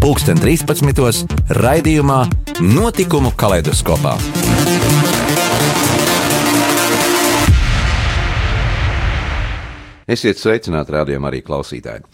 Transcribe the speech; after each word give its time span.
pulksten 0.00 0.38
13. 0.40 1.28
raidījumā 1.60 2.22
Notikumu 2.64 3.34
kaleidoskopā. 3.36 4.14
Esiet 10.10 10.40
sveicināti 10.40 10.96
rādījumā 10.96 11.28
arī 11.30 11.42
klausītāji. 11.44 12.06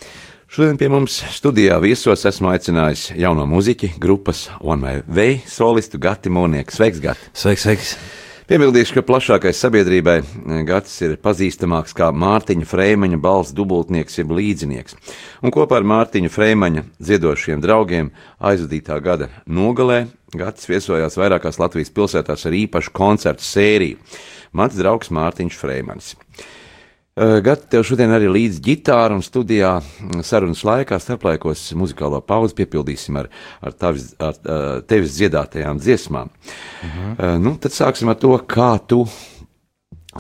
Šodien 0.51 0.79
pie 0.81 0.91
mums 0.91 1.21
studijā 1.37 1.79
viesos 1.83 2.27
esmu 2.27 2.51
aicinājis 2.53 3.13
jauno 3.23 3.47
muziķi 3.51 3.95
grupas 4.03 4.49
One 4.61 5.01
Way 5.07 5.41
solistu 5.47 6.03
Gati 6.03 6.33
Mūnieku. 6.33 6.75
Sveiks, 6.75 7.03
Gati! 7.03 7.35
Sveiks, 7.39 7.67
sveiks! 7.69 7.99
Piebildīšu, 8.47 8.95
ka 8.95 9.03
plašākai 9.03 9.51
sabiedrībai 9.59 10.21
Gatis 10.69 10.93
ir 11.03 11.17
pazīstamāks 11.19 11.91
kā 11.99 12.13
Mārtiņa 12.15 12.69
Freimaņa 12.71 13.17
balss 13.19 13.51
dubultnieks 13.51 14.21
jeb 14.21 14.31
līdzinieks. 14.39 14.95
Un 15.43 15.51
kopā 15.51 15.81
ar 15.81 15.89
Mārtiņa 15.91 16.31
Freimaņa 16.31 16.85
dziedošiem 17.03 17.65
draugiem 17.65 18.13
aizvadītā 18.39 19.01
gada 19.03 19.27
nogalē 19.51 20.05
Gatis 20.31 20.71
viesojās 20.71 21.19
vairākās 21.19 21.59
Latvijas 21.59 21.91
pilsētās 21.97 22.47
ar 22.47 22.55
īpašu 22.61 22.95
koncertu 22.95 23.43
sēriju. 23.43 23.99
Mans 24.55 24.79
draugs 24.79 25.11
Mārtiņš 25.11 25.59
Freimanis. 25.59 26.15
Gati, 27.17 27.65
tev 27.73 27.81
šodien 27.89 28.11
arī 28.13 28.27
līdz 28.29 28.59
ģitāra 28.61 29.15
un 29.17 29.23
studijā 29.25 29.71
sarunas 30.21 30.61
laikā 30.69 30.99
starplaikos 31.01 31.63
muzikālo 31.81 32.19
pauzi 32.21 32.53
piepildīsim 32.59 33.17
ar, 33.17 33.31
ar, 33.65 33.73
tavis, 33.73 34.11
ar, 34.21 34.37
ar 34.45 34.83
tevis 34.85 35.15
dziedātajām 35.17 35.81
dziesmām. 35.81 36.29
-huh. 36.29 37.15
uh, 37.17 37.39
nu, 37.41 37.55
tad 37.57 37.73
sāksim 37.73 38.13
ar 38.13 38.21
to, 38.21 38.37
kā 38.45 38.77
tu 38.87 39.07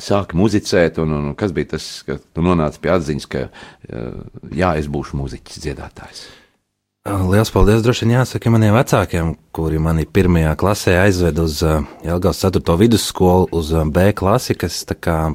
sāki 0.00 0.40
muzicēt 0.40 0.96
un, 0.98 1.12
un 1.12 1.34
kas 1.34 1.52
bija 1.52 1.76
tas, 1.76 2.02
ka 2.06 2.16
tu 2.16 2.40
nonāci 2.40 2.80
pie 2.80 2.90
atziņas, 2.96 3.26
ka 3.28 3.44
uh, 3.44 4.24
jā, 4.56 4.72
es 4.80 4.88
būšu 4.88 5.20
muziķis, 5.20 5.60
dziedātājs. 5.66 6.24
Lielas 7.06 7.52
paldies! 7.52 7.84
Droši 7.84 8.06
vien 8.06 8.16
jāsaka 8.16 8.50
maniem 8.50 8.74
vecākiem, 8.74 9.36
kuri 9.52 9.78
mani 9.78 10.08
pirmajā 10.08 10.56
klasē 10.56 10.96
aizveda 11.04 11.44
uz 11.44 11.60
Jelgavas 12.02 12.40
4. 12.40 12.78
vidusskolu, 12.80 13.48
uz 13.52 13.70
B 13.92 14.12
klasi, 14.16 14.56
kas 14.56 14.80
tā 14.88 14.96
kā 14.96 15.34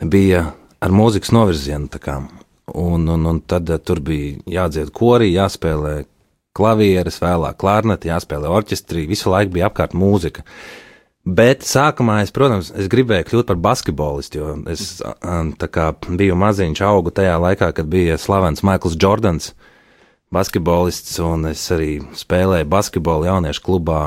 bija 0.00 0.44
ar 0.80 0.94
mūzikas 0.94 1.32
novirzienu. 1.34 1.88
Un, 2.70 3.08
un, 3.08 3.26
un 3.26 3.40
tad 3.40 3.70
uh, 3.70 3.80
tur 3.82 4.00
bija 4.04 4.38
jādzied 4.46 4.92
korī, 4.94 5.32
jāspēlē 5.34 6.04
klavieres, 6.56 7.18
vēlāk 7.22 7.58
klārneti, 7.60 8.10
jāspēlē 8.10 8.50
orķestrī, 8.50 9.06
visu 9.10 9.30
laiku 9.32 9.56
bija 9.56 9.70
apkārt 9.70 9.96
mūzika. 9.98 10.44
Bet 11.26 11.66
sākumā 11.68 12.22
es, 12.24 12.32
protams, 12.32 12.70
es 12.72 12.88
gribēju 12.90 13.26
kļūt 13.28 13.50
par 13.50 13.58
basketbolistu, 13.60 14.40
jo 14.40 14.54
es 14.72 15.02
kā, 15.74 15.90
biju 16.08 16.38
maziņš, 16.40 16.80
augu 16.86 17.12
tajā 17.14 17.36
laikā, 17.42 17.68
kad 17.76 17.90
bija 17.92 18.16
slavens 18.18 18.64
Maikls 18.66 18.96
Jordans, 18.96 19.52
basketbolists, 20.32 21.18
un 21.22 21.50
es 21.50 21.66
arī 21.74 21.98
spēlēju 22.16 22.70
basketbolu 22.72 23.28
jauniešu 23.28 23.66
klubā 23.66 24.00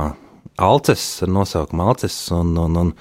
Alces 0.57 1.03
ar 1.25 1.31
nosaukumu 1.33 1.85
Alces. 1.89 2.15
Un, 2.33 2.55
un, 2.57 2.79
un, 2.81 2.91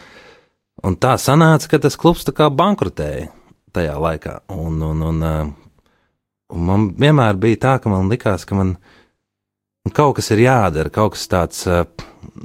Un 0.81 0.97
tā 0.97 1.15
sanāca, 1.21 1.69
ka 1.69 1.83
tas 1.85 1.99
klubs 2.01 2.25
tā 2.27 2.33
kā 2.37 2.49
bankrotēja 2.49 3.29
tajā 3.77 3.99
laikā. 4.01 4.39
Un, 4.53 4.81
un, 4.83 5.05
un, 5.11 5.21
un 6.53 6.65
man 6.69 6.89
vienmēr 6.99 7.39
bija 7.41 7.61
tā, 7.67 7.75
ka 7.83 7.93
man 7.93 8.11
likās, 8.13 8.47
ka 8.49 8.57
man 8.59 8.75
kaut 9.95 10.17
kas 10.19 10.33
ir 10.35 10.45
jādara, 10.47 10.93
kaut 10.93 11.15
kas 11.17 11.29
tāds, 11.31 11.63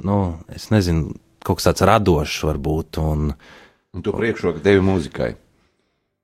nu, 0.04 0.20
es 0.54 0.68
nezinu, 0.74 1.16
kaut 1.44 1.60
kas 1.60 1.70
tāds 1.70 1.86
radošs 1.88 2.44
varbūt. 2.48 3.00
Un, 3.02 3.32
un 3.96 4.04
tu 4.04 4.14
priekšroku 4.14 4.62
devi 4.64 4.84
mūzikai. 4.84 5.34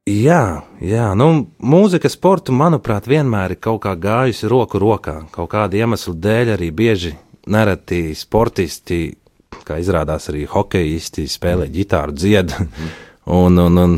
Jā, 0.05 0.67
jā, 0.85 1.07
nu, 1.17 1.47
mūzika 1.65 2.11
sportu, 2.13 2.53
manuprāt, 2.53 3.07
vienmēr 3.09 3.55
ir 3.55 3.61
kaut 3.65 3.87
kā 3.87 3.95
gājusi 3.97 4.51
roku 4.53 4.77
rokā. 4.83 5.23
Kaut 5.33 5.49
kāda 5.55 5.81
iemesla 5.81 6.13
dēļ 6.27 6.51
arī 6.59 6.69
bieži 6.77 7.15
nereti 7.49 8.11
sportisti 8.17 9.07
kā 9.67 9.79
izrādās 9.83 10.29
arī 10.33 10.45
hokeisti 10.51 11.27
spēlē 11.31 11.69
ģitāru, 11.73 12.15
dzied. 12.17 12.55
un, 13.41 13.61
un, 13.61 13.81
un 13.85 13.97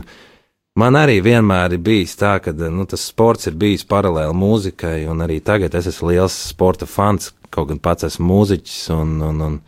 man 0.79 0.99
arī 1.01 1.19
vienmēr 1.25 1.77
ir 1.77 1.83
bijis 1.87 2.17
tā, 2.21 2.37
ka 2.45 2.53
nu, 2.53 2.87
tas 2.91 3.07
sports 3.09 3.51
ir 3.51 3.57
bijis 3.59 3.87
paralēli 3.89 4.37
mūzikai, 4.37 5.01
un 5.11 5.25
arī 5.25 5.41
tagad 5.45 5.75
es 5.79 5.91
esmu 5.93 6.13
liels 6.13 6.37
sporta 6.53 6.89
fans, 6.89 7.33
kaut 7.51 7.71
gan 7.73 7.81
pats 7.83 8.11
esmu 8.11 8.29
mūziķis. 8.33 8.79
Un, 8.97 9.17
un, 9.31 9.43
un, 9.49 9.59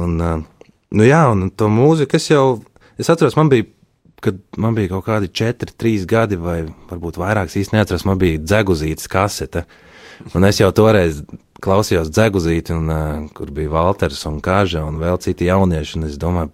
un, 0.00 0.44
nu 0.94 1.08
jā, 1.08 1.24
un 1.32 1.48
to 1.52 1.70
mūziku 1.72 2.20
es 2.20 2.30
jau, 2.32 2.46
es 3.00 3.12
atceros, 3.12 3.36
man 3.40 3.52
bija 3.52 3.68
kad 4.24 4.36
man 4.56 4.72
bija 4.76 4.94
kaut 4.94 5.04
kādi 5.04 5.28
4, 5.28 5.74
3 5.80 6.06
gadi, 6.08 6.38
vai 6.40 6.62
varbūt 6.88 7.18
vairāk, 7.20 7.50
īstenībā 7.52 7.82
neatceros, 7.82 8.06
man 8.08 8.20
bija 8.20 8.40
dzeguzītas 8.40 9.10
kasete. 9.12 9.64
Un 10.34 10.46
es 10.48 10.60
jau 10.60 10.70
toreiz 10.74 11.22
klausījos 11.64 12.10
dzeguzīti, 12.12 12.74
un, 12.76 12.90
uh, 12.92 13.26
kur 13.36 13.50
bija 13.54 13.72
Walters 13.72 14.24
un 14.28 14.40
Kāža 14.44 14.84
un 14.86 15.00
vēl 15.02 15.18
citi 15.24 15.48
jaunieši. 15.48 16.02
Es 16.08 16.18
domāju, 16.20 16.52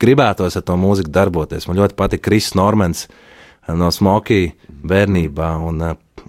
gribētos 0.00 0.56
ar 0.58 0.64
to 0.66 0.76
mūziku 0.80 1.12
darboties. 1.12 1.68
Man 1.68 1.80
ļoti 1.80 1.98
patika 1.98 2.28
Kris 2.30 2.54
Normans 2.58 3.06
no 3.68 3.90
Smokija 3.92 4.54
bērnībā. 4.88 5.52
Un, 5.68 5.82
uh, 5.84 6.27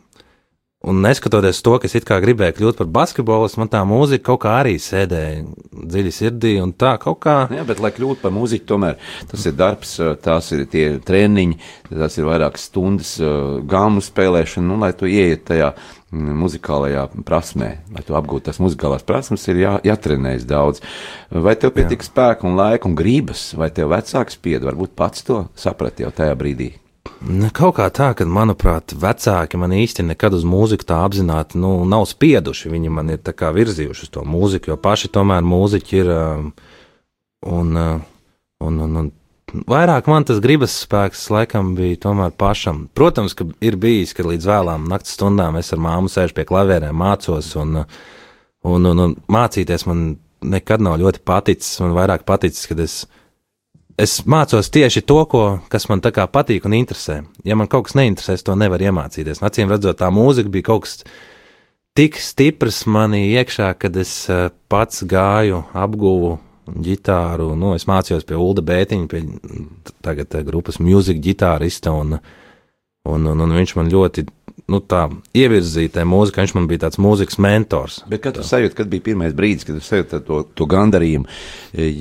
Un 0.79 1.01
neskatoties 1.03 1.59
to, 1.59 1.73
ka 1.75 1.89
es 1.89 1.95
it 1.99 2.05
kā 2.07 2.21
gribēju 2.23 2.55
kļūt 2.55 2.77
par 2.79 2.87
basketbolistu, 2.95 3.59
man 3.59 3.67
tā 3.71 3.81
mūzika 3.83 4.29
kaut 4.29 4.39
kā 4.45 4.53
arī 4.61 4.77
sēdēja 4.79 5.41
dziļi 5.75 6.13
sirdī. 6.15 6.53
Tā 6.79 6.93
kaut 7.03 7.19
kā. 7.25 7.33
Jā, 7.51 7.65
bet, 7.67 7.81
lai 7.83 7.91
kļūtu 7.91 8.21
par 8.21 8.31
mūziķu, 8.31 8.63
tomēr 8.69 8.95
tas 9.27 9.43
ir 9.43 9.57
darbs, 9.59 9.97
tās 10.23 10.47
ir 10.55 10.63
tie 10.71 10.85
treniņi, 11.03 11.59
tas 11.91 12.15
ir 12.15 12.29
vairākas 12.31 12.69
stundas 12.71 13.11
gāmu 13.19 14.05
spēlēšana, 14.07 14.69
nu, 14.71 14.79
lai 14.79 14.93
tu 14.95 15.11
ieiet 15.11 15.43
tajā 15.51 15.73
muzikālajā 16.15 17.09
prasmē, 17.27 17.73
lai 17.91 18.07
tu 18.07 18.15
apgūtu 18.15 18.47
tās 18.47 18.63
muzikālās 18.63 19.03
prasmes, 19.03 19.49
ir 19.51 19.59
jā, 19.65 19.77
jātrenējas 19.83 20.47
daudz. 20.47 20.85
Vai 21.27 21.59
tev 21.59 21.75
pietika 21.75 22.07
spēka 22.07 22.47
un 22.47 22.55
laika 22.55 22.87
un 22.87 22.95
gribas, 22.95 23.49
vai 23.59 23.67
tev 23.67 23.91
vecāks 23.91 24.39
spied, 24.39 24.63
varbūt 24.63 24.95
pats 24.95 25.27
to 25.27 25.49
saprati 25.59 26.07
jau 26.07 26.15
tajā 26.15 26.39
brīdī? 26.39 26.77
Kaut 27.55 27.75
kā 27.77 27.87
tā, 27.91 28.09
ka, 28.15 28.25
manuprāt, 28.27 28.93
vecāki 28.95 29.59
man 29.59 29.73
īsti 29.75 30.05
nekad 30.07 30.35
uz 30.37 30.45
mūziku 30.47 30.87
tā 30.87 30.99
apzināti 31.03 31.59
nu, 31.59 31.85
nav 31.87 32.05
spieduši. 32.07 32.71
Viņi 32.71 32.91
man 32.95 33.11
ir 33.13 33.19
virzījuši 33.23 34.05
uz 34.07 34.11
to 34.13 34.23
mūziku, 34.27 34.73
jo 34.73 34.77
paši 34.79 35.11
tomēr 35.15 35.43
mūziķi 35.43 35.99
ir. 35.99 36.11
Um, 36.15 36.51
un, 37.45 37.75
uh, 37.75 37.99
un, 38.59 38.79
un, 38.83 38.95
un 39.01 39.11
vairāk 39.69 40.07
man 40.11 40.25
tas 40.27 40.41
gribas 40.43 40.75
spēks 40.83 41.27
laikam 41.33 41.73
bija 41.77 41.99
tomēr 42.07 42.33
pašam. 42.37 42.87
Protams, 42.93 43.35
ka 43.37 43.47
ir 43.63 43.77
bijis, 43.79 44.13
ka 44.13 44.27
līdz 44.27 44.49
vēlām 44.49 44.87
naktas 44.89 45.15
stundām 45.17 45.59
es 45.59 45.71
ar 45.73 45.81
māmu 45.83 46.11
sēžu 46.11 46.35
pie 46.37 46.45
klavierēm, 46.49 46.95
mācos, 46.95 47.53
un, 47.59 47.83
un, 48.63 48.89
un, 48.91 49.05
un 49.05 49.15
mācīties 49.31 49.87
man 49.89 50.03
nekad 50.39 50.83
nav 50.83 50.99
ļoti 51.01 51.23
paticis. 51.25 51.79
Man 51.83 51.95
vairāk 51.97 52.27
paticis, 52.27 52.67
kad 52.69 52.83
es, 52.83 53.01
es 53.99 54.19
mācos 54.29 54.71
tieši 54.73 55.03
to, 55.07 55.19
ko, 55.29 55.43
kas 55.71 55.87
man 55.91 56.01
tā 56.03 56.11
kā 56.15 56.25
patīk 56.31 56.67
un 56.67 56.75
interesē. 56.77 57.21
Ja 57.47 57.57
man 57.59 57.69
kaut 57.71 57.89
kas 57.89 57.97
neinteresē, 57.99 58.37
es 58.37 58.45
to 58.47 58.55
nevaru 58.59 58.89
iemācīties. 58.89 59.43
Acīm 59.45 59.71
redzot, 59.71 59.99
tā 59.99 60.09
mūzika 60.13 60.51
bija 60.53 60.69
kaut 60.71 60.85
kas 60.87 61.01
tik 61.97 62.19
stiprs 62.23 62.85
manī 62.87 63.25
iekšā, 63.33 63.73
kad 63.79 63.97
es 63.99 64.13
eh, 64.31 64.47
pats 64.71 65.03
gāju, 65.09 65.63
apguvu 65.77 66.37
ģitāru. 66.69 67.51
Nu, 67.59 67.73
es 67.77 67.87
mācījos 67.89 68.27
pie 68.27 68.37
Ulda 68.39 68.63
Bētiņa, 68.65 69.09
pie 69.11 69.23
tagad 70.05 70.37
eh, 70.37 70.45
grupas 70.47 70.79
mūzikas 70.83 71.25
ģitārista, 71.25 71.93
un, 71.95 72.19
un, 73.07 73.25
un, 73.31 73.45
un 73.45 73.55
viņš 73.55 73.75
man 73.77 73.89
ļoti 73.91 74.25
nu, 74.69 74.79
tā 74.85 75.05
ievirzītē 75.37 76.03
mūzika, 76.07 76.43
viņš 76.43 76.53
man 76.57 76.67
bija 76.69 76.83
tāds 76.85 76.99
mūzikas 77.01 77.39
mentors. 77.41 77.99
Bet 78.11 78.21
kad 78.25 78.35
tu 78.37 78.43
sajūti, 78.45 78.75
kad 78.77 78.89
bija 78.91 79.05
pirmais 79.07 79.33
brīdis, 79.37 79.65
kad 79.65 79.79
tu 79.79 79.83
sajūti 79.85 80.19
to, 80.27 80.41
to 80.57 80.67
gandarījumu, 80.69 81.25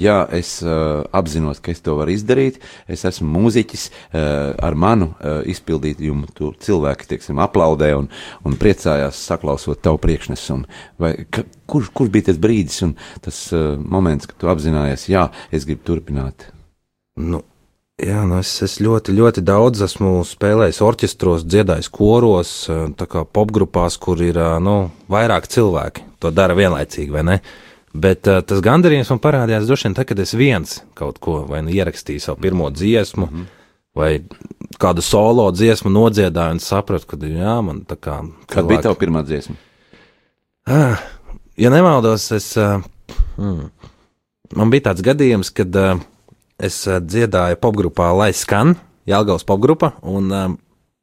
ja 0.02 0.18
es 0.36 0.58
uh, 0.64 1.04
apzinos, 1.16 1.62
ka 1.64 1.72
es 1.72 1.82
to 1.84 1.96
varu 2.00 2.12
izdarīt, 2.12 2.60
es 2.90 3.06
esmu 3.08 3.30
mūziķis, 3.38 3.88
uh, 3.88 4.22
ar 4.68 4.78
manu 4.78 5.12
uh, 5.14 5.40
izpildījumu 5.48 6.32
tur 6.36 6.56
cilvēki, 6.64 7.08
teiksim, 7.14 7.40
aplaudē 7.44 7.92
un, 7.98 8.10
un 8.44 8.58
priecājās 8.60 9.22
saklausot 9.30 9.80
tavu 9.84 10.00
priekšnesumu. 10.04 10.68
Vai, 11.00 11.14
ka, 11.32 11.46
kurš, 11.70 11.92
kurš 11.94 12.12
bija 12.14 12.30
tas 12.32 12.42
brīdis 12.42 12.82
un 12.84 12.96
tas 13.24 13.46
uh, 13.54 13.76
moments, 13.80 14.28
kad 14.28 14.42
tu 14.42 14.52
apzinājies, 14.52 15.08
jā, 15.12 15.28
es 15.54 15.68
gribu 15.68 15.86
turpināt? 15.88 16.50
Nu, 17.18 17.42
Jā, 17.98 18.20
nu 18.30 18.36
es, 18.38 18.52
es 18.62 18.76
ļoti, 18.78 19.10
ļoti 19.10 19.42
daudz 19.42 19.80
esmu 19.82 20.20
spēlējis 20.22 20.78
orķestros, 20.86 21.42
dziedājis 21.50 21.88
koros, 21.90 22.52
tā 22.94 23.06
kā 23.10 23.24
popgrupās, 23.26 23.96
kur 23.98 24.20
ir 24.22 24.38
nu, 24.62 24.76
vairāk 25.10 25.48
cilvēki. 25.50 26.04
To 26.22 26.30
dara 26.34 26.54
vienlaicīgi, 26.54 27.10
vai 27.14 27.24
ne? 27.26 27.36
Bet 27.98 28.28
uh, 28.30 28.38
tas 28.46 28.60
gandarījums 28.62 29.10
man 29.10 29.20
parādījās 29.22 29.66
droši 29.66 29.88
vien 29.88 29.96
tad, 29.96 30.06
kad 30.10 30.20
es 30.22 30.34
viens 30.36 30.76
kaut 30.98 31.18
ko 31.24 31.40
vai 31.48 31.62
nu 31.66 31.72
ierakstīju 31.74 32.22
savu 32.22 32.42
pirmo 32.44 32.68
dziesmu, 32.70 33.26
mm 33.26 33.34
-hmm. 33.34 33.46
vai 33.98 34.22
kādu 34.78 35.02
solo 35.02 35.50
dziesmu 35.50 35.90
nodziedāju 35.90 36.58
un 36.58 36.60
sapratu, 36.60 37.06
ka 37.06 37.16
jā, 37.16 37.62
man 37.62 37.82
tā 37.88 37.96
kā. 37.96 38.20
Kad 38.46 38.66
bija 38.66 38.82
tava 38.82 38.94
pirmā 38.94 39.24
dziesma? 39.24 39.56
Ah, 40.66 40.98
ja 41.56 41.70
nemaldos, 41.70 42.32
es. 42.32 42.56
Uh, 42.56 42.82
mm, 43.38 43.70
man 44.54 44.70
bija 44.70 44.92
tāds 44.92 45.02
gadījums, 45.02 45.50
kad 45.50 45.76
uh, 45.76 46.00
es 46.58 46.80
uh, 46.88 46.98
dziedāju 47.02 47.58
popgrupā 47.62 48.10
Lai 48.16 48.32
skan, 48.36 48.76
Jālgaus 49.08 49.46
popgrupa, 49.48 49.94
un 50.02 50.32
uh, 50.34 50.48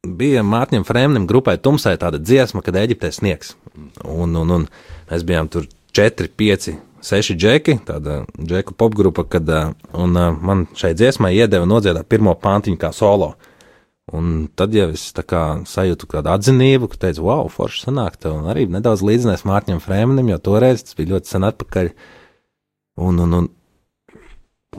bija 0.06 0.44
Mārtiņam 0.46 0.86
Frēmnim 0.86 1.26
grupai 1.28 1.56
Tumsai 1.58 1.96
tāda 2.00 2.20
dziesma, 2.22 2.62
kad 2.62 2.78
Eģiptē 2.78 3.10
sniegs. 3.14 3.56
Un, 4.04 4.36
un, 4.36 4.52
un 4.58 4.68
mēs 5.10 5.24
bijām 5.26 5.50
tur 5.52 5.66
4, 5.96 6.30
5, 6.38 6.70
6 7.06 7.36
džeki, 7.38 7.78
tāda 7.86 8.22
džeku 8.38 8.76
popgrupa, 8.78 9.26
kad 9.30 9.50
un, 9.50 10.16
man 10.16 10.66
šai 10.76 10.94
dziesmai 10.96 11.34
iedeva 11.36 11.68
nodziedāt 11.68 12.08
pirmo 12.10 12.34
pantiņu 12.40 12.80
kā 12.80 12.92
solo. 12.94 13.34
Un 14.14 14.46
tad 14.54 14.74
jau 14.74 14.86
es 14.94 15.08
kā, 15.26 15.42
sajūtu 15.66 16.06
kādu 16.10 16.30
atzinību, 16.30 16.92
ka 16.92 17.00
teicu, 17.06 17.24
wow, 17.26 17.48
forši 17.50 17.88
sanāk, 17.88 18.20
un 18.30 18.46
arī 18.52 18.68
nedaudz 18.70 19.02
līdzinājis 19.02 19.42
Mārķim 19.48 19.82
Frēmenim, 19.82 20.30
jo 20.30 20.38
toreiz 20.38 20.84
tas 20.86 20.94
bija 20.98 21.16
ļoti 21.16 21.32
sen 21.32 21.46
atpakaļ. 21.48 21.90
Un, 23.02 23.18
un, 23.24 23.34
un 23.40 23.48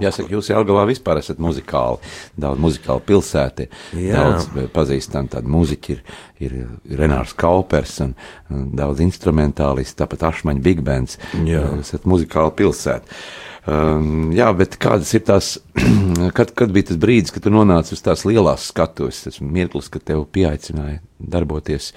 Jāsaka, 0.01 0.29
jūs 0.35 0.51
Jālgavā 0.51 0.83
vispār 0.89 1.21
esat 1.21 1.41
muzikāli, 1.41 1.97
daudz 2.38 2.61
muzikāli 2.61 3.03
pilsēti, 3.07 3.67
Jā. 3.97 4.21
daudz 4.21 4.69
pazīstam 4.75 5.29
tādu 5.31 5.49
muziķi 5.53 5.95
ir, 5.95 6.05
ir 6.45 6.99
Renārs 6.99 7.33
Kaupers 7.38 7.97
un, 8.05 8.13
un 8.53 8.69
daudz 8.77 9.01
instrumentālisti, 9.05 9.97
tāpat 9.97 10.27
Ašmaņa 10.29 10.63
Big 10.63 10.85
Bands. 10.85 11.17
Jā. 11.47 11.65
Esat 11.81 12.05
muzikāli 12.09 12.53
pilsēti. 12.61 13.21
Um, 13.67 14.29
jā, 14.31 14.47
bet 14.55 14.77
kādas 14.79 15.09
ir 15.17 15.25
tās, 15.27 15.57
kad, 16.38 16.53
kad 16.55 16.71
bija 16.71 16.94
tas 16.94 16.99
brīdis, 17.01 17.33
kad 17.35 17.44
tu 17.44 17.51
nonāci 17.51 17.97
uz 17.97 18.03
tās 18.05 18.23
lielās 18.23 18.69
skatuves, 18.71 19.25
tas 19.25 19.41
mirklis, 19.44 19.89
kad 19.91 20.05
tev 20.07 20.23
pieaicināja 20.31 21.01
darboties, 21.19 21.89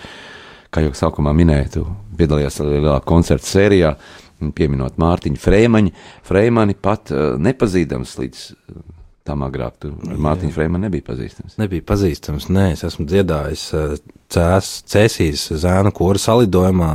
kā 0.75 0.82
jau 0.82 0.97
sākumā 0.99 1.35
minēju, 1.37 1.70
tu 1.76 1.85
piedalījies 2.19 2.58
lielā 2.67 2.97
koncerta 3.06 3.47
sērijā, 3.47 3.94
pieminot 4.56 4.98
Mārtiņu 5.00 5.40
Frēmaņu. 5.40 5.92
Frēmani 6.26 6.76
pat 6.81 7.12
uh, 7.14 7.34
nepazīstams 7.40 8.16
līdz 8.20 8.44
uh, 8.50 8.82
tam 9.28 9.44
agrāk. 9.46 9.78
Tur 9.82 9.96
Mārtiņš 9.96 10.56
Frēmanis 10.56 10.88
nebija 10.88 11.08
pazīstams. 11.12 11.58
Nebija 11.60 11.87
pazīstams, 11.87 12.50
nē, 12.52 12.70
es 12.76 12.84
esmu 12.88 13.06
dziedājis 13.10 13.66
uh, 13.76 13.96
cēs, 14.32 14.76
Cēsīs 14.90 15.50
zēnu 15.62 15.92
kora 15.96 16.20
salidojumā, 16.22 16.92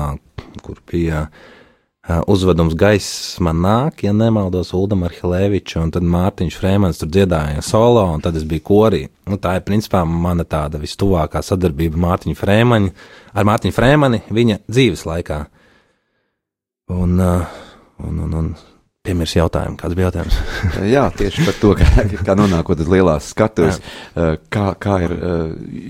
kur 0.66 0.82
bija 0.92 1.28
uh, 1.30 2.22
uzvedums 2.30 2.76
gaiss 2.78 3.40
man 3.44 3.62
nāk, 3.64 4.04
ja 4.06 4.14
nemaldos, 4.16 4.74
Uldam 4.78 5.06
Arhilēviču, 5.08 5.80
un 5.82 5.94
tad 5.96 6.06
Mārtiņš 6.16 6.60
Frēmanis 6.60 7.02
tur 7.02 7.12
dziedāja 7.14 7.64
solo, 7.66 8.06
un 8.14 8.24
tad 8.24 8.38
es 8.40 8.46
biju 8.48 8.66
korī. 8.66 9.04
Nu, 9.30 9.40
tā 9.42 9.58
ir 9.60 9.66
principā 9.68 10.04
mana 10.06 10.46
tāda 10.48 10.82
vistuvākā 10.82 11.42
sadarbība 11.46 12.02
Mārtiņu 12.06 12.38
Frēmaņu, 12.40 12.96
ar 13.34 13.50
Mārtiņu 13.50 13.76
Frēmani 13.76 14.24
viņa 14.30 14.64
dzīves 14.70 15.06
laikā. 15.10 15.46
Un, 16.88 17.18
uh, 17.20 17.44
un, 17.98 18.20
un, 18.20 18.34
un 18.34 18.75
piemirst 19.06 19.38
jautājumu. 19.38 19.78
Kāds 19.80 19.98
bija 19.98 20.10
jautājums? 20.10 20.40
Jā, 20.96 21.06
tieši 21.16 21.46
par 21.48 21.58
to, 21.62 21.74
kā, 21.80 22.06
kā 22.28 22.36
nonākot 22.38 22.82
uz 22.84 22.90
lielās 22.92 23.30
skatuves, 23.34 23.80
kā, 24.16 24.66
kā 24.82 24.98
ir 25.06 25.16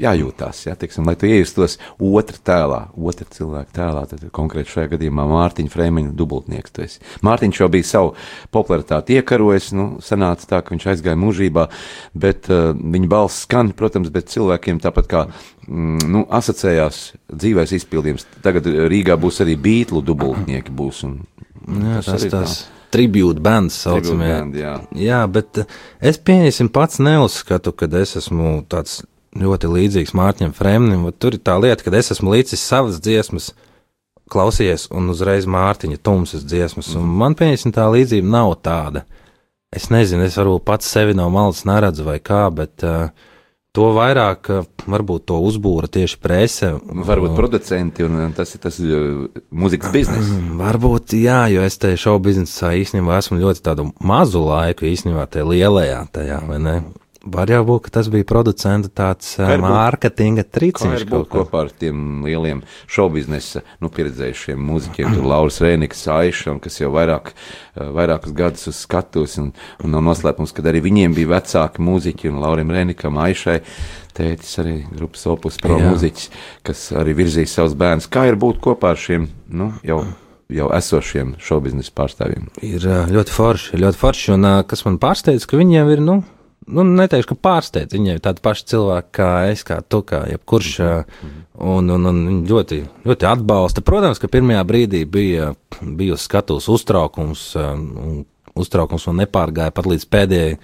jājūtās. 0.05 0.65
Ja, 0.67 0.75
teiksim, 0.79 1.07
lai 1.07 1.15
tu 1.19 1.29
iejustos 1.29 1.77
otrā 1.99 2.41
tēlā, 2.51 2.81
otrā 2.95 3.27
cilvēka 3.35 3.75
tēlā, 3.75 4.05
tad 4.11 4.25
konkrēti 4.35 4.73
šajā 4.73 4.93
gadījumā 4.95 5.27
Mārtiņa 5.31 5.73
Frēmiņa 5.73 6.15
dubultnieks. 6.17 6.99
Mārtiņš 7.25 7.61
jau 7.61 7.69
bija 7.71 7.87
savu 7.87 8.13
popularitāti 8.53 9.19
iekarojis, 9.19 9.71
nu, 9.77 9.87
sanāca 10.03 10.49
tā, 10.49 10.61
ka 10.65 10.75
viņš 10.75 10.87
aizgāja 10.93 11.19
mūžībā, 11.19 11.67
bet 12.25 12.49
uh, 12.51 12.71
viņa 12.75 13.11
balss 13.11 13.45
skan, 13.45 13.71
protams, 13.77 14.11
bet 14.13 14.31
cilvēkiem 14.33 14.81
tāpat 14.83 15.09
kā 15.11 15.25
mm, 15.29 16.05
nu, 16.11 16.25
asociējās 16.35 17.01
dzīvēs 17.31 17.75
izpildījums. 17.79 18.27
Tagad 18.45 18.67
Rīgā 18.91 19.17
būs 19.21 19.41
arī 19.45 19.57
beiglu 19.59 20.03
dubultnieki. 20.05 20.73
Būs, 20.75 21.03
un, 21.07 21.19
jā, 21.65 22.01
tas 22.03 22.25
tas, 22.25 22.31
tas 22.33 22.57
tribūta 22.93 23.43
bands 23.43 23.77
saucamie. 23.85 24.29
Band, 24.31 24.57
jā. 24.59 24.75
jā, 24.99 25.19
bet 25.31 25.61
eh, 25.61 25.75
es 26.11 26.19
pieņemsim 26.21 26.71
pats 26.73 27.01
neuzskatu, 27.03 27.73
ka 27.75 27.89
es 28.01 28.15
esmu 28.21 28.57
tāds 28.71 29.01
ļoti 29.35 29.69
līdzīgs 29.71 30.15
Mārķim 30.15 30.55
Fremnim. 30.55 31.05
Tur 31.19 31.37
ir 31.37 31.43
tā 31.43 31.57
lieta, 31.61 31.83
ka 31.83 31.93
es 31.97 32.13
esmu 32.15 32.35
līdzis 32.35 32.63
savas 32.63 33.01
dziesmas. 33.03 33.51
Klausies, 34.31 34.87
un 34.89 35.11
uzreiz 35.13 35.45
Mārtiņa 35.45 35.99
tumsas 36.01 36.45
dziesmas, 36.47 36.95
un 36.97 37.11
man 37.19 37.35
pieņemsim 37.37 37.75
tā 37.75 37.85
līdzība 37.93 38.31
nav 38.33 38.55
tāda. 38.65 39.03
Es 39.75 39.91
nezinu, 39.93 40.23
es 40.25 40.37
varbūt 40.39 40.63
pats 40.65 40.89
sevi 40.89 41.13
no 41.17 41.27
malas 41.29 41.61
neredzu 41.67 42.05
vai 42.07 42.17
kā, 42.23 42.47
bet 42.53 42.85
uh, 42.87 43.11
to 43.75 43.89
vairāk 43.95 44.49
varbūt 44.87 45.25
to 45.29 45.39
uzbūra 45.43 45.89
tieši 45.91 46.19
prese. 46.21 46.71
Varbūt 46.81 47.35
producenti 47.37 48.05
un 48.05 48.33
tas 48.37 48.55
ir 48.55 48.63
tas 48.63 48.79
mūzikas 48.81 49.93
bizness. 49.93 50.33
Varbūt 50.59 51.17
jā, 51.19 51.45
jo 51.53 51.65
es 51.65 51.79
te 51.81 51.93
šovu 51.99 52.25
biznesā 52.29 52.73
īstenībā 52.81 53.19
esmu 53.21 53.41
ļoti 53.43 53.65
tādu 53.65 53.89
mazu 53.99 54.45
laiku 54.47 54.87
īstenībā 54.89 55.27
tajā 55.31 55.49
lielajā 55.51 56.05
tajā, 56.15 56.39
vai 56.49 56.61
ne? 56.61 56.77
Var 57.25 57.49
jau 57.49 57.61
būt, 57.65 57.87
ka 57.87 57.93
tas 57.97 58.09
bija 58.13 58.25
producenta 58.29 58.89
tāds 58.93 59.31
uh, 59.39 59.55
mārketinga 59.61 60.43
triciņš. 60.45 61.05
Kaut 61.09 61.29
kopā 61.31 61.63
ar 61.65 61.71
tiem 61.73 62.21
lieliem 62.25 62.61
šobiznesa, 62.91 63.63
nu, 63.81 63.89
pieredzējušiem 63.93 64.59
mūziķiem, 64.61 65.15
tur 65.17 65.25
Lauris 65.31 65.57
Rēniks, 65.63 66.03
Aiša, 66.13 66.53
kas 66.61 66.77
jau 66.83 66.91
vairāk, 66.93 67.31
vairākus 67.73 68.35
gadus 68.37 68.69
uz 68.69 68.83
skatuves, 68.85 69.39
un, 69.41 69.49
un 69.81 69.95
nav 69.95 70.05
noslēpums, 70.05 70.53
ka 70.53 70.65
arī 70.69 70.83
viņiem 70.85 71.15
bija 71.17 71.33
vecāki 71.33 71.81
mūziķi, 71.85 72.29
un 72.29 72.43
Laurim 72.43 72.73
Rēnikam, 72.75 73.17
Aišai, 73.23 73.57
tētis 74.15 74.53
arī 74.61 74.75
grupas 74.91 75.25
opus 75.31 75.57
pro 75.61 75.79
Jā. 75.79 75.89
mūziķis, 75.89 76.29
kas 76.67 76.85
arī 76.95 77.17
virzīja 77.17 77.49
savus 77.57 77.73
bērnus. 77.79 78.11
Kā 78.11 78.27
ir 78.29 78.37
būt 78.37 78.61
kopā 78.63 78.93
ar 78.93 79.01
šiem, 79.01 79.27
nu, 79.49 79.73
jau 79.85 80.03
jau 80.53 80.67
esošiem 80.77 81.35
šobiznesa 81.41 81.89
pārstāvjiem. 81.97 82.49
Ir 82.65 82.83
ļoti 83.09 83.33
forši, 83.33 83.79
ļoti 83.81 83.97
forši, 83.97 84.31
un 84.35 84.47
kas 84.69 84.85
man 84.85 84.99
pārsteidz, 85.01 85.47
ka 85.49 85.57
viņiem 85.57 85.89
ir, 85.95 86.03
nu, 86.05 86.19
nu, 86.67 86.83
neteikšu, 86.83 87.31
ka 87.31 87.37
pārsteidz. 87.47 87.95
Viņi 87.95 88.15
ir 88.15 88.21
tādi 88.23 88.43
paši 88.45 88.65
cilvēki 88.71 89.11
kā 89.15 89.29
es, 89.51 89.63
kā 89.67 89.79
tu, 89.81 90.01
kā 90.07 90.25
jebkurš. 90.31 90.71
-hmm. 90.79 91.43
Un, 91.55 91.89
un, 91.89 92.05
un 92.05 92.45
ļoti, 92.47 92.83
ļoti 93.05 93.27
atbalsta. 93.29 93.81
Protams, 93.81 94.19
ka 94.19 94.27
pirmajā 94.27 94.63
brīdī 94.63 95.05
bija, 95.05 95.53
bija 95.81 96.13
uz 96.13 96.21
skatuves 96.21 96.67
uztraukums, 96.67 97.55
un 97.55 98.25
uztraukums 98.55 99.07
man 99.07 99.15
nepārgāja 99.23 99.71
pat 99.71 99.85
līdz 99.85 100.05
pēdējai 100.05 100.57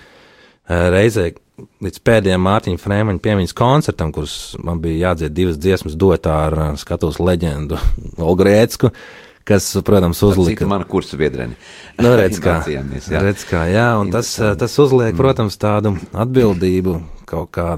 reizei. 0.68 1.34
Līdz 1.82 2.00
pēdējiem 2.04 2.42
Mārtiņa 2.42 2.78
Frēmaņa 2.78 3.20
piemiņas 3.20 3.54
koncertam, 3.54 4.12
kurus 4.12 4.58
man 4.64 4.80
bija 4.82 5.10
jādzied 5.10 5.30
divas 5.30 5.58
dziesmas 5.58 5.94
dotā 5.94 6.34
ar 6.48 6.78
skatuves 6.78 7.20
leģendu 7.20 7.78
Olgu 8.28 8.44
Rēcku. 8.44 8.88
Uh, 8.88 9.31
kas, 9.48 9.70
protams, 9.86 10.22
uzlika. 10.26 10.68
Mana 10.70 10.88
kursa 10.90 11.18
biedreni. 11.20 11.58
Nu, 12.02 12.14
redz, 12.20 12.40
kā, 12.46 12.60
jā. 12.70 12.84
redz, 13.24 13.46
kā, 13.50 13.66
jā, 13.72 13.88
un 14.02 14.14
tas, 14.14 14.34
tas 14.38 14.78
uzliek, 14.82 15.16
protams, 15.18 15.60
tādu 15.62 15.96
atbildību 16.12 16.98
kaut 17.30 17.52
kā, 17.56 17.76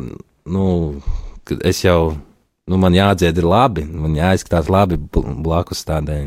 nu, 0.50 0.68
es 1.62 1.84
jau, 1.84 2.16
nu, 2.70 2.80
man 2.82 2.96
jādzied 2.98 3.38
ir 3.38 3.48
labi, 3.48 3.86
man 3.86 4.18
jāizskatās 4.18 4.72
labi 4.72 4.98
blakus 5.14 5.86
tādai 5.88 6.24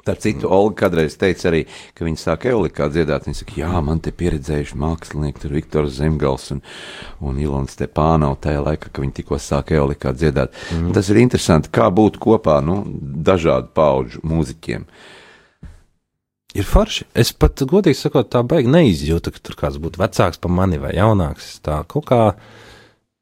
Starp 0.00 0.20
citu, 0.24 0.48
Olga 0.48 0.86
kādreiz 0.86 1.14
teica 1.20 1.50
arī, 1.50 1.66
ka 1.96 2.06
viņa 2.06 2.20
sāk 2.22 2.46
eulikā 2.48 2.88
dziedāt. 2.92 3.26
Viņa 3.28 3.40
saka, 3.42 3.56
jā, 3.60 3.70
man 3.84 4.00
te 4.00 4.12
pieredzējuši 4.16 4.78
mākslinieki, 4.80 5.42
tur 5.42 5.54
Viktors 5.58 5.98
Zemgals 5.98 6.48
un, 6.54 6.62
un 7.20 7.40
Ilona 7.42 7.68
Stepānova 7.68 8.38
tajā 8.40 8.64
laikā, 8.64 8.88
kad 8.88 9.02
viņi 9.04 9.16
tikko 9.20 9.40
sāk 9.42 9.74
eulikā 9.76 10.14
dziedāt. 10.16 10.56
Mm. 10.72 10.94
Tas 10.96 11.12
ir 11.12 11.20
interesanti, 11.20 11.72
kā 11.74 11.90
būt 11.92 12.16
kopā, 12.22 12.58
nu, 12.64 12.80
dažādu 13.30 13.68
pauģu 13.76 14.24
mūziķiem. 14.24 14.88
Ir 16.56 16.66
forši. 16.66 17.06
Es 17.14 17.30
pat, 17.36 17.60
godīgi 17.68 18.00
sakot, 18.00 18.32
tā 18.32 18.40
baigi 18.42 18.72
neizjūtu, 18.72 19.36
ka 19.36 19.44
tur 19.44 19.58
kāds 19.60 19.78
būtu 19.82 20.00
vecāks 20.00 20.40
par 20.42 20.50
mani 20.50 20.80
vai 20.82 20.96
jaunāks. 20.96 21.58
Tā 21.62 21.84
kaut 21.92 22.08
kā, 22.08 22.22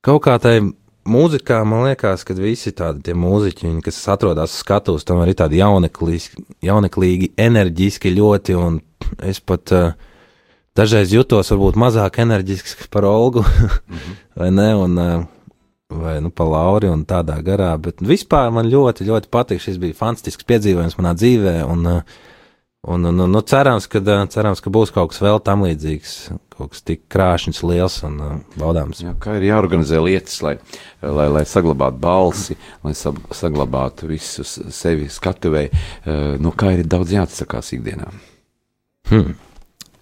kaut 0.06 0.22
kā 0.24 0.38
tai 0.40 0.60
mūzikā 1.08 1.62
man 1.68 1.86
liekas, 1.88 2.24
ka 2.26 2.36
visi 2.36 2.72
tādi 2.76 3.14
mūziķi, 3.16 3.72
kas 3.84 4.00
atrodas 4.12 4.58
skatuves, 4.60 5.06
tam 5.08 5.22
arī 5.24 5.34
tādi 5.38 5.60
jauneklīgi, 5.62 6.44
jauneklīgi 6.68 7.32
enerģiski 7.40 8.12
ļoti, 8.16 8.56
un 8.58 8.78
es 9.24 9.40
pat 9.40 9.72
uh, 9.76 9.96
dažreiz 10.78 11.12
jutos 11.14 11.50
varbūt 11.54 11.80
mazāk 11.80 12.20
enerģisks 12.24 12.86
par 12.92 13.08
Olgu, 13.08 13.42
mm 13.42 13.96
-hmm. 13.96 14.22
vai 14.40 14.50
ne, 14.50 14.68
un, 14.74 14.98
uh, 14.98 15.26
vai, 15.88 16.20
nu, 16.20 16.30
pa 16.30 16.44
Lauri 16.44 16.88
un 16.88 17.04
tādā 17.04 17.42
garā, 17.42 17.76
bet 17.78 18.00
vispār 18.00 18.50
man 18.52 18.66
ļoti, 18.66 19.08
ļoti 19.08 19.28
patīk, 19.30 19.60
šis 19.60 19.78
bija 19.78 19.94
fantastisks 19.94 20.44
piedzīvojums 20.44 20.98
manā 20.98 21.14
dzīvē, 21.14 21.64
un 21.64 21.86
uh, 21.86 22.02
Un, 22.86 23.04
un, 23.04 23.18
un, 23.18 23.30
nu, 23.30 23.40
cerams, 23.40 23.88
ka, 23.90 23.98
cerams, 24.30 24.60
ka 24.62 24.70
būs 24.70 24.92
kaut 24.94 25.10
kas 25.10 25.18
vēl 25.24 25.40
tam 25.42 25.64
līdzīgs, 25.66 26.12
kaut 26.54 26.70
kas 26.70 26.84
tik 26.86 27.00
krāšņs, 27.10 27.64
liels 27.66 27.96
un 28.06 28.20
uh, 28.22 28.36
baudāms. 28.54 29.00
Jā, 29.02 29.16
kā 29.18 29.34
ir 29.40 29.48
jāorganizē 29.48 29.98
lietas, 30.04 30.38
lai, 30.46 30.54
lai, 31.02 31.26
lai 31.34 31.42
saglabātu 31.42 31.98
balsi, 32.04 32.54
lai 32.86 32.94
saglabātu 32.94 34.06
visus 34.12 34.54
sevi 34.70 35.10
skatuvē, 35.10 35.64
uh, 35.68 36.38
nu, 36.38 36.54
kā 36.54 36.76
ir 36.76 36.86
daudz 36.86 37.16
jāatsakās 37.16 37.74
ikdienā. 37.74 38.12
Hmm. 39.10 39.34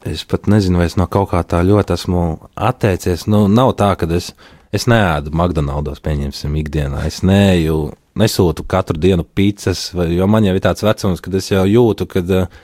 Es 0.07 0.27
pat 0.29 0.45
nezinu, 0.47 0.79
vai 0.79 0.91
es 0.91 0.99
no 1.01 1.09
kaut 1.11 1.33
kā 1.33 1.41
tā 1.49 1.65
ļoti 1.67 1.97
esmu 1.97 2.27
atteicies. 2.69 3.25
Nu, 3.27 3.47
nav 3.51 3.73
tā, 3.81 3.95
ka 3.99 4.07
es, 4.15 4.35
es 4.69 4.85
neēdu 4.87 5.33
McDonald's, 5.33 6.05
pieņemsim, 6.05 6.61
ikdienā. 6.61 7.07
Es 7.09 7.25
neju, 7.27 7.89
nesūtu 8.19 8.65
katru 8.69 8.99
dienu 9.01 9.27
pizzas, 9.37 9.91
vai, 9.97 10.09
jo 10.17 10.27
man 10.31 10.47
jau 10.47 10.55
ir 10.57 10.65
tāds 10.65 10.85
vecums, 10.87 11.23
kad 11.25 11.37
es 11.39 11.51
jau 11.53 11.65
jūtu, 11.69 12.09
ka 12.11 12.23
uh, 12.25 12.59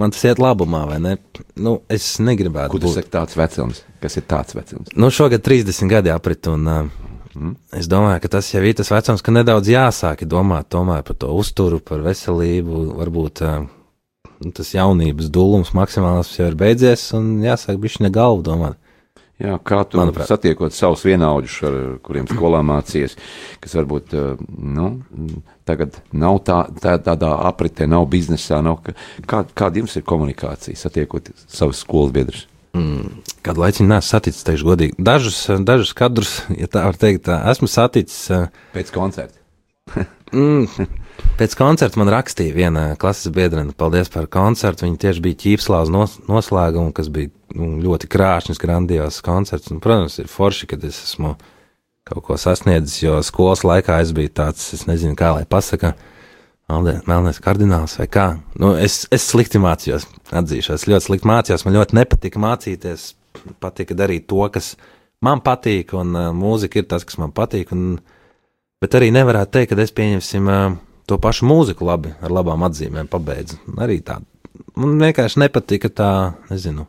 man 0.00 0.14
tas 0.14 0.24
iet 0.28 0.42
labumā, 0.42 0.84
vai 0.90 0.98
ne? 1.02 1.16
Nu, 1.56 1.78
es 1.92 2.10
negribētu. 2.22 2.74
Kur 2.74 2.84
tas 2.86 2.98
ir 3.00 3.08
tāds 3.12 3.38
vecums? 3.38 3.82
Kas 4.02 4.18
ir 4.20 4.26
tāds 4.30 4.56
vecums? 4.56 4.92
Nu, 4.94 5.12
šogad 5.14 5.44
30 5.46 5.90
gadi 5.90 6.12
aprit, 6.14 6.50
un 6.52 6.68
uh, 6.68 7.08
mm. 7.34 7.56
es 7.80 7.88
domāju, 7.90 8.22
ka 8.24 8.34
tas 8.38 8.52
jau 8.52 8.62
ir 8.62 8.76
tas 8.78 8.92
vecums, 8.94 9.24
ka 9.24 9.34
nedaudz 9.34 9.72
jāsāk 9.72 10.26
domāt 10.28 10.70
tomēr 10.74 11.02
par 11.06 11.18
to 11.18 11.32
uzturu, 11.36 11.82
par 11.84 12.04
veselību, 12.06 12.84
varbūt. 13.00 13.44
Uh, 13.44 13.66
tas 14.54 14.68
jaunības 14.70 15.32
dūlums 15.34 15.72
maksimāls 15.74 16.36
jau 16.36 16.46
ir 16.46 16.56
beidzies, 16.58 17.08
un 17.16 17.40
jāsāk 17.42 17.80
bišķi 17.82 18.04
ne 18.06 18.10
galvu 18.14 18.44
domāt. 18.46 18.78
Jā, 19.38 19.54
kā 19.62 19.84
tu 19.86 20.00
Manuprāt. 20.00 20.26
satiekot 20.26 20.74
savus 20.74 21.04
vienaudžus, 21.06 21.60
ar 21.68 21.74
kuriem 22.02 22.26
skolā 22.26 22.58
mācījies, 22.66 23.14
kas 23.62 23.76
varbūt 23.78 24.14
eh, 24.18 24.40
nu, 24.58 24.88
tagad 25.68 26.00
nav 26.10 26.40
tā, 26.48 26.56
tā, 26.82 26.96
tādā 27.06 27.30
apritē, 27.46 27.86
nav 27.86 28.08
biznesā, 28.10 28.58
nav, 28.66 28.80
kā, 29.30 29.44
kāda 29.54 29.78
jums 29.84 29.94
ir 29.94 30.02
komunikācija, 30.10 30.74
satiekot 30.80 31.30
savus 31.46 31.84
skolas 31.84 32.10
biedrus? 32.16 32.48
Mm, 32.74 33.22
kādu 33.46 33.62
laiku 33.62 33.86
neesmu 33.86 34.08
saticis, 34.10 34.42
teikšu 34.46 34.66
godīgi. 34.72 34.98
Dažus, 34.98 35.38
dažus 35.66 35.94
kadrus, 35.96 36.34
ja 36.58 36.66
tā 36.70 36.82
var 36.90 36.98
teikt, 36.98 37.30
esmu 37.30 37.70
saticis. 37.70 38.18
Eh, 38.34 38.48
Pēc 38.74 38.90
koncerta. 38.94 39.38
mm, 40.34 40.66
Pēc 41.38 41.54
koncerta 41.58 42.00
man 42.00 42.10
rakstīja 42.10 42.54
viena 42.54 42.82
klases 42.98 43.30
biedrene, 43.34 43.74
paldies 43.78 44.10
par 44.10 44.26
koncertu. 44.30 44.86
Viņa 44.86 44.98
tieši 45.04 45.22
bija 45.22 45.38
ķīpslāvas 45.44 45.90
nos, 45.94 46.16
noslēguma, 46.26 46.90
kas 46.94 47.10
bija 47.14 47.30
nu, 47.54 47.76
ļoti 47.84 48.10
krāšņs, 48.10 48.58
grandios 48.62 49.20
koncerts. 49.26 49.70
Un, 49.70 49.78
protams, 49.82 50.18
ir 50.18 50.30
forši, 50.30 50.68
kad 50.72 50.86
es 50.86 50.98
esmu 51.04 51.36
kaut 52.08 52.24
ko 52.26 52.38
sasniedzis, 52.40 53.02
jo 53.04 53.18
skolas 53.26 53.62
laikā 53.66 54.00
es 54.02 54.10
biju 54.16 54.32
tāds, 54.40 54.64
es 54.74 54.86
nezinu, 54.88 55.14
kā 55.18 55.30
lai 55.36 55.44
pasaka, 55.46 55.92
melnēs 56.70 57.38
kardināls 57.44 57.98
vai 58.00 58.08
kā. 58.10 58.26
Nu, 58.58 58.72
es, 58.80 59.02
es 59.14 59.28
slikti 59.28 59.60
mācījos, 59.62 60.08
atzīšos, 60.40 60.88
ļoti 60.88 61.06
slikti 61.06 61.28
mācījos, 61.28 61.66
man 61.66 61.76
ļoti 61.76 61.98
nepatika 62.00 62.42
mācīties, 62.42 63.12
patika 63.62 63.94
darīt 63.98 64.26
to, 64.30 64.40
kas 64.54 64.74
man 65.24 65.42
patīk, 65.44 65.92
un 65.98 66.16
uh, 66.16 66.30
mūzika 66.34 66.80
ir 66.80 66.88
tas, 66.90 67.04
kas 67.06 67.20
man 67.20 67.34
patīk. 67.36 67.70
Un, 67.76 67.98
bet 68.82 68.96
arī 68.96 69.12
nevarētu 69.14 69.58
teikt, 69.58 69.74
ka 69.74 69.84
es 69.84 69.94
pieņemsim. 69.94 70.48
Uh, 70.48 70.87
to 71.08 71.18
pašu 71.22 71.48
mūziku 71.48 71.88
labi, 71.88 72.12
ar 72.20 72.34
labām 72.34 72.66
atzīmēm 72.68 73.08
pabeidzu. 73.10 73.58
Arī 73.80 73.98
tā. 74.04 74.20
Man 74.78 75.00
vienkārši 75.00 75.42
nepatika 75.42 75.90
tā, 75.90 76.12
nezinu, 76.52 76.86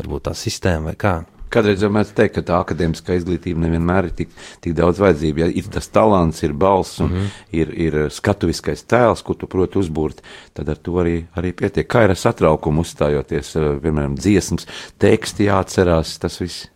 varbūt 0.00 0.28
tā 0.28 0.36
sistēma 0.36 0.90
vai 0.90 0.98
kā. 1.00 1.16
Kādreiz 1.46 1.80
jau 1.80 1.88
mēs 1.94 2.10
teiktu, 2.10 2.40
ka 2.40 2.42
tā 2.48 2.56
akadēmiskā 2.58 3.14
izglītība 3.16 3.62
nevienmēr 3.62 4.08
ir 4.08 4.14
tik, 4.18 4.32
tik 4.64 4.74
daudz 4.76 4.98
vajadzība. 5.00 5.44
Ja 5.44 5.48
ir 5.62 5.68
tas 5.72 5.86
talants, 5.94 6.42
ir 6.42 6.52
balss 6.52 6.98
un 7.00 7.12
mm 7.12 7.16
-hmm. 7.16 7.28
ir, 7.60 7.72
ir 7.86 8.10
skatuviskais 8.10 8.82
tēls, 8.82 9.22
ko 9.22 9.34
tu 9.34 9.46
proti 9.46 9.78
uzbūrt, 9.78 10.22
tad 10.54 10.68
ar 10.68 10.76
to 10.76 10.92
arī, 10.92 11.24
arī 11.36 11.52
pietiek. 11.52 11.86
Kā 11.86 12.04
ir 12.04 12.10
ar 12.10 12.18
satraukumu 12.18 12.82
uzstājoties, 12.82 13.54
piemēram, 13.82 14.18
dziesmas, 14.18 14.66
teksti 14.98 15.46
jāatcerās, 15.46 16.18
tas 16.18 16.40
viss. 16.40 16.68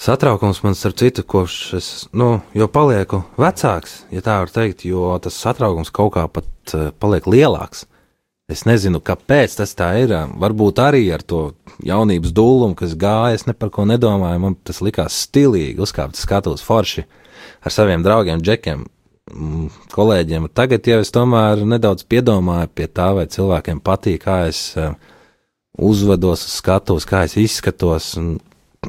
Satraukums 0.00 0.60
man, 0.64 0.74
starp 0.74 0.98
citu, 0.98 1.22
kopš 1.22 1.56
es, 1.78 1.88
nu, 2.12 2.40
jo 2.56 2.66
palieku 2.68 3.22
vecāks, 3.38 4.02
ja 4.12 4.20
tā 4.24 4.40
var 4.42 4.50
teikt, 4.52 4.82
jo 4.88 5.12
tas 5.22 5.38
satraukums 5.38 5.92
kaut 5.94 6.16
kā 6.16 6.24
pat 6.28 6.74
uh, 6.74 6.88
paliek 6.98 7.28
lielāks. 7.30 7.86
Es 8.50 8.66
nezinu, 8.68 9.00
kāpēc 9.00 9.54
tas 9.56 9.70
tā 9.72 9.86
ir. 10.02 10.10
Varbūt 10.36 10.82
arī 10.84 11.06
ar 11.14 11.22
to 11.24 11.54
jaunības 11.80 12.34
dūlumu, 12.36 12.76
kas 12.76 12.92
gāja, 13.00 13.38
es 13.38 13.46
ne 13.48 13.54
par 13.56 13.70
ko 13.72 13.86
nedomāju. 13.88 14.42
Man 14.42 14.56
tas 14.60 14.82
likās 14.84 15.16
stilīgi, 15.24 15.80
uzkāpt 15.80 16.20
skatos 16.20 16.60
forši 16.66 17.06
ar 17.64 17.72
saviem 17.72 18.04
draugiem, 18.04 18.42
džekiem, 18.44 18.84
kolēģiem. 19.94 20.50
Tagad 20.52 20.90
jau 20.90 21.00
es 21.00 21.12
tomēr 21.14 21.64
nedaudz 21.64 22.04
piedomāju 22.04 22.68
pie 22.76 22.90
tā, 22.92 23.14
vai 23.16 23.24
cilvēkiem 23.32 23.80
patīk, 23.80 24.26
kā 24.26 24.42
es 24.50 24.74
uzvedos, 25.80 26.44
skatos, 26.58 27.08
kā 27.08 27.24
es 27.24 27.38
izskatos. 27.40 28.12
Un, 28.20 28.36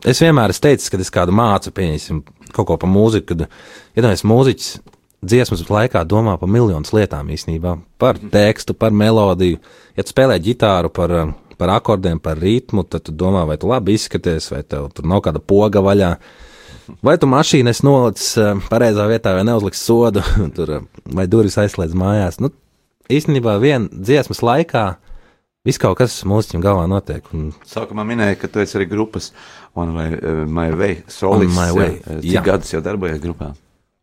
Es 0.03 0.21
vienmēr 0.23 0.51
esmu 0.53 0.65
teicis, 0.67 0.91
kad 0.91 1.01
es 1.03 1.11
kādu 1.13 1.35
mācu, 1.35 1.71
pieņemsim, 1.75 2.21
kaut 2.55 2.67
ko 2.69 2.77
par 2.81 2.91
mūziku, 2.91 3.31
kad 3.31 3.45
iedomājies 3.95 4.25
mūziķis 4.27 4.69
dziesmas 5.25 5.63
laikā 5.69 6.03
domā 6.07 6.35
par 6.41 6.51
miljonus 6.51 6.93
lietām 6.95 7.29
īstenībā. 7.33 7.75
Par 8.01 8.19
tekstu, 8.19 8.75
par 8.77 8.93
melodiju. 8.95 9.59
Ja 9.97 10.05
tu 10.05 10.13
spēlē 10.13 10.37
ģitāru 10.43 10.91
par, 10.93 11.13
par 11.59 11.73
akordiem, 11.75 12.19
par 12.23 12.39
ritmu, 12.41 12.85
tad 12.87 13.07
tu 13.07 13.15
domā, 13.15 13.45
vai 13.49 13.57
tu 13.61 13.69
labi 13.71 13.95
izskaties, 13.97 14.51
vai 14.53 14.61
tev 14.67 14.91
tur 14.95 15.07
nav 15.09 15.23
kāda 15.25 15.41
poga 15.41 15.83
vaļā. 15.85 16.11
Vai 17.05 17.15
tu 17.17 17.29
mašīnu 17.29 17.71
esi 17.71 17.85
nolicis 17.85 18.35
eh, 18.37 18.51
pareizā 18.69 19.07
vietā, 19.09 19.33
vai 19.33 19.45
neuzliks 19.47 19.81
sodu, 19.81 20.21
tur, 20.57 20.77
vai 21.17 21.25
durvis 21.31 21.57
aizslēdz 21.61 21.97
mājās. 21.97 22.37
Nu, 22.43 22.51
īstenībā 23.09 23.57
viena 23.63 23.89
dziesmas 23.89 24.43
laikā 24.45 24.85
Viss 25.65 25.81
kaut 25.81 25.97
kas 25.97 26.15
mūziķim 26.29 26.61
galvā 26.61 26.85
notiek. 26.89 27.25
Un... 27.33 27.49
Sākumā 27.65 28.05
minēja, 28.05 28.37
ka 28.37 28.49
tu 28.51 28.61
esi 28.61 28.77
arī 28.77 28.85
grupas 28.91 29.31
On 29.75 29.89
My, 29.91 30.11
uh, 30.13 30.43
my 30.45 30.69
Way 30.77 30.99
way. 31.75 31.95
Jā, 31.97 32.19
cik 32.21 32.35
jā. 32.37 32.43
gadus 32.45 32.73
jau 32.75 32.81
darbojies 32.85 33.21
grupā? 33.23 33.51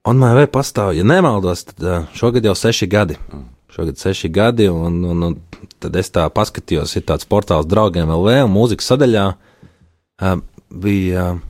On 0.08 0.18
My 0.18 0.34
Way 0.36 0.50
pastāv, 0.52 0.92
ja 0.98 1.06
nemaldos, 1.06 1.64
tad 1.70 1.86
uh, 1.86 2.08
šogad 2.18 2.44
jau 2.50 2.56
seši 2.58 2.90
gadi. 2.90 3.18
Mm. 3.30 3.46
Šogad 3.72 4.02
seši 4.02 4.28
gadi, 4.28 4.66
un, 4.68 4.98
un, 5.06 5.28
un 5.30 5.38
tad 5.80 5.96
es 5.96 6.10
tā 6.12 6.26
paskatījos, 6.34 6.96
ir 6.98 7.06
tāds 7.08 7.28
portāls 7.30 7.70
draugiem 7.70 8.10
LV, 8.10 8.42
un 8.44 8.52
mūzikas 8.52 8.90
sadaļā 8.92 9.24
uh, 9.32 10.42
bija 10.82 11.30
uh, 11.36 11.40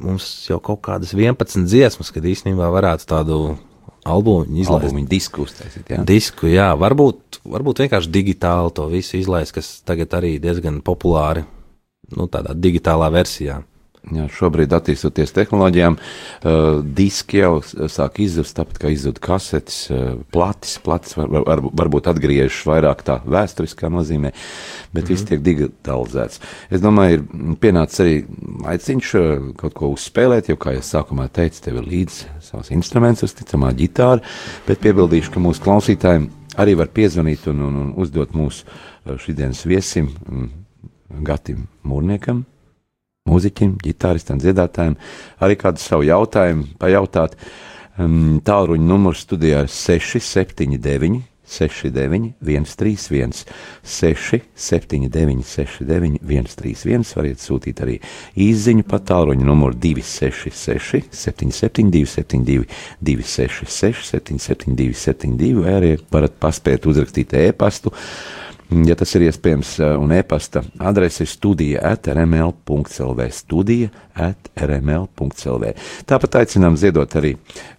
mums 0.00 0.26
jau 0.48 0.58
kaut 0.64 0.80
kādas 0.86 1.12
11 1.14 1.68
dziesmas, 1.68 2.10
kad 2.14 2.24
īstenībā 2.24 2.70
varētu 2.72 3.06
tādu 3.08 3.40
albumu 4.04 4.46
izlaist. 4.58 4.90
Albumu 4.90 5.06
disku 5.08 5.44
uztaisīt, 5.46 5.88
jā. 5.92 6.02
Disku, 6.06 6.48
jā. 6.50 6.70
Varbūt, 6.80 7.40
varbūt 7.48 7.84
vienkārši 7.84 8.12
digitāli 8.12 8.74
to 8.76 8.86
visu 8.92 9.18
izlaist, 9.20 9.54
kas 9.56 9.72
tagad 9.86 10.14
arī 10.18 10.36
diezgan 10.42 10.80
populāri, 10.84 11.44
nu, 12.16 12.28
tādā 12.32 12.56
digitālā 12.56 13.10
versijā. 13.12 13.60
Jā, 14.08 14.24
šobrīd, 14.32 14.72
attīstoties 14.72 15.34
tehnoloģijām, 15.36 15.98
uh, 16.00 16.78
diski 16.96 17.42
jau 17.42 17.58
sāk 17.60 18.16
izzust, 18.24 18.54
tāpat 18.56 18.78
kā 18.80 18.92
izzud 18.94 19.18
kasetes, 19.20 19.76
uh, 19.92 20.14
platis, 20.32 20.78
platis 20.80 21.18
var, 21.18 21.28
var, 21.44 21.60
varbūt 21.82 22.08
atgriežas 22.08 22.62
vairāk 22.66 23.02
tā 23.04 23.18
vēsturiskā 23.28 23.90
nozīmē, 23.92 24.32
bet 24.32 24.38
mm 24.40 25.04
-hmm. 25.04 25.08
viss 25.12 25.28
tiek 25.28 25.42
digitalizēts. 25.44 26.40
Es 26.70 26.80
domāju, 26.80 27.20
ir 27.20 27.58
pienācis 27.60 28.00
arī 28.00 28.14
aiciņš 28.72 29.14
uh, 29.14 29.54
kaut 29.60 29.74
ko 29.74 29.92
uzspēlēt, 29.92 30.48
jo, 30.48 30.56
kā 30.56 30.72
jau 30.72 30.82
sākumā 30.82 31.28
teicu, 31.28 31.60
tev 31.62 31.76
ir 31.76 31.84
līdzi 31.84 32.24
savs 32.40 32.70
instruments, 32.70 33.22
uzticamā 33.22 33.74
ģitāra, 33.76 34.20
bet 34.66 34.80
piebildīšu, 34.80 35.30
ka 35.30 35.40
mūsu 35.40 35.60
klausītājiem 35.60 36.30
arī 36.56 36.74
var 36.74 36.88
piezvanīt 36.88 37.46
un, 37.46 37.60
un, 37.60 37.76
un 37.76 37.92
uzdot 37.96 38.32
mūsu 38.32 38.64
šīdienas 39.06 39.66
viesim, 39.66 40.08
mm, 40.08 40.48
Gatim 41.22 41.66
Mūrniekam, 41.84 42.44
mūziķim, 43.28 43.74
ģitāristam, 43.84 44.40
dziedātājiem, 44.42 44.96
arī 45.44 45.58
kādu 45.60 45.82
savu 45.82 46.06
jautājumu 46.08 46.70
pajautāt. 46.80 47.36
Um, 48.00 48.38
Tālruņa 48.46 48.86
numurs 48.86 49.26
studijā 49.26 49.66
ir 49.66 49.74
679 49.74 51.26
69, 51.50 52.34
131, 52.40 53.44
6, 53.82 54.40
79, 54.54 55.42
69, 55.42 56.20
131. 56.22 57.08
Variet 57.18 57.42
sūtīt 57.42 57.82
arī 57.82 57.96
īsiņu 58.38 58.86
pa 58.86 59.00
tālruņa 59.02 59.48
numuru 59.48 59.74
266, 59.74 61.10
77, 61.10 61.90
272, 61.90 62.68
266, 63.02 64.06
772, 64.12 64.94
72, 64.94 65.64
vai 65.66 65.74
arī 65.80 65.96
varat 66.14 66.38
paspēt 66.38 66.86
uzrakstīt 66.86 67.34
e-pastu. 67.42 67.90
Ja 68.70 68.94
tas 68.94 69.10
ir 69.18 69.24
iespējams, 69.26 69.72
un 69.98 70.12
e-pasta 70.14 70.60
adrese 70.78 71.24
ir 71.24 71.30
studija 71.30 71.80
atrml.clv. 71.90 73.24
Studija 73.34 73.90
atrml.clv. 74.14 75.72
Tāpat 76.06 76.38
aicinām 76.44 76.78
ziedot 76.78 77.16
arī 77.18 77.32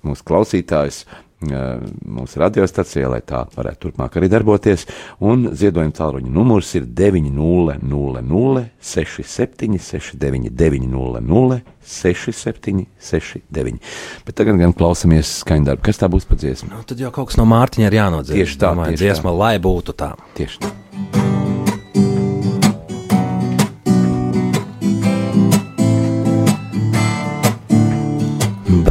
mūsu 0.03 0.25
klausītājus 0.27 1.05
mūsu 1.41 2.39
radiostacijai, 2.41 3.07
lai 3.09 3.21
tā 3.25 3.43
varētu 3.55 3.87
turpmāk 3.87 4.17
arī 4.19 4.29
darboties. 4.31 4.85
Un 5.25 5.49
ziedojuma 5.57 5.95
tālruņa 5.97 6.29
numurs 6.31 6.69
ir 6.77 6.85
900 6.85 8.67
67 8.81 9.79
69 9.81 10.51
900 10.53 11.61
67 11.81 12.85
69. 13.01 13.81
Bet 14.27 14.37
tagad 14.37 14.61
gan 14.61 14.73
klausamies 14.77 15.39
skaņdarbu. 15.41 15.81
Kas 15.85 16.01
tā 16.01 16.11
būs 16.11 16.29
pa 16.29 16.37
dziesmu? 16.37 16.69
Nu, 16.75 16.85
tad 16.85 17.01
jau 17.01 17.11
kaut 17.15 17.31
kas 17.31 17.41
no 17.41 17.47
Mārtiņa 17.49 17.89
ir 17.89 17.99
jānodzied. 18.01 18.37
Tieši 18.37 18.61
tā, 18.61 18.75
Domāju, 18.75 18.95
tieši 18.95 19.07
dziesma, 19.07 19.33
tā. 19.33 19.37
lai 19.41 19.55
būtu 19.61 19.97
tā. 19.97 20.13
Tieši 20.37 20.61
tā. 20.61 20.75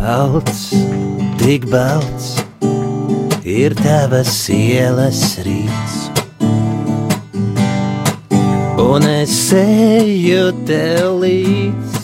Balts 0.00 0.99
tik 1.40 1.66
balts 1.72 2.36
ir 3.44 3.74
tavas 3.80 4.36
ielas 4.52 5.40
rīts. 5.44 6.00
un 8.90 9.02
es 9.06 9.52
eju 9.52 10.50
tev 10.66 11.20
līdz. 11.22 11.98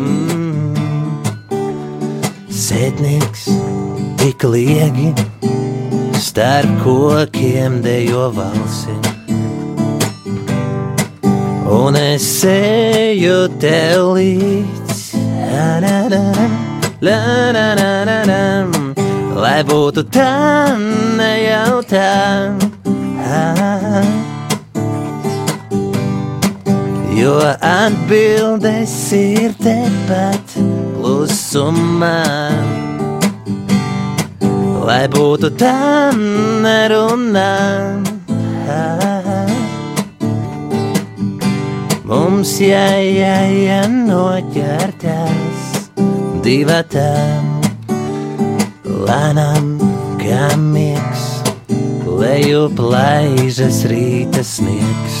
Mm. 0.00 0.74
Sēdnieks 2.50 3.44
tik 4.20 4.46
liegi 4.50 5.12
starp 6.18 6.72
kokiem 6.82 7.78
dejo 7.84 8.30
valsi. 8.36 8.96
Un 11.76 11.98
es 12.00 12.28
eju 12.50 13.38
tev 13.62 14.16
līdz. 14.16 15.04
La, 15.52 15.68
la, 15.84 15.98
la, 16.10 16.75
la, 17.00 17.50
la, 17.52 17.74
la, 17.74 18.04
la, 18.04 18.18
la. 18.24 18.96
Lai 19.36 19.60
būtu 19.68 20.06
tā, 20.08 20.76
ne 21.18 21.32
jau 21.44 21.82
tā. 21.84 22.56
Jo 27.16 27.34
atbildes 27.64 28.94
ir 29.16 29.52
tepat 29.60 30.56
klusumā. 30.96 32.16
Lai 34.86 35.04
būtu 35.12 35.52
tā, 35.60 35.76
nerunā. 36.64 37.52
Mums 42.06 42.56
jāiet 42.62 43.90
noķerties 44.06 45.55
divatām, 46.46 47.46
lēnām 48.86 49.70
kā 50.20 50.52
miegs, 50.60 51.24
leju 52.06 52.68
plaižas 52.78 53.80
rīta 53.90 54.44
sniegs. 54.46 55.16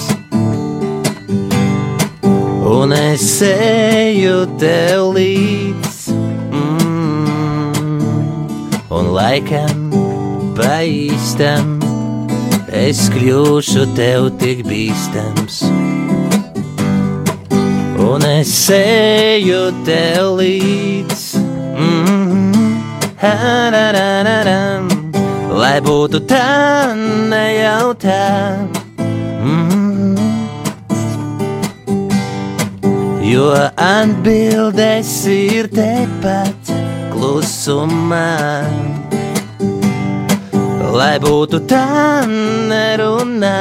Un 2.66 2.94
es 2.94 3.26
eju 3.48 4.44
tev 4.60 5.08
līdz, 5.16 5.98
mm, 6.60 7.26
un 8.94 9.10
laikam 9.18 9.90
pa 10.54 10.78
īstam 10.86 11.74
es 12.70 13.08
kļūšu 13.10 13.82
tev 13.98 14.30
tik 14.38 14.62
bīstams 14.68 15.64
un 18.06 18.22
es 18.22 18.70
eju 18.70 19.62
tev 19.84 20.36
līdz. 20.38 21.22
Mm, 21.76 22.76
ha-ra-ra-ra-ram, 23.22 24.86
lai 25.58 25.80
būtu 25.82 26.22
tā, 26.30 26.94
ne 27.30 27.44
jau 27.56 27.90
tā. 27.98 28.28
Mm, 29.42 30.14
jo 33.26 33.50
atbildes 33.74 35.12
ir 35.26 35.70
tepat 35.74 36.72
klusumā. 37.10 38.30
Lai 40.96 41.14
būtu 41.20 41.60
tā, 41.68 41.86
nerunā. 42.70 43.60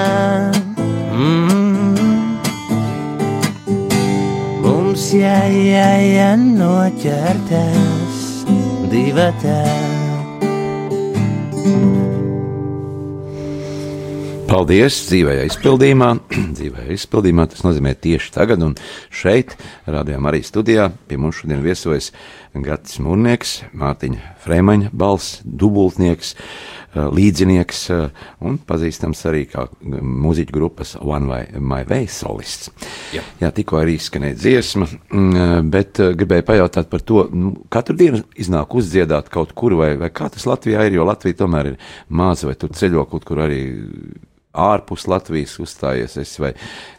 Mm. 1.11 1.64
Mums 5.15 5.55
jāiet 5.69 6.41
noķerties 6.60 8.24
divatā. 8.91 9.62
Paldies! 14.50 14.98
Dzīvējā 15.10 15.48
izpildījumā. 15.50 16.10
Dzīvējā 16.65 16.95
izpildījumā 16.98 17.45
tas 17.51 17.62
nozīmē 17.62 17.91
tieši 18.01 18.31
tagad, 18.34 18.63
un 18.65 18.74
šeit, 19.13 19.53
rādījām 19.86 20.25
arī 20.25 20.39
studijā, 20.45 20.88
pie 21.05 21.19
mums 21.21 21.43
šodien 21.43 21.62
viesojas 21.62 22.08
Gatis 22.56 22.97
Mūrnieks, 23.06 23.51
Mārtiņa 23.78 24.32
Frēmaņa 24.41 24.89
balss, 24.95 25.43
dubultnieks, 25.45 26.34
līdzinieks 26.95 27.84
un 28.47 28.58
pazīstams 28.65 29.21
arī 29.30 29.43
kā 29.51 29.67
mūziķu 29.86 30.56
grupas 30.56 30.95
One 30.97 31.30
Way, 31.30 31.62
My 31.62 31.86
Way 31.86 32.10
solists. 32.10 32.71
Jā, 33.13 33.21
Jā 33.43 33.54
tikko 33.54 33.84
arī 33.84 33.99
izskanēja 33.99 34.39
dziesma, 34.41 34.89
mm, 34.89 35.69
bet 35.69 36.01
gribēju 36.17 36.49
pajautāt 36.49 36.89
par 36.89 37.06
to, 37.06 37.28
nu, 37.30 37.54
katru 37.69 37.99
dienu 37.99 38.23
iznāk 38.41 38.73
uzdziedāt 38.80 39.30
kaut 39.34 39.54
kur, 39.54 39.78
vai, 39.78 39.93
vai 40.01 40.10
kā 40.10 40.32
tas 40.34 40.49
Latvijā 40.49 40.88
ir, 40.88 40.97
jo 40.97 41.06
Latvija 41.06 41.43
tomēr 41.43 41.75
ir 41.75 41.84
maza, 42.10 42.49
vai 42.49 42.58
tu 42.58 42.73
ceļo 42.73 43.06
kaut 43.12 43.28
kur 43.28 43.45
arī 43.45 43.65
ārpus 44.56 45.08
Latvijas 45.12 45.58
uzstājies, 45.62 46.18
esi, 46.22 46.41
vai, 46.44 46.52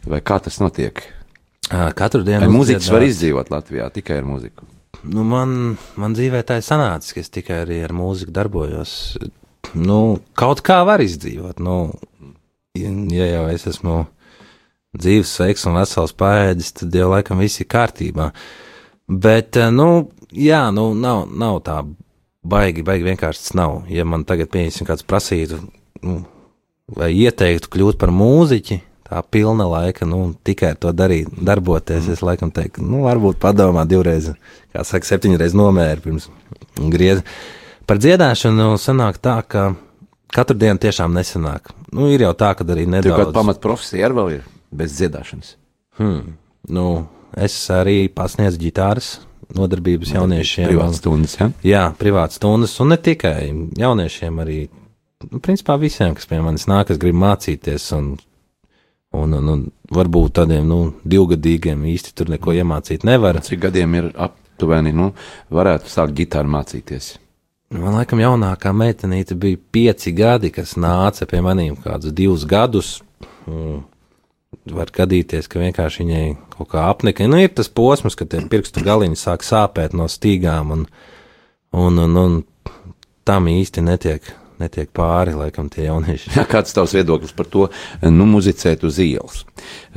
vai 0.07 0.23
kā 0.25 0.39
tas 0.45 0.61
notiek? 0.63 1.03
Katru 1.99 2.23
dienu. 2.23 2.45
Vai 2.45 2.53
mūziķis 2.55 2.93
var 2.95 3.05
izdzīvot 3.07 3.51
Latvijā 3.51 3.89
tikai 3.95 4.21
ar 4.21 4.29
mūziku? 4.29 4.69
Nu, 5.07 5.23
man, 5.27 5.77
man 5.99 6.15
dzīvē 6.17 6.43
tā 6.47 6.61
ir 6.61 6.67
sanācis, 6.67 7.15
ka 7.15 7.23
es 7.23 7.33
tikai 7.33 7.63
arī 7.65 7.81
ar 7.85 7.95
mūziku 7.95 8.35
darbojos. 8.35 8.93
Nu, 9.75 10.19
kaut 10.39 10.63
kā 10.67 10.81
var 10.87 11.03
izdzīvot. 11.05 11.61
Nu, 11.63 11.91
ja 12.77 13.27
jau 13.33 13.47
es 13.53 13.67
esmu 13.71 14.05
dzīves, 14.97 15.35
sveiks 15.39 15.67
un 15.69 15.77
vesels 15.77 16.15
pēdis, 16.17 16.73
tad 16.81 16.95
jau 16.95 17.11
laikam 17.13 17.43
viss 17.43 17.61
ir 17.61 17.69
kārtībā. 17.71 18.31
Bet, 19.07 19.59
nu, 19.75 20.09
jā, 20.35 20.65
nu, 20.75 20.89
nav, 20.99 21.27
nav 21.31 21.61
tā 21.67 21.81
baigi, 22.47 22.85
baigi 22.87 23.11
vienkārši 23.11 23.43
tas 23.43 23.59
nav. 23.59 23.83
Ja 23.93 24.07
man 24.09 24.25
tagad, 24.29 24.51
pieņemsim, 24.55 24.89
kāds 24.89 25.07
prasītu, 25.07 25.61
nu, 26.07 26.21
vai 26.95 27.11
ieteiktu 27.17 27.71
kļūt 27.73 27.99
par 27.99 28.13
mūziķi, 28.15 28.79
tā 29.07 29.23
pilna 29.31 29.67
laika, 29.71 30.07
nu, 30.09 30.35
tikai 30.47 30.75
to 30.79 30.93
darīt, 30.95 31.31
darboties. 31.35 32.07
Mm. 32.07 32.15
Es 32.15 32.23
laikam 32.27 32.53
teiktu, 32.55 32.85
nu, 32.87 33.03
varbūt 33.07 33.41
padomā 33.43 33.87
divreiz, 33.89 34.33
kā 34.75 34.85
saka, 34.87 35.09
septiņreiz 35.09 35.57
nomēri 35.57 36.05
pirms 36.05 36.29
griez. 36.93 37.23
Par 37.87 38.01
dziedāšanu 38.03 38.73
sanāk 38.83 39.21
tā, 39.23 39.39
ka 39.47 39.69
katru 40.35 40.59
dienu 40.59 40.81
tiešām 40.83 41.15
nesanāk. 41.15 41.71
Nu, 41.95 42.11
ir 42.11 42.27
jau 42.27 42.33
tā, 42.39 42.53
ka 42.59 42.67
arī 42.67 42.87
nedaudz. 42.87 43.13
Tur 43.13 43.29
kaut 43.29 43.37
pamat 43.37 43.63
profesija 43.63 44.09
arī 44.09 44.19
vēl 44.19 44.33
ir 44.39 44.49
bez 44.77 44.97
dziedāšanas. 44.99 45.55
Hmm. 46.01 46.35
Nu, 46.69 47.07
es 47.39 47.55
arī 47.73 48.07
pasniedzu 48.13 48.61
ģitāras 48.61 49.13
nodarbības 49.57 50.11
jauniešiem. 50.17 50.67
Privātas 50.73 50.99
stundas, 50.99 51.37
ja? 51.39 51.51
Jā, 51.67 51.85
privātas 51.99 52.41
stundas, 52.41 52.75
un 52.83 52.91
ne 52.91 52.99
tikai 52.99 53.39
jauniešiem, 53.79 54.43
arī, 54.43 54.59
principā 55.43 55.77
visiem, 55.81 56.15
kas 56.17 56.29
pie 56.29 56.41
manis 56.45 56.69
nāk, 56.71 56.91
kas 56.91 57.03
grib 57.03 57.19
mācīties, 57.19 57.91
un 57.97 58.17
Un, 59.17 59.33
un, 59.33 59.47
un 59.49 59.63
varbūt 59.95 60.35
tādiem 60.41 60.67
nu, 60.69 60.79
divgadīgiem 61.07 61.85
īsti 61.93 62.13
tur 62.17 62.31
neko 62.33 62.53
iemācīt 62.57 63.07
nevar. 63.07 63.39
Cik 63.45 63.63
gadiem 63.69 63.95
ir 63.97 64.09
aptuveni, 64.13 64.93
nu, 64.97 65.13
varētu 65.55 65.91
sākt 65.91 66.17
ģitāru 66.19 66.51
mācīties? 66.53 67.15
Man 67.75 67.97
liekas, 67.99 68.21
jaunākā 68.23 68.71
meitenīte 68.77 69.35
bija 69.39 69.59
pieci 69.75 70.13
gadi, 70.15 70.53
kas 70.55 70.77
nāca 70.79 71.27
pie 71.31 71.41
maniem 71.43 71.79
kādus 71.83 72.15
divus 72.15 72.45
gadus. 72.47 72.97
Mm. 73.49 73.85
Var 74.77 74.91
gadīties, 74.95 75.49
ka 75.51 75.61
vienkārši 75.63 76.03
viņai 76.05 76.27
kaut 76.55 76.71
kā 76.73 76.87
apnika. 76.91 77.27
Nu, 77.31 77.39
ir 77.43 77.53
tas 77.55 77.71
posms, 77.71 78.17
kad 78.19 78.31
tie 78.33 78.43
pirkstu 78.51 78.83
galiņi 78.87 79.19
sāk 79.19 79.47
sāpēt 79.47 79.95
no 79.99 80.07
stīgām, 80.11 80.73
un, 80.75 80.87
un, 81.75 82.03
un, 82.03 82.19
un 82.23 82.39
tam 83.27 83.51
īsti 83.51 83.85
netiek 83.87 84.31
netiek 84.63 84.91
pāri, 84.97 85.35
laikam, 85.37 85.71
tie 85.73 85.87
jaunieši. 85.87 86.33
Jā, 86.37 86.47
kāds 86.51 86.75
tavs 86.77 86.95
viedoklis 86.97 87.35
par 87.37 87.49
to, 87.53 87.67
nu, 88.05 88.27
muzicēt 88.31 88.85
uz 88.87 89.01
ielas, 89.03 89.45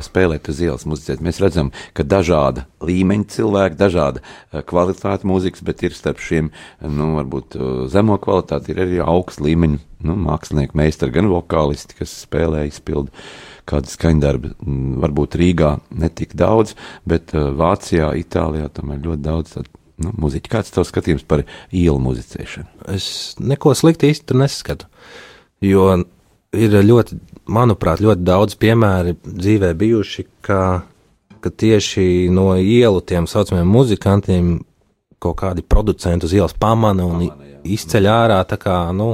spēlēt 0.03 0.49
uz 0.51 0.61
ielas, 0.65 0.85
muzicēt? 0.89 1.23
Mēs 1.25 1.41
redzam, 1.43 1.73
ka 1.97 2.05
dažāda 2.07 2.65
līmeņa 2.85 3.29
cilvēki, 3.35 3.79
dažāda 3.79 4.23
eh, 4.23 4.63
kvalitāte 4.69 5.27
mūzikas, 5.29 5.65
bet 5.65 5.83
ir 5.87 5.97
starp 5.97 6.23
šiem, 6.23 6.51
nu, 6.85 7.11
varbūt 7.19 7.59
eh, 7.59 7.69
zemo 7.91 8.19
kvalitāti, 8.21 8.73
ir 8.73 8.83
arī 8.85 9.03
augsts 9.03 9.43
līmeņa, 9.43 9.81
nu, 10.07 10.17
mākslinieki, 10.27 10.77
meistari, 10.79 11.15
gan 11.15 11.31
vokālisti, 11.31 11.97
kas 11.99 12.15
spēlē, 12.25 12.65
izpilda 12.69 13.11
kādu 13.69 13.91
skaņdarbu. 13.91 14.53
Mm, 14.63 14.95
varbūt 15.03 15.37
Rīgā 15.39 15.75
netik 16.01 16.35
daudz, 16.39 16.75
bet 17.09 17.35
eh, 17.35 17.51
Vācijā, 17.59 18.13
Itālijā 18.19 18.71
tomēr 18.73 19.03
ļoti 19.05 19.25
daudz 19.25 19.57
tādu 19.57 19.78
nu, 20.03 20.13
muziķi. 20.21 20.51
Kāds 20.51 20.71
ir 20.71 20.77
tavs 20.77 20.91
skatījums 20.93 21.25
par 21.27 21.43
ielu 21.69 21.99
muzicēšanu? 22.03 22.89
Es 22.95 23.09
neko 23.39 23.73
sliktu 23.77 24.09
īsti 24.09 24.37
neskatu. 24.39 24.89
Jo 25.65 25.91
ir 26.55 26.77
ļoti, 26.85 27.19
manuprāt, 27.51 28.01
ļoti 28.03 28.25
daudz 28.25 28.57
piemēri 28.59 29.17
dzīvē 29.25 29.73
bijuši, 29.77 30.25
ka, 30.45 30.61
ka 31.43 31.51
tieši 31.51 32.29
no 32.33 32.53
ielu 32.57 33.03
tiem 33.05 33.27
saucamiem 33.29 33.69
muzikantiem 33.69 34.57
kaut 35.19 35.37
kādi 35.41 35.65
producenti 35.65 36.25
uz 36.25 36.33
ielas 36.35 36.55
pamana 36.55 37.05
un 37.05 37.25
pamana, 37.25 37.49
jā. 37.49 37.61
izceļ 37.75 38.07
ārā 38.07 38.39
tā 38.47 38.55
kā, 38.61 38.77
nu, 38.95 39.11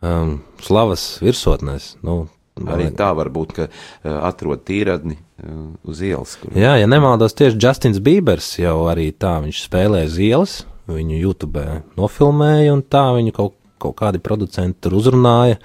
um, 0.00 0.38
slavas 0.62 1.04
virsotnēs. 1.22 1.96
Nu, 2.06 2.24
Arī 2.60 2.90
tā 2.92 3.08
var 3.16 3.30
būt, 3.32 3.54
ka 3.56 3.64
uh, 3.68 4.18
atrod 4.28 4.60
tīradni 4.68 5.16
uh, 5.16 5.72
uz 5.88 6.02
ielas. 6.04 6.34
Kur... 6.36 6.52
Jā, 6.58 6.74
ja 6.76 6.88
nemaldos, 6.90 7.32
tieši 7.38 7.56
Justins 7.56 8.00
Bībers 8.04 8.50
jau 8.60 8.82
arī 8.92 9.08
tā 9.16 9.38
viņš 9.44 9.62
spēlē 9.64 10.04
uz 10.08 10.18
ielas, 10.20 10.56
viņu 10.90 11.16
YouTube 11.16 11.64
nofilmēja, 11.96 12.74
un 12.76 12.84
tā 12.84 13.06
viņu 13.16 13.32
kaut, 13.36 13.56
kaut 13.80 13.96
kādi 14.02 14.20
producenti 14.20 14.84
tur 14.84 14.98
uzrunāja. 15.00 15.56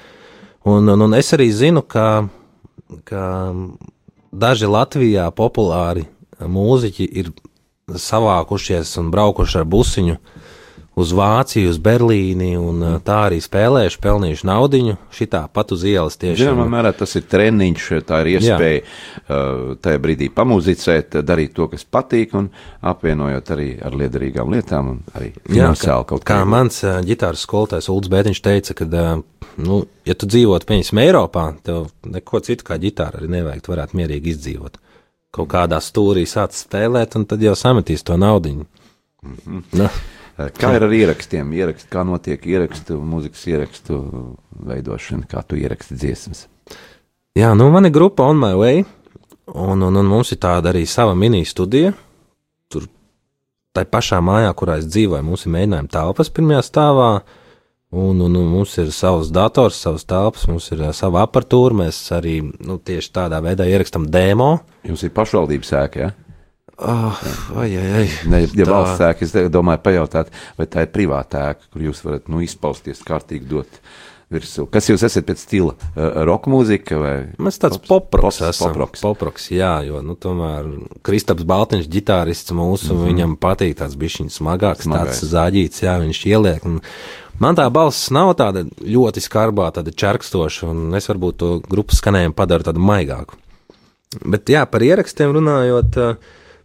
Un, 0.67 0.88
un, 0.88 1.04
un 1.10 1.17
es 1.17 1.34
arī 1.36 1.50
zinu, 1.52 1.84
ka, 1.84 2.28
ka 3.08 3.26
daži 4.32 4.71
Latvijā 4.71 5.28
populāri 5.36 6.08
mūziķi 6.39 7.08
ir 7.19 7.32
savākušies 7.88 8.97
un 9.02 9.12
braukuši 9.12 9.62
ar 9.62 9.67
busiņu 9.67 10.17
uz 10.97 11.12
Vāciju, 11.13 11.69
uz 11.69 11.77
Berlīni 11.81 12.55
un 12.57 12.81
uh, 12.81 12.95
tā 13.05 13.19
arī 13.27 13.38
spēlējuši, 13.43 13.99
pelnījuši 14.01 14.47
naudiņu. 14.49 14.95
Šitā 15.13 15.43
pat 15.53 15.71
uz 15.75 15.83
ielas 15.86 16.17
tieši. 16.17 16.41
Zināmā 16.41 16.65
mērā 16.73 16.91
tas 16.97 17.13
ir 17.19 17.27
treniņš, 17.29 17.86
tā 18.07 18.21
ir 18.23 18.31
iespēja 18.33 18.79
uh, 18.81 19.75
tajā 19.83 20.01
brīdī 20.01 20.31
pamūzicēt, 20.33 21.19
darīt 21.27 21.53
to, 21.57 21.69
kas 21.69 21.86
patīk, 21.86 22.33
un 22.39 22.49
apvienojot 22.81 23.53
arī 23.53 23.69
ar 23.77 23.97
liederīgām 24.01 24.55
lietām 24.55 24.91
un 24.95 25.03
arī 25.13 25.31
finansiāli 25.45 26.10
kaut 26.10 26.25
kā. 26.25 26.39
Kā 26.41 26.49
mans 26.49 26.81
uh, 26.88 26.97
ģitāras 27.05 27.45
skolotājs 27.45 27.91
Ulds 27.93 28.12
Bētiņš 28.13 28.43
teica, 28.49 28.77
ka, 28.81 28.89
uh, 28.89 29.47
nu, 29.62 29.83
ja 30.07 30.17
tu 30.17 30.29
dzīvotu, 30.33 30.65
pieņemsim, 30.69 31.05
Eiropā, 31.05 31.47
tev 31.67 31.91
neko 32.10 32.41
citu 32.49 32.65
kā 32.65 32.81
ģitāra 32.81 33.21
arī 33.21 33.29
nevajag, 33.38 33.63
tu 33.63 33.77
varētu 33.77 34.01
mierīgi 34.01 34.33
izdzīvot. 34.33 34.81
Kaut 35.38 35.53
kādā 35.53 35.77
stūrī 35.83 36.25
sāc 36.25 36.57
spēlēt, 36.57 37.19
un 37.19 37.29
tad 37.29 37.43
jau 37.43 37.53
sametīs 37.53 38.01
to 38.07 38.17
naudiņu. 38.17 38.65
Mm 39.27 39.36
-hmm. 39.45 39.63
nu. 39.77 39.89
Kā 40.38 40.69
ir 40.78 40.84
ar 40.86 40.93
ierakstiem? 40.93 41.50
Ierakst, 41.58 41.88
kā 41.89 42.04
notiek 42.06 42.43
ierakstu, 42.45 43.00
mūzikas 43.02 43.41
ierakstu 43.50 43.97
veidošana, 44.69 45.26
kā 45.30 45.41
tu 45.41 45.58
ieraksti 45.58 45.97
dziesmas? 45.97 46.43
Jā, 47.38 47.56
nu 47.58 47.71
man 47.73 47.89
ir 47.89 47.93
grupa 47.95 48.28
On 48.30 48.38
My 48.38 48.54
Way, 48.58 48.84
un, 49.54 49.82
un, 49.82 49.97
un 49.97 50.12
mums 50.12 50.34
ir 50.34 50.41
tāda 50.41 50.69
arī 50.69 50.86
sava 50.89 51.15
mini 51.17 51.41
studija. 51.45 51.95
Tur 52.69 52.86
tā 53.73 53.82
pašā 53.89 54.21
mājā, 54.21 54.54
kurā 54.58 54.78
es 54.78 54.86
dzīvoju, 54.89 55.26
mums 55.26 55.47
ir 55.47 55.56
mēģinājuma 55.58 55.93
telpas 55.97 56.30
pirmajā 56.34 56.63
stāvā. 56.69 57.10
Un, 57.97 58.19
un, 58.19 58.34
un 58.36 58.47
mums 58.52 58.73
ir 58.82 58.89
savs 58.91 59.32
dators, 59.34 59.78
savs 59.80 60.04
telpas, 60.06 60.45
mums 60.52 60.65
ir 60.76 60.82
uh, 60.84 60.93
sava 60.93 61.23
aparatūra. 61.26 61.82
Mēs 61.82 62.02
arī 62.13 62.41
nu, 62.43 62.78
tieši 62.78 63.13
tādā 63.15 63.39
veidā 63.41 63.65
ierakstām 63.65 64.06
demo. 64.12 64.58
Jums 64.86 65.06
ir 65.08 65.13
pašvaldības 65.15 65.73
sēka, 65.73 66.04
ja? 66.04 66.26
Oh, 66.77 67.21
ai, 67.57 67.71
ai, 67.73 67.87
ai. 68.01 68.09
Ne, 68.29 68.43
ja 68.45 68.65
tā. 68.65 68.69
valsts 68.69 69.01
ēka, 69.01 69.25
es 69.25 69.31
domāju, 69.49 69.81
pajautāt, 69.81 70.27
vai 70.59 70.67
tā 70.69 70.83
ir 70.85 70.91
privāta 70.93 71.47
ēka, 71.51 71.71
kur 71.73 71.87
jūs 71.87 72.03
varat 72.05 72.27
nu, 72.29 72.43
izpausties, 72.45 73.01
kārtīgi 73.07 73.49
dot 73.49 73.79
virsū. 74.33 74.67
Kas 74.69 74.89
jūs 74.91 75.05
esat 75.07 75.25
pēc 75.25 75.41
stila? 75.41 75.73
Uh, 75.95 76.21
roka 76.27 76.51
mūzika 76.51 76.99
vai? 77.01 77.15
Mēs 77.41 77.57
tāds 77.63 77.79
poproks 77.81 78.41
esam. 78.45 78.75
Poproks. 78.75 79.01
poproks, 79.01 79.47
jā, 79.55 79.71
jo, 79.87 80.03
nu, 80.05 80.13
tomēr 80.19 80.67
Kristaps 81.07 81.47
Baltiņš, 81.47 81.87
ģitārists 81.95 82.53
mūsu, 82.53 82.91
mm 82.91 82.99
-hmm. 82.99 83.07
viņam 83.09 83.37
patīk 83.41 83.77
tāds 83.81 83.97
bišķiņš 83.97 84.37
smagāks, 84.37 84.85
Smagais. 84.85 85.21
tāds 85.21 85.33
zāģīts, 85.33 85.83
jā, 85.87 85.97
viņš 86.03 86.25
ieliek. 86.33 86.65
Un, 86.65 86.81
Man 87.37 87.53
tā 87.53 87.67
balss 87.69 88.09
nav 88.09 88.31
tāda 88.33 88.63
ļoti 88.81 89.21
skarbā, 89.21 89.69
tāda 89.69 89.91
čerkstoša, 89.93 90.71
un 90.71 90.95
es 90.97 91.05
varbūt 91.05 91.35
to 91.37 91.49
grupas 91.69 91.99
skanējumu 92.01 92.33
padaru 92.33 92.65
tādu 92.65 92.81
maigāku. 92.81 93.37
Bet, 94.25 94.49
jā, 94.49 94.65
par 94.65 94.81
ierakstiem 94.81 95.35
runājot, 95.35 95.99
uh, 96.01 96.15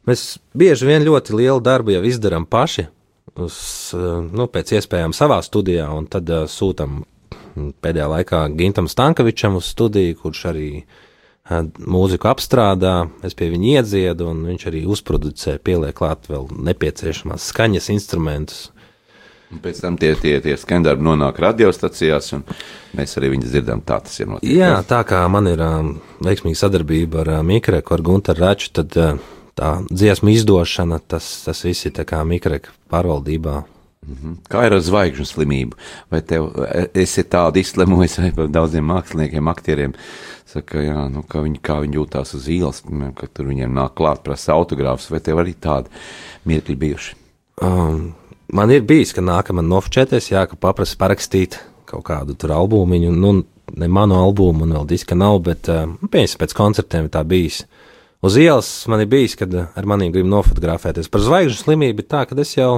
Mēs 0.09 0.37
bieži 0.59 0.89
vien 0.89 1.05
ļoti 1.07 1.37
lielu 1.39 1.63
darbu 1.63 1.95
jau 1.95 2.03
izdarām 2.09 2.47
paši, 2.51 2.89
uz, 3.39 3.57
nu, 4.35 4.49
pēc 4.51 4.75
iespējām 4.81 5.15
savā 5.15 5.39
studijā, 5.47 5.87
un 5.95 6.09
tad 6.11 6.31
uh, 6.33 6.49
sūtam 6.51 7.05
pēdējā 7.55 8.09
laikā 8.17 8.43
Gintam 8.59 8.89
Stankovičam 8.91 9.61
uz 9.61 9.69
studiju, 9.71 10.19
kurš 10.25 10.45
arī 10.51 10.69
uh, 10.83 11.01
mūziku 11.51 12.31
apstrādā, 12.31 12.97
es 13.27 13.37
pie 13.39 13.51
viņa 13.53 13.79
iedziedu, 13.79 14.31
un 14.33 14.45
viņš 14.51 14.69
arī 14.71 14.85
uzproducē, 14.91 15.59
pieliek 15.63 15.97
klāt 15.97 16.31
vēl 16.31 16.49
nepieciešamās 16.71 17.51
skaņas 17.53 17.91
instrumentus. 17.95 18.71
Un 19.53 19.61
pēc 19.61 19.83
tam 19.85 19.99
tie, 20.01 20.15
tie, 20.17 20.39
tie 20.41 20.55
skandarbi 20.57 21.05
nonāk 21.05 21.37
radiostacijās, 21.45 22.31
un 22.39 22.45
mēs 22.97 23.19
arī 23.21 23.35
viņus 23.35 23.51
dzirdam. 23.53 23.83
Tā 23.85 23.99
tas 24.07 24.15
ir 24.23 24.31
notiek. 24.31 24.49
Jā, 24.49 24.79
tā 24.89 25.03
kā 25.05 25.21
man 25.29 25.51
ir 25.51 25.61
um, 25.61 25.91
veiksmīga 26.25 26.63
sadarbība 26.63 27.21
ar 27.21 27.33
uh, 27.35 27.43
Mikreku, 27.45 27.93
ar 27.93 28.05
Gunteru 28.07 28.47
Raču, 28.47 28.71
tad 28.81 28.97
uh, 28.97 29.21
tā 29.59 29.75
dziesmu 29.91 30.33
izdošana, 30.33 31.01
tas, 31.09 31.29
tas 31.47 31.65
viss 31.65 31.87
ir 31.87 31.93
mikreka 32.25 32.71
pārvaldībā. 32.91 33.63
-hmm. 34.07 34.37
Kā 34.51 34.67
ir 34.67 34.77
ar 34.77 34.83
zvaigžņu 34.83 35.27
slimību? 35.27 35.79
Vai 36.11 36.23
tev 36.27 36.51
esi 36.95 37.25
tādu 37.25 37.63
izslimojis, 37.63 38.19
vai 38.19 38.49
daudziem 38.49 38.85
māksliniekiem, 38.85 39.51
aktieriem? 39.51 39.95
Saka, 40.47 40.83
jā, 40.85 41.09
nu, 41.09 41.23
kā, 41.23 41.43
viņi, 41.45 41.61
kā 41.65 41.79
viņi 41.81 41.97
jūtās 41.97 42.35
uz 42.37 42.49
ielas, 42.49 42.83
ka 43.17 43.29
tur 43.33 43.49
viņiem 43.49 43.73
nāk 43.73 43.95
klāt, 43.97 44.23
prasa 44.23 44.53
autogrāfus, 44.53 45.11
vai 45.11 45.21
tev 45.21 45.41
arī 45.41 45.55
tādi 45.55 45.89
mirkļi 46.45 46.77
bijuši? 46.77 47.15
Um, 47.63 48.13
man 48.53 48.71
ir 48.71 48.83
bijis, 48.83 49.15
ka 49.17 49.25
nākamā 49.25 49.65
nofočēties, 49.65 50.33
jā, 50.35 50.45
ka 50.47 50.57
paprasa 50.61 50.99
parakstīt 51.01 51.57
kaut 51.89 52.05
kādu 52.05 52.37
tur 52.37 52.53
albumu, 52.53 52.99
nu, 53.17 53.33
ne 53.73 53.89
manu 53.89 54.19
albumu, 54.19 54.67
un 54.67 54.77
vēl 54.77 54.87
diska 54.93 55.17
nav, 55.17 55.41
bet, 55.47 55.69
uh, 55.73 55.89
pieņemsim, 56.03 56.41
pēc 56.43 56.57
koncertiem 56.57 57.09
tā 57.13 57.25
bijis. 57.25 57.63
Uh, 57.63 57.82
Uz 58.23 58.37
ielas 58.39 58.69
man 58.87 59.03
ir 59.03 59.09
bijis, 59.11 59.35
kad 59.35 59.55
ar 59.55 59.87
maniem 59.89 60.13
grib 60.15 60.29
nofotografēties. 60.31 61.11
Par 61.11 61.25
zvaigžņu 61.25 61.59
slimību 61.59 62.05
ir 62.05 62.07
tā, 62.07 62.23
ka 62.31 62.39
es 62.39 62.55
jau 62.55 62.77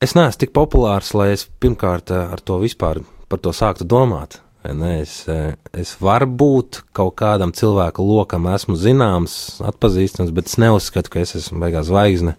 es 0.00 0.14
neesmu 0.16 0.40
tik 0.40 0.54
populārs, 0.56 1.12
lai 1.16 1.34
es 1.34 1.44
pirmkārt 1.60 2.12
eh, 2.14 2.22
ar 2.32 2.40
to 2.40 2.56
vispār 2.62 3.02
par 3.28 3.42
to 3.44 3.52
sāktu 3.52 3.84
domāt. 3.84 4.40
Ne, 4.66 5.02
es, 5.04 5.20
eh, 5.30 5.54
es 5.76 5.92
varbūt 6.02 6.80
kaut 6.96 7.14
kādam 7.20 7.52
cilvēku 7.54 8.02
lokam 8.02 8.48
esmu 8.50 8.78
zināms, 8.80 9.60
atpazīstams, 9.62 10.32
bet 10.34 10.48
es 10.48 10.56
neuzskatu, 10.58 11.12
ka 11.12 11.20
es 11.22 11.36
esmu 11.38 11.60
beigās 11.62 11.90
zvaigzne. 11.90 12.34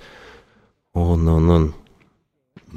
Un, 0.97 1.29
un, 1.29 1.51
un, 1.53 1.69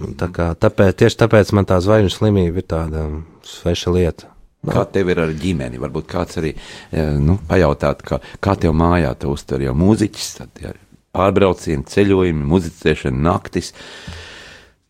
un 0.05 0.19
tā 0.21 0.29
kā, 0.37 0.53
tāpēc, 0.53 1.01
tieši 1.01 1.23
tāpēc 1.25 1.55
man 1.57 1.67
tā 1.67 1.81
zvaigžņu 1.81 2.13
slimība 2.13 2.61
ir 2.61 2.69
tāda 2.77 3.09
sveša 3.49 3.97
lieta. 3.97 4.29
Kā 4.69 4.85
tev 4.93 5.09
ir 5.09 5.23
ar 5.23 5.31
ģimeni? 5.41 5.81
Varbūt 5.81 6.09
kāds 6.11 6.37
arī 6.41 6.53
eh, 6.53 7.15
nu, 7.17 7.39
pajautāt, 7.49 8.03
kā, 8.05 8.19
kā 8.45 8.57
tev 8.61 8.75
mājā 8.77 9.15
te 9.17 9.31
uztver 9.31 9.65
jau 9.65 9.73
mūziķis, 9.79 10.33
tad 10.37 10.61
ja 10.61 10.75
pārbraucieni, 11.17 11.87
ceļojumi, 11.89 12.49
muzicēšana, 12.51 13.23
naktis. 13.25 13.73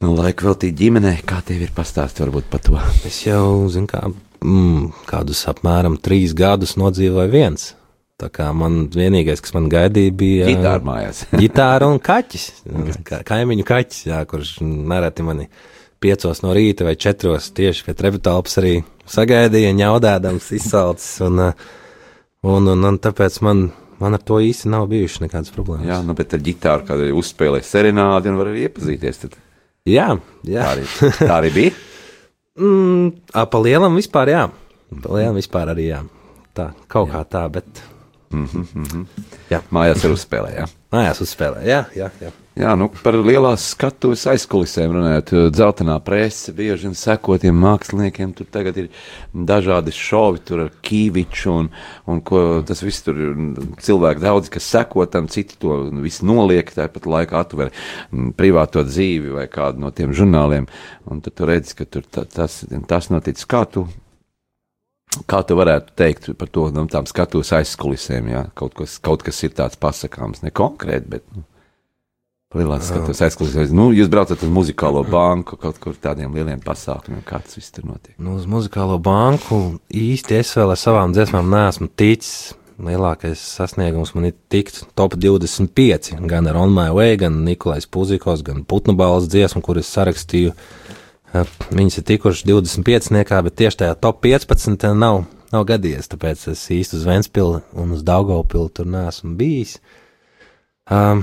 Nu, 0.00 0.14
laika 0.16 0.48
veltīt 0.48 0.74
ģimenei, 0.80 1.20
kā 1.28 1.38
tev 1.46 1.62
ir 1.62 1.72
pastāstīt 1.76 2.24
varbūt 2.24 2.50
par 2.50 2.64
to? 2.66 2.80
Es 3.06 3.22
jau, 3.26 3.68
zinu, 3.72 3.86
kā, 3.90 4.02
mm, 4.42 4.90
kādus 5.08 5.44
apmēram 5.52 6.00
trīs 6.02 6.34
gadus 6.36 6.74
nodzīvoju 6.80 7.32
viens. 7.32 7.70
Tā 8.20 8.28
kā 8.32 8.50
man 8.52 8.88
vienīgais, 8.92 9.40
kas 9.40 9.54
man 9.56 9.70
gaidīja, 9.72 10.12
bija 10.12 10.48
ģitāra 10.50 10.84
mājās. 10.84 11.24
ģitāra 11.42 11.88
un 11.88 12.00
kaķis. 12.04 12.50
Kaimiņu 13.28 13.64
kaķis, 13.68 14.06
jā, 14.10 14.24
kurš 14.28 14.58
nereti 14.64 15.24
mani 15.24 15.46
piecos 16.00 16.42
no 16.44 16.52
rīta 16.56 16.84
vai 16.88 16.96
četros 17.00 17.50
tieši 17.56 17.86
pie 17.86 17.94
trebutālpas 17.96 18.58
arī 18.60 18.80
sagaidīja, 19.10 19.74
ņaudēdams, 19.78 20.48
izsalcis. 20.56 21.20
Un, 21.26 21.42
un, 22.46 22.70
un, 22.74 22.88
un 22.90 22.98
tāpēc 23.02 23.40
man, 23.46 23.66
man 24.02 24.18
ar 24.18 24.24
to 24.26 24.40
īsti 24.44 24.70
nav 24.72 24.88
bijušas 24.92 25.24
nekādas 25.26 25.54
problēmas. 25.54 25.88
Jā, 25.90 26.00
nu, 26.06 26.16
bet 26.18 26.34
ar 26.36 26.42
ģitāru 26.46 26.88
kādā 26.88 27.10
uzspēlē 27.20 27.62
serenādi 27.66 28.32
un 28.32 28.40
var 28.40 28.52
arī 28.52 28.66
iepazīties. 28.68 29.22
Tad. 29.24 29.38
Jā, 29.88 30.10
jā. 30.46 30.64
Tā, 30.64 30.72
arī, 30.74 31.14
tā 31.20 31.30
arī 31.36 31.54
bija. 31.56 31.76
mm, 32.64 33.30
pa 33.34 33.62
lielam 33.62 33.98
vispār, 34.00 34.34
jā. 34.34 34.44
Pa 34.90 35.16
lielam 35.16 35.38
vispār 35.40 35.72
arī 35.74 35.90
jā. 35.90 36.02
Tā, 36.56 36.72
kaut 36.90 37.10
jā. 37.10 37.14
kā 37.14 37.24
tā, 37.36 37.46
bet. 37.52 37.82
Mm 38.30 38.46
-hmm, 38.46 38.66
mm 38.74 38.84
-hmm. 38.84 39.06
Jā. 39.50 39.60
Mājās 39.70 40.04
ir 40.04 40.12
uzspēlē, 40.12 40.50
jā. 40.58 40.66
Mājās 40.92 41.20
uzspēlē, 41.20 41.66
jā, 41.66 41.84
jā. 41.96 42.10
jā. 42.20 42.30
Jā, 42.60 42.74
nu, 42.76 42.90
par 43.00 43.16
lielās 43.16 43.70
skatuves 43.72 44.26
aizkulisēm 44.28 44.92
runājot. 44.92 45.30
Dzeltenā 45.54 45.94
prese 46.04 46.52
bieži 46.52 46.90
vien 46.90 46.96
sekotiem 46.98 47.56
māksliniekiem. 47.56 48.34
Tur 48.36 48.50
tagad 48.52 48.76
ir 48.82 48.90
dažādi 49.32 49.94
šovi, 49.96 50.42
tur 50.44 50.66
ar 50.66 50.74
kīviču 50.84 51.54
un, 51.54 51.70
un 52.10 52.20
ko 52.26 52.42
tas 52.68 52.82
viss 52.84 53.06
tur 53.06 53.16
ir. 53.16 53.32
Cilvēki 53.80 54.24
daudz, 54.26 54.52
kas 54.52 54.68
seko 54.74 55.06
tam, 55.08 55.30
citi 55.32 55.56
to 55.62 55.78
visu 56.04 56.28
noliek, 56.28 56.68
tāpat 56.74 57.08
laikā 57.08 57.40
atver 57.40 57.72
privāto 58.36 58.84
dzīvi 58.84 59.32
vai 59.38 59.48
kādu 59.48 59.80
no 59.86 59.94
tiem 59.96 60.12
žurnāliem. 60.16 60.68
Un 61.08 61.24
tad 61.24 61.38
tu 61.40 61.48
redzi, 61.48 61.78
ka 61.78 61.88
tur 61.88 62.04
tas, 62.12 62.60
tas 62.68 63.12
noticis. 63.14 63.48
Kā 63.48 63.64
tu 63.72 63.88
Kā 65.26 65.40
tu 65.42 65.56
varētu 65.58 65.96
teikt 65.98 66.28
par 66.38 66.50
to 66.54 66.68
no 66.70 66.84
nu, 66.84 66.90
tām 66.90 67.08
skatuves 67.08 67.50
aizkulisēm? 67.56 68.28
Jā? 68.30 68.44
Kaut, 68.54 68.76
kas, 68.78 69.00
kaut 69.02 69.24
kas 69.26 69.40
ir 69.42 69.56
tāds 69.58 69.80
pasakāms, 69.80 70.44
ne 70.44 70.52
konkrēti, 70.54 71.16
bet. 71.16 71.24
Nu. 71.34 71.42
Lielās 72.50 72.88
skatuves 72.90 73.20
aizklausās. 73.22 73.70
Nu, 73.70 73.92
jūs 73.94 74.08
braucat 74.10 74.40
uz 74.42 74.50
muzikālo 74.50 75.04
banku, 75.06 75.54
kaut 75.54 75.76
kur 75.78 75.94
tādiem 75.94 76.32
lieliem 76.34 76.58
pasākumiem, 76.64 77.20
kā 77.22 77.38
tas 77.44 77.54
viss 77.54 77.70
tur 77.70 77.84
notiek. 77.86 78.16
Nu, 78.18 78.32
uz 78.40 78.46
muzikālo 78.50 78.96
banku 78.98 79.76
īsti 79.86 80.34
es 80.40 80.50
vēl 80.58 80.72
ar 80.74 80.80
savām 80.80 81.12
dziesmām 81.14 81.46
neesmu 81.46 81.86
ticis. 81.94 82.56
Lielākais 82.80 83.38
sasniegums 83.38 84.16
man 84.16 84.26
ir 84.30 84.34
tikt 84.50 84.80
top 84.98 85.14
25, 85.20 86.16
gan 86.26 86.48
ar 86.50 86.58
On 86.58 86.72
My 86.74 86.88
Way, 86.96 87.20
gan 87.20 87.36
Nikolais 87.46 87.86
Puzikos, 87.86 88.42
gan 88.42 88.64
Putnu 88.66 88.96
balvas 88.98 89.28
dziesmu, 89.30 89.62
kuras 89.62 89.90
sarakstīju. 89.94 90.54
Viņas 91.70 92.00
ir 92.00 92.06
tikušas 92.08 92.48
25, 92.48 93.12
niekā, 93.14 93.38
bet 93.46 93.58
tieši 93.60 93.84
tajā 93.84 93.98
top 94.00 94.24
15 94.26 94.88
nav, 94.98 95.20
nav 95.54 95.68
gadījies, 95.68 96.10
tāpēc 96.10 96.48
es 96.56 96.64
īsti 96.80 96.98
uz 96.98 97.06
Ventspilu 97.06 97.60
un 97.78 97.94
uz 97.94 98.02
Daugopilu 98.02 98.72
tur 98.74 98.90
neesmu 98.90 99.36
bijis. 99.38 99.76
Um, 100.90 101.22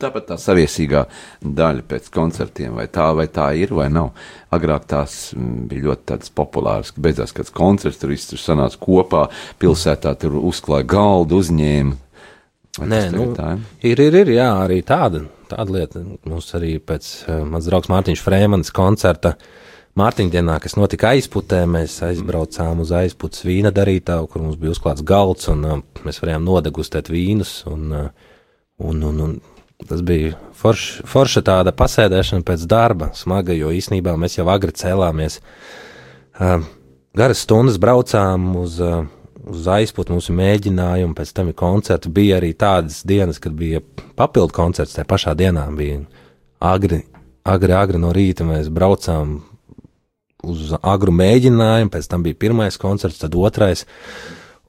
Tāpat 0.00 0.30
tā 0.30 0.38
saviesīgā 0.40 1.02
daļa 1.44 1.84
pēc 1.88 2.08
koncertiem, 2.14 2.76
vai 2.78 2.86
tā, 2.92 3.10
vai 3.16 3.26
tā 3.32 3.50
ir, 3.60 3.74
vai 3.76 3.90
nav. 3.92 4.12
Agrāk 4.52 4.86
tās 4.88 5.16
mm, 5.36 5.66
bija 5.68 5.90
ļoti 5.90 6.32
populāras, 6.36 6.94
ka 6.94 7.04
beidzās 7.04 7.34
kāds 7.36 7.52
koncerts, 7.52 8.00
tur 8.00 8.12
viss 8.12 8.30
tur 8.30 8.40
sanāca 8.40 8.80
kopā, 8.80 9.26
pilsētā 9.60 10.14
tur 10.20 10.38
uzklāja 10.40 10.88
galdu, 10.94 11.42
uzņēma. 11.42 11.98
Vai 12.78 12.88
Nē, 12.88 13.02
nu, 13.12 13.26
tā 13.36 13.50
ir? 13.52 13.64
ir, 13.90 14.00
ir, 14.00 14.14
ir, 14.22 14.32
jā, 14.38 14.48
arī 14.62 14.78
tāda, 14.88 15.26
tāda 15.50 15.74
lieta. 15.74 16.00
Mums 16.24 16.48
arī 16.56 16.78
pēc 16.80 17.10
uh, 17.26 17.42
mans 17.44 17.68
draugs 17.68 17.92
Mārtiņš 17.92 18.24
Frēmanis 18.24 18.72
koncerta 18.72 19.34
Mārtiņa 20.00 20.32
dienā, 20.32 20.56
kas 20.64 20.78
notika 20.80 21.10
aizputē, 21.12 21.66
mēs 21.68 21.98
aizbraucām 22.06 22.80
uz 22.80 22.94
aizputes 22.96 23.44
vīna 23.44 23.74
darītāju, 23.76 24.30
kur 24.32 24.40
mums 24.46 24.56
bija 24.56 24.72
uzklāts 24.72 25.04
galds, 25.04 25.50
un 25.52 25.66
uh, 25.68 25.82
mēs 26.06 26.22
varējām 26.24 26.48
nodegustēt 26.48 27.12
vīnus, 27.12 27.58
un, 27.68 27.90
uh, 27.92 28.30
un, 28.88 29.04
un, 29.10 29.20
un 29.26 29.36
tas 29.88 30.02
bija 30.06 30.36
forš, 30.56 30.86
forša 31.08 31.42
tāda 31.46 31.72
pasēdēšana 31.76 32.46
pēc 32.46 32.66
darba, 32.70 33.10
smaga, 33.18 33.54
jo 33.56 33.72
īsnībā 33.74 34.14
mēs 34.20 34.38
jau 34.38 34.46
agri 34.52 34.74
cēlāmies. 34.76 35.40
Uh, 36.38 36.62
garas 37.16 37.42
stundas 37.44 37.78
braucām 37.82 38.50
uz, 38.62 38.78
uh, 38.82 39.04
uz 39.48 39.68
aizpūtu, 39.68 40.14
mums 40.14 40.30
ir 40.30 40.38
mēģinājumi, 40.38 41.16
pēc 41.18 41.32
tam 41.36 41.50
ir 41.52 41.58
koncerti. 41.58 42.12
Bija 42.12 42.38
arī 42.40 42.52
tādas 42.58 43.02
dienas, 43.08 43.40
kad 43.42 43.56
bija 43.58 43.82
papildu 44.18 44.54
koncerts. 44.56 44.96
Tajā 44.96 45.08
pašā 45.08 45.34
dienā 45.38 45.66
bija 45.76 46.02
agri, 46.62 47.02
agri, 47.44 47.74
agri 47.76 48.02
no 48.02 48.12
rīta 48.14 48.46
mēs 48.46 48.70
braucām 48.72 49.40
uz 50.42 50.72
agru 50.82 51.14
mēģinājumu, 51.14 51.90
pēc 51.92 52.08
tam 52.10 52.24
bija 52.26 52.38
pirmais 52.38 52.78
koncerts, 52.80 53.20
tad 53.22 53.36
otrais. 53.38 53.84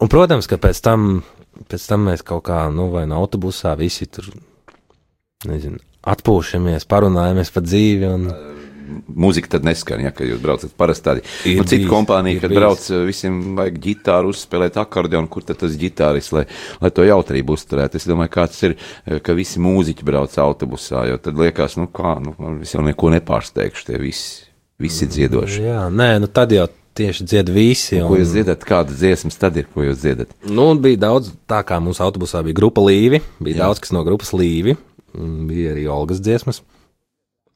Un, 0.02 0.10
protams, 0.12 0.47
ka 0.49 0.60
pēc 0.62 0.82
tam, 0.86 1.23
pēc 1.69 1.86
tam 1.89 2.10
mēs 2.10 2.26
kaut 2.26 2.45
kā, 2.49 2.65
nu, 2.73 2.89
vai 2.93 3.06
no 3.10 3.21
autobusā 3.21 3.73
visi 3.80 4.06
tur, 4.10 4.30
nezinu, 5.49 5.79
atpūšamies, 6.13 6.88
parunājamies 6.89 7.53
par 7.53 7.65
dzīvi. 7.67 8.10
Un, 8.17 8.27
Mūzika 8.93 9.47
tad 9.56 9.63
neskan, 9.65 10.01
ja, 10.03 10.12
jūs 10.12 10.41
braucat 10.43 10.73
parasti 10.77 11.06
tādi. 11.08 11.21
Ir 11.49 11.62
Nu, 11.62 11.63
cita 11.65 11.88
kompānija, 11.89 12.41
kad 12.43 12.51
bijis. 12.51 12.60
brauc, 12.60 12.84
visiem 13.08 13.38
vajag 13.58 13.77
ģitāru 13.82 14.34
uzspēlēt 14.34 14.77
akordeonu, 14.77 15.29
kur 15.32 15.45
tad 15.47 15.58
tas 15.62 15.73
ģitāris, 15.79 16.27
lai, 16.36 16.43
lai 16.84 16.91
to 16.93 17.06
jautrību 17.08 17.56
uzturētu. 17.56 17.97
Es 17.97 18.06
domāju, 18.10 18.34
kāds 18.36 18.60
ir, 18.67 18.75
ka 19.23 19.34
visi 19.39 19.63
mūziķi 19.63 20.06
brauc 20.06 20.36
autobusā, 20.38 21.08
jo 21.10 21.17
tad 21.17 21.39
liekas, 21.39 21.77
nu 21.79 21.88
kā, 21.95 22.17
nu, 22.21 22.36
es 22.62 22.75
jau 22.75 22.84
neko 22.86 23.10
nepārsteigšu, 23.15 23.88
tie 23.88 23.97
visi, 24.03 24.43
visi 24.84 25.08
dziedoši. 25.10 25.63
jā, 25.63 25.88
nē, 25.89 26.12
nu 26.21 26.29
tad 26.29 26.53
jau 26.53 26.67
tieši 26.93 27.25
dzied 27.25 27.49
visi. 27.49 27.97
Ko 28.03 28.19
jūs 28.19 28.36
dziedat, 28.36 28.67
kādas 28.67 28.99
dziesmas 28.99 29.39
tad 29.41 29.58
ir, 29.58 29.65
ko 29.73 29.88
jūs 29.88 30.03
dziedat? 30.03 30.36
Nu, 30.45 30.67
un 30.75 30.84
bija 30.84 31.08
daudz, 31.08 31.32
tā 31.49 31.63
kā 31.65 31.79
mūsu 31.82 32.03
autobusā 32.06 32.43
bija 32.45 32.60
grupa 32.60 32.84
Līvi, 32.86 33.23
bija 33.39 33.56
Jā. 33.58 33.63
Daudz 33.65 33.82
kas 33.82 33.95
no 33.95 34.03
grupas 34.06 34.36
Līvi, 34.36 34.75
un 34.75 34.92
bija 35.49 35.73
arī 35.76 35.88
Olgas 35.91 36.21
dziesmas. 36.23 36.62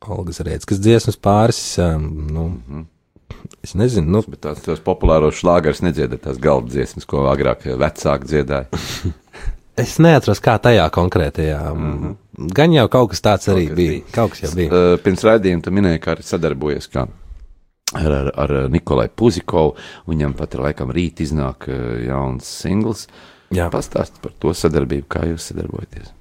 Olgas 0.07 0.39
Rēckas 0.45 0.79
dziesmas 0.81 1.17
pāris, 1.17 1.59
um, 1.81 2.05
nu, 2.29 2.45
es 3.65 3.73
nezinu, 3.77 4.11
nu, 4.13 4.23
Bet 4.29 4.43
tās 4.45 4.61
tos 4.65 4.81
populāros 4.85 5.39
šlāgars 5.39 5.81
nedziedat 5.81 6.21
tās 6.27 6.37
galda 6.41 6.69
dziesmas, 6.75 7.07
ko 7.09 7.25
agrāk 7.31 7.65
vecāki 7.81 8.29
dziedāja. 8.29 8.81
es 9.83 9.95
neatceros, 10.03 10.41
kā 10.43 10.57
tajā 10.61 10.85
konkrētajā. 10.93 11.61
Mm 11.73 11.93
-hmm. 11.93 12.51
Gan 12.53 12.73
jau 12.73 12.87
kaut 12.87 13.09
kas 13.09 13.21
tāds 13.21 13.49
arī 13.49 13.67
kas 13.67 13.75
bija. 13.75 13.91
bija. 13.91 14.03
Kaut 14.11 14.31
kas 14.31 14.43
jau 14.43 14.51
bija. 14.55 14.69
Uh, 14.69 14.99
Pirms 15.03 15.23
raidījuma 15.23 15.63
tu 15.63 15.71
minēji, 15.71 15.99
ka 15.99 16.11
arī 16.11 16.23
sadarbojies 16.23 16.89
kā 16.93 17.07
ar, 17.93 18.11
ar, 18.11 18.31
ar 18.35 18.69
Nikolai 18.69 19.09
Puzikovu. 19.09 19.75
Viņam 20.07 20.33
pat 20.37 20.53
ir 20.53 20.61
laikam 20.61 20.91
rīt 20.91 21.21
iznāk 21.25 21.67
uh, 21.67 22.05
jauns 22.05 22.45
singls. 22.45 23.07
Jā. 23.49 23.69
Pastāst 23.71 24.21
par 24.21 24.31
to 24.39 24.53
sadarbību, 24.53 25.07
kā 25.07 25.25
jūs 25.25 25.49
sadarbojaties. 25.51 26.16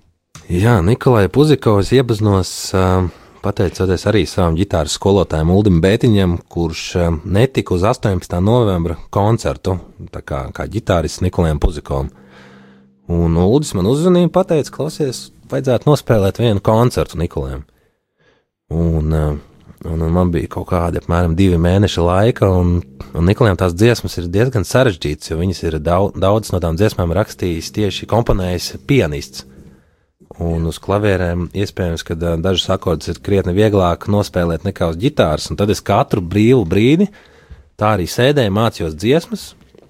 Jā, 0.47 0.77
Nikolai 0.79 1.27
Puzikovs 1.27 1.89
iepazinos 1.91 2.51
um, 2.71 3.09
pateicoties 3.43 4.05
arī 4.07 4.21
savam 4.31 4.55
ģitāras 4.55 4.93
skolotājam 4.95 5.49
Uldim 5.51 5.81
Bētiņam, 5.83 6.37
kurš 6.47 6.83
netika 7.27 7.75
uz 7.75 7.83
18. 7.83 8.37
novembra 8.47 8.95
koncertu, 9.11 9.75
tā 10.15 10.23
kā, 10.23 10.45
kā 10.55 10.69
ģitārists 10.71 11.25
Nikolajam 11.25 11.59
Puzikovam. 11.59 12.13
Un 13.11 13.35
Uldis 13.43 13.73
man 13.75 13.89
uzzvanīja, 13.91 14.31
pateica, 14.31 14.71
klausies, 14.77 15.33
vajadzētu 15.51 15.91
nospēlēt 15.91 16.39
vienu 16.39 16.63
koncertu 16.63 17.19
Nikolajam. 17.19 17.67
Un, 18.71 19.19
un, 19.19 19.99
un 19.99 20.07
man 20.15 20.31
bija 20.31 20.53
kaut 20.55 20.71
kādi 20.71 21.03
apmēram 21.03 21.35
divi 21.35 21.59
mēneši 21.59 22.07
laika, 22.07 22.53
un, 22.55 22.79
un 23.11 23.29
Nikolajam 23.33 23.59
tās 23.65 23.75
dziesmas 23.75 24.15
ir 24.23 24.31
diezgan 24.31 24.63
sarežģītas, 24.63 25.35
jo 25.35 25.43
viņas 25.43 25.67
ir 25.67 25.81
daudz, 25.83 26.15
daudz 26.23 26.55
no 26.55 26.63
tām 26.63 26.79
dziesmām 26.79 27.19
rakstījis 27.19 27.75
tieši 27.83 28.11
komponējis 28.15 28.77
pianists. 28.87 29.49
Un 30.43 30.67
uz 30.69 30.77
klavierēm 30.83 31.47
iespējams, 31.57 32.03
ka 32.05 32.17
dažus 32.19 32.69
akordus 32.75 33.09
ir 33.13 33.21
krietni 33.25 33.55
vieglāk 33.57 34.09
nospēlēt 34.13 34.67
nekā 34.67 34.91
uz 34.93 34.99
ģitāras. 35.01 35.49
Tad 35.57 35.71
es 35.73 35.81
katru 35.85 36.21
brīvu 36.21 36.67
brīdi 36.69 37.07
tā 37.81 37.95
arī 37.97 38.09
sēdēju, 38.11 38.55
mācījos 38.57 38.97
dziesmas. 38.99 39.47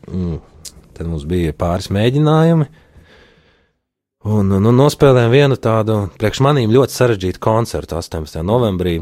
Mm. 0.07 0.39
Tad 0.97 1.09
mums 1.11 1.27
bija 1.29 1.55
pāris 1.57 1.89
mēģinājumi. 1.93 2.69
Un, 4.27 4.51
un, 4.51 4.69
un 4.71 4.75
nospēlējām 4.75 5.33
vienu 5.33 5.59
tādu 5.63 5.99
priekš 6.19 6.41
manīm 6.43 6.73
ļoti 6.75 6.95
sarežģītu 6.95 7.43
koncertu 7.43 7.99
18. 7.99 8.41
novembrī 8.47 8.99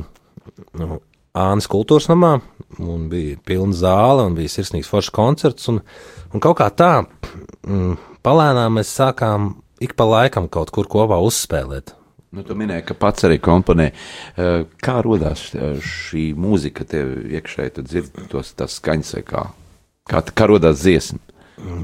nu, 0.81 0.99
Ānas 1.35 1.67
kultūras 1.71 2.07
namā. 2.11 2.37
Un 2.79 3.09
bija 3.11 3.39
pilna 3.47 3.75
zāle 3.75 4.27
un 4.29 4.37
bija 4.37 4.53
sirsnīgs 4.53 4.91
foršs 4.91 5.13
koncerts. 5.15 5.69
Un, 5.73 5.81
un 6.31 6.43
kaut 6.45 6.59
kā 6.61 6.69
tā, 6.75 6.93
mm, 7.67 7.97
palēnām 8.27 8.79
mēs 8.79 8.93
sākām 8.95 9.53
ik 9.85 9.95
pa 9.99 10.07
laikam 10.09 10.49
kaut 10.53 10.73
kur 10.75 10.89
kopā 10.91 11.21
uzspēlēt. 11.25 11.95
Nu, 12.35 12.43
tu 12.43 12.57
minēji, 12.59 12.83
ka 12.89 12.97
pats 12.99 13.23
arī 13.29 13.37
komponē. 13.39 13.93
Uh, 14.35 14.65
Kā 14.83 14.97
radās 15.07 15.45
šī 15.87 16.33
mūzika 16.35 16.83
tev 16.91 17.13
iekšēji? 17.31 17.75
Tu 17.77 17.85
dzirdi 17.87 18.25
tos 18.33 18.51
skaņas 18.81 19.13
vai 19.21 19.23
kā? 19.29 19.45
Kā, 20.11 20.25
kā 20.35 20.49
radās 20.51 20.83
dziesma? 20.83 21.21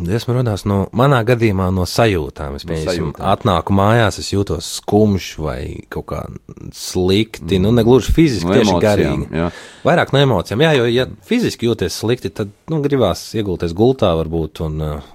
Dziesma 0.03 0.35
radās 0.41 0.65
no 0.67 0.81
manā 0.99 1.21
gadījumā 1.25 1.69
no 1.73 1.85
sajūtām. 1.87 2.57
Es 2.59 2.65
No 2.67 2.73
pieņemsim, 2.75 3.13
sajūtām. 3.15 3.29
atnāku 3.31 3.77
mājās, 3.79 4.19
es 4.19 4.33
jūtos 4.35 4.67
skumjš 4.81 5.29
vai 5.39 5.61
kaut 5.89 6.09
kā 6.11 6.25
slikti. 6.75 7.61
Nu, 7.63 7.71
ne 7.73 7.85
gluži 7.87 8.13
fiziski, 8.17 8.49
No 8.51 8.59
tieši 8.59 8.75
garīgi. 8.83 9.29
jā. 9.31 9.47
Vairāk 9.87 10.13
no 10.13 10.19
emocijām. 10.25 10.61
Jā, 10.67 10.73
jo, 10.81 10.89
ja 10.91 11.07
fiziski 11.31 11.69
jūties 11.71 12.01
slikti, 12.03 12.33
tad 12.35 12.51
nu, 12.69 12.83
gribās 12.83 13.23
iegulties 13.39 13.73
gultā 13.79 14.11
varbūt. 14.19 14.65
Un, 14.67 14.81
uh, 14.83 15.09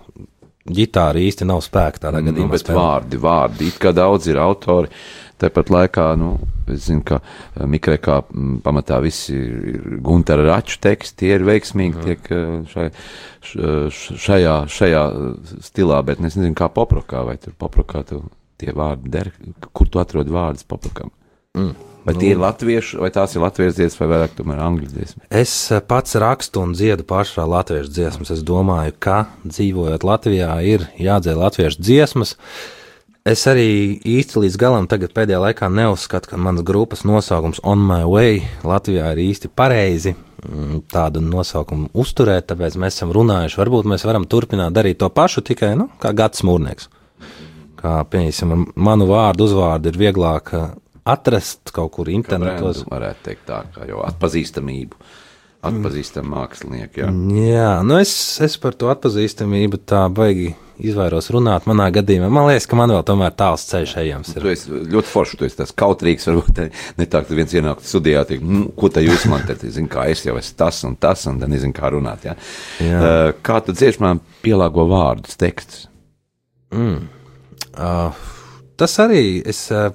Ģitāra 0.65 1.21
īsti 1.21 1.45
nav 1.45 1.60
spēka 1.62 2.08
tādā 2.08 2.21
Nu, 2.23 2.32
gadījumā. 2.32 2.49
bet 2.56 2.63
spēlēt. 2.63 2.80
vārdi, 2.80 3.17
vārdi, 3.21 3.67
it 3.69 3.78
kā 3.82 3.91
daudz 3.93 4.25
ir 4.32 4.39
autori. 4.41 4.89
Tāpat 5.38 5.67
laikā, 5.69 6.06
nu, 6.17 6.30
es 6.71 6.86
zinu, 6.88 7.04
ka 7.06 7.19
eh, 7.19 7.65
Mikrekā 7.67 8.21
mm, 8.23 8.62
pamatā 8.63 9.01
visi 9.04 9.36
ir 9.36 9.97
Guntara 10.01 10.45
Raču 10.47 10.80
teksti, 10.82 11.17
tie 11.21 11.34
ir 11.36 11.43
veiksmīgi, 11.45 12.01
tiek 12.06 12.30
eh, 12.32 12.63
šai, 12.71 12.88
š- 13.43 14.15
šajā, 14.25 14.56
šajā 14.71 15.04
eh, 15.12 15.54
stilā, 15.67 15.99
bet 16.08 16.23
es 16.23 16.38
nezinu, 16.39 16.56
kā 16.58 16.69
poprokā, 16.71 17.25
vai 17.28 17.36
tur 17.38 17.54
poprokā 17.60 18.06
tu 18.08 18.23
tie 18.58 18.71
vārdi 18.71 19.12
der, 19.12 19.34
kur 19.75 19.91
tu 19.91 19.99
atrod 19.99 20.32
vārdus 20.32 20.63
poprokam. 20.63 21.12
Mm. 21.55 21.73
Vai 22.05 22.13
tie 22.13 22.35
ir 22.35 22.37
latvieši, 22.37 22.99
vai 23.01 23.09
tās 23.09 23.33
ir 23.33 23.41
latviešu 23.41 23.79
dziesmas, 23.79 23.97
vai 23.97 24.07
vairāk 24.11 24.33
tomēr 24.37 24.59
angļu 24.61 24.87
dziesmas? 24.91 25.25
Es 25.33 25.53
eh, 25.73 25.81
pats 25.81 26.13
rakstu 26.21 26.61
un 26.61 26.75
dziedu 26.77 27.05
pašā 27.07 27.47
latviešu 27.49 27.89
dziesmas. 27.89 28.29
Es 28.35 28.43
domāju, 28.45 28.93
ka 29.01 29.23
dzīvojot 29.41 30.05
Latvijā, 30.05 30.51
ir 30.61 30.85
jādzēla 31.01 31.47
latviešu 31.47 31.81
dziesmas. 31.81 32.35
Es 33.25 33.47
arī 33.49 33.97
īsti 34.05 34.43
līdz 34.43 34.59
galam 34.61 34.85
tagad 34.85 35.15
pēdējā 35.17 35.39
laikā 35.47 35.71
neuzskatu, 35.73 36.29
ka 36.29 36.37
manas 36.37 36.61
grupas 36.67 37.01
nosaukums 37.09 37.63
On 37.65 37.81
My 37.81 38.03
Way 38.05 38.43
Latvijā 38.61 39.09
ir 39.15 39.23
īsti 39.25 39.49
pareizi 39.49 40.13
mm, 40.13 40.85
tādu 40.93 41.25
nosaukumu 41.25 41.89
uzturēt, 41.97 42.51
tāpēc 42.51 42.77
mēs 42.77 42.99
esam 42.99 43.17
runājuši. 43.17 43.63
Varbūt 43.63 43.89
mēs 43.89 44.05
varam 44.05 44.29
turpināt 44.29 44.77
darīt 44.77 45.01
to 45.01 45.09
pašu, 45.09 45.41
tikai 45.41 45.73
nu, 45.79 45.89
kā 45.97 46.13
gads 46.13 46.45
mūrnieks. 46.45 46.91
Kā, 47.81 47.97
piemēram, 48.13 48.69
manu 48.77 49.09
vārdu, 49.09 49.49
uzvārdu 49.49 49.89
ir 49.89 50.03
vieglāk 50.05 50.53
eh, 50.53 50.69
atrast 51.05 51.71
kaut 51.75 51.91
kur 51.95 52.09
internetos. 52.09 52.81
Brendu, 52.83 52.91
varētu 52.95 53.25
teikt 53.29 53.45
tā, 53.49 53.61
kā 53.75 53.85
jau 53.89 54.01
atpazīstamību, 54.07 54.97
atpazīstam 55.65 56.27
mākslinieki, 56.33 57.01
jā. 57.03 57.09
Jā, 57.45 57.71
nu 57.85 57.97
es, 58.01 58.13
es 58.45 58.57
par 58.61 58.73
to 58.77 58.89
atpazīstamību 58.93 59.79
tā 59.89 60.05
baigi 60.13 60.51
izvairos 60.75 61.29
runāt. 61.31 61.63
Manā 61.69 61.85
gadījumā 61.95 62.27
man 62.33 62.49
liekas, 62.49 62.65
ka 62.67 62.75
man 62.75 62.91
vēl 62.91 63.03
tomēr 63.07 63.31
tāls 63.39 63.63
ceļš 63.69 63.93
ejams. 64.01 64.33
Tu 64.35 64.41
Ir. 64.43 64.49
esi 64.51 64.81
ļoti 64.91 65.07
foršs, 65.07 65.37
tu 65.39 65.45
esi 65.47 65.59
tāds 65.61 65.71
kautrīgs. 65.77 66.25
Varbūt 66.27 66.59
ne- 66.99 67.07
tā, 67.07 67.21
ka 67.23 67.37
viens 67.37 67.53
ienāk 67.55 67.79
studijā, 67.85 68.25
teikt, 68.27 68.43
nu, 68.43 68.65
ko 68.75 68.89
tā 68.91 69.05
jūs 69.05 69.23
man 69.31 69.45
te 69.47 69.55
zināt, 69.63 69.91
kā 69.93 70.09
es 70.11 70.25
jau 70.25 70.35
esmu 70.41 70.57
tas 70.59 70.81
un 70.89 70.97
tas, 70.99 71.23
un 71.31 71.39
tad 71.39 71.53
nezinu, 71.53 71.73
kā 71.77 71.93
runāt. 71.95 72.25
Ja? 72.27 72.35
Jā. 72.83 72.99
Uh, 72.99 73.31
kā 73.45 73.61
tu 73.63 73.71
dziesmām 73.77 74.19
pielāgo 74.43 74.83
vārdus, 74.91 75.37
tekstus? 75.39 75.85
Uh, 76.75 78.11
tas 78.77 78.97
arī 79.05 79.23
es. 79.47 79.69
Uh, 79.71 79.93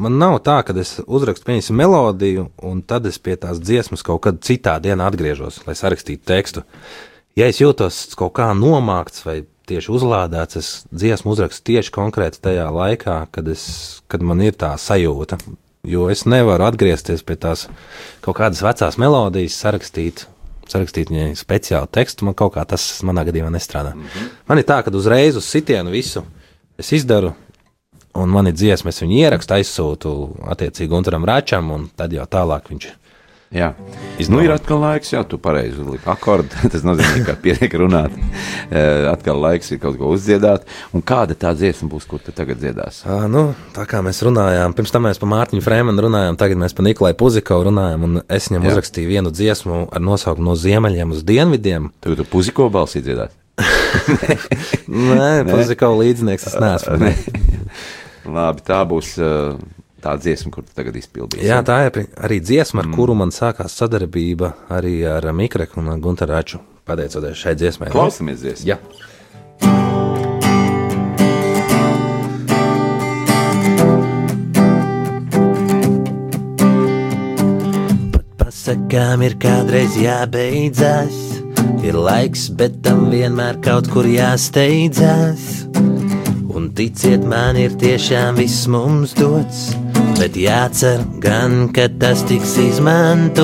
Man 0.00 0.16
nav 0.20 0.38
tā, 0.46 0.56
ka 0.64 0.74
es 0.80 0.96
uzrakstu 1.04 1.50
piemēram 1.50 1.76
melodiju, 1.76 2.48
un 2.64 2.80
tad 2.82 3.06
es 3.10 3.18
pie 3.20 3.36
tās 3.40 3.60
dziesmas 3.60 4.04
kaut 4.06 4.22
kad 4.24 4.40
citā 4.46 4.78
dienā 4.80 5.10
atgriežos, 5.10 5.60
lai 5.66 5.76
sarakstītu 5.76 6.24
tekstu. 6.24 6.64
Ja 7.36 7.48
es 7.50 7.60
jūtos 7.60 8.14
kaut 8.18 8.32
kā 8.38 8.48
nomākts 8.56 9.26
vai 9.26 9.42
tieši 9.70 9.92
uzlādēts. 9.94 10.58
Es 10.60 10.70
dziesmu 10.90 11.34
uzrakstu 11.34 11.70
tieši 11.72 11.92
konkrēti 11.94 12.42
tajā 12.42 12.66
laikā, 12.74 13.22
kad, 13.34 13.50
es, 13.50 13.64
kad 14.10 14.24
man 14.24 14.42
ir 14.44 14.56
tā 14.58 14.72
sajūta. 14.80 15.38
Jo 15.88 16.10
es 16.12 16.26
nevaru 16.28 16.66
atgriezties 16.66 17.24
pie 17.24 17.38
tās 17.40 17.66
kaut 18.24 18.36
kādas 18.40 18.60
vecās 18.64 18.98
melodijas, 19.00 19.56
sarakstīt, 19.62 20.26
sarakstīt 20.68 21.12
viņai 21.12 21.30
speciālu 21.40 21.88
tekstu. 21.92 22.26
Man 22.28 22.36
kaut 22.36 22.56
kā 22.56 22.66
tas 22.68 22.88
manā 23.06 23.24
gadījumā 23.28 23.52
nestrādā. 23.54 23.94
Mm 23.94 24.08
-hmm. 24.08 24.34
Man 24.48 24.58
ir 24.58 24.68
tā, 24.68 24.82
ka 24.84 24.90
uzreiz 24.90 25.36
uz 25.36 25.48
sitienu 25.48 25.90
visu 25.90 26.24
es 26.78 26.92
izdaru, 26.92 27.32
un 28.14 28.32
man 28.32 28.50
ir 28.50 28.56
dziesma, 28.58 28.90
es 28.90 29.02
viņu 29.02 29.20
ierakstu, 29.20 29.58
aizsūtu 29.58 30.14
attiecīgi 30.54 30.90
Gunteram 30.90 31.28
Račam, 31.28 31.70
un 31.74 31.90
tad 31.96 32.14
jau 32.16 32.26
tālāk 32.30 32.72
viņš 32.72 32.90
Jā, 33.50 33.72
nu, 34.30 34.38
ir 34.44 34.52
atkal 34.54 34.78
laiks, 34.78 35.08
jā, 35.10 35.24
tu 35.26 35.34
pareizi 35.42 35.80
uzliki 35.82 36.06
akordu. 36.12 36.54
Tas 36.70 36.84
nozīmē, 36.86 37.24
ka 37.26 37.34
pietiek 37.38 37.74
runāt. 37.82 38.14
Eh, 38.70 39.08
atkal 39.10 39.40
laiks 39.42 39.72
ir 39.74 39.80
kaut 39.82 39.96
ko 39.98 40.12
uzdziedāt. 40.14 40.62
Un 40.94 41.02
kāda 41.02 41.34
tā 41.34 41.50
dziesma 41.58 41.88
būs, 41.90 42.04
kur 42.06 42.20
tu 42.22 42.30
tagad 42.30 42.60
dziedās? 42.62 43.00
À, 43.02 43.24
nu, 43.26 43.48
tā 43.74 43.82
kā 43.90 43.98
mēs 44.06 44.20
runājām, 44.22 44.76
pirms 44.78 44.94
tam 44.94 45.08
mēs 45.08 45.18
par 45.18 45.26
Mārtiņu 45.32 45.64
Frēmanu 45.64 46.04
runājām, 46.04 46.38
tagad 46.38 46.60
mēs 46.60 46.76
par 46.78 46.86
Nikolai 46.86 47.10
Puzikovu 47.18 47.66
runājam, 47.66 48.04
un 48.06 48.20
es 48.30 48.46
viņam 48.46 48.68
jā. 48.68 48.76
uzrakstīju 48.76 49.10
vienu 49.10 49.34
dziesmu 49.34 49.80
ar 49.90 50.04
nosaukumu 50.06 50.52
no 50.52 50.54
ziemeļiem 50.54 51.16
uz 51.16 51.26
dienvidiem. 51.26 51.90
Tu 52.06 52.14
tu 52.14 52.28
Puziko 52.30 52.68
balsī 52.70 53.02
dziedāt? 53.02 53.34
Nē, 55.18 55.32
Puzikovu 55.50 56.04
līdzinieks 56.04 56.46
es 56.52 56.60
neesmu. 56.62 57.10
Labi, 58.28 58.64
tā 58.66 58.82
būs. 58.88 59.14
Uh, 59.20 59.60
tā 60.00 60.16
dziesma, 60.20 60.52
kur 60.54 60.64
tu 60.64 60.74
tagad 60.76 60.96
izpildīji. 60.96 61.44
Jā, 61.46 61.60
tā 61.66 61.82
ir 61.88 62.02
arī 62.16 62.40
dziesma, 62.42 62.84
ar 62.84 62.90
mm. 62.90 62.96
kuru 62.96 63.16
man 63.20 63.34
sākās 63.34 63.76
sadarbība 63.76 64.54
arī 64.72 65.00
ar 65.08 65.30
Mikreku 65.36 65.82
un 65.82 65.92
Gunteru 66.02 66.36
Raču, 66.36 66.62
pateicoties 66.88 67.44
šai 67.44 67.56
dziesmai. 67.60 67.92
Klausamies 67.92 68.42
dziesmu! 68.42 68.72
Jā. 68.72 68.80
Pat 78.16 78.28
pasakām 78.40 79.26
ir 79.26 79.36
kādreiz 79.42 79.98
jābeidzas, 80.00 81.20
ir 81.84 82.00
laiks, 82.00 82.48
bet 82.56 82.80
tam 82.86 83.08
vienmēr 83.12 83.60
kaut 83.64 83.92
kur 83.92 84.08
jāsteidzas. 84.08 86.19
Un 86.60 86.66
ticiet 86.76 87.22
man, 87.24 87.56
ir 87.56 87.72
tiešām 87.80 88.36
viss 88.36 88.66
mums 88.68 89.16
dots 89.16 89.70
bet 90.20 90.36
jācer 90.36 91.00
gan, 91.24 91.72
ka 91.72 91.86
tas 92.00 92.20
tiks 92.28 92.52
izmantots 92.60 93.38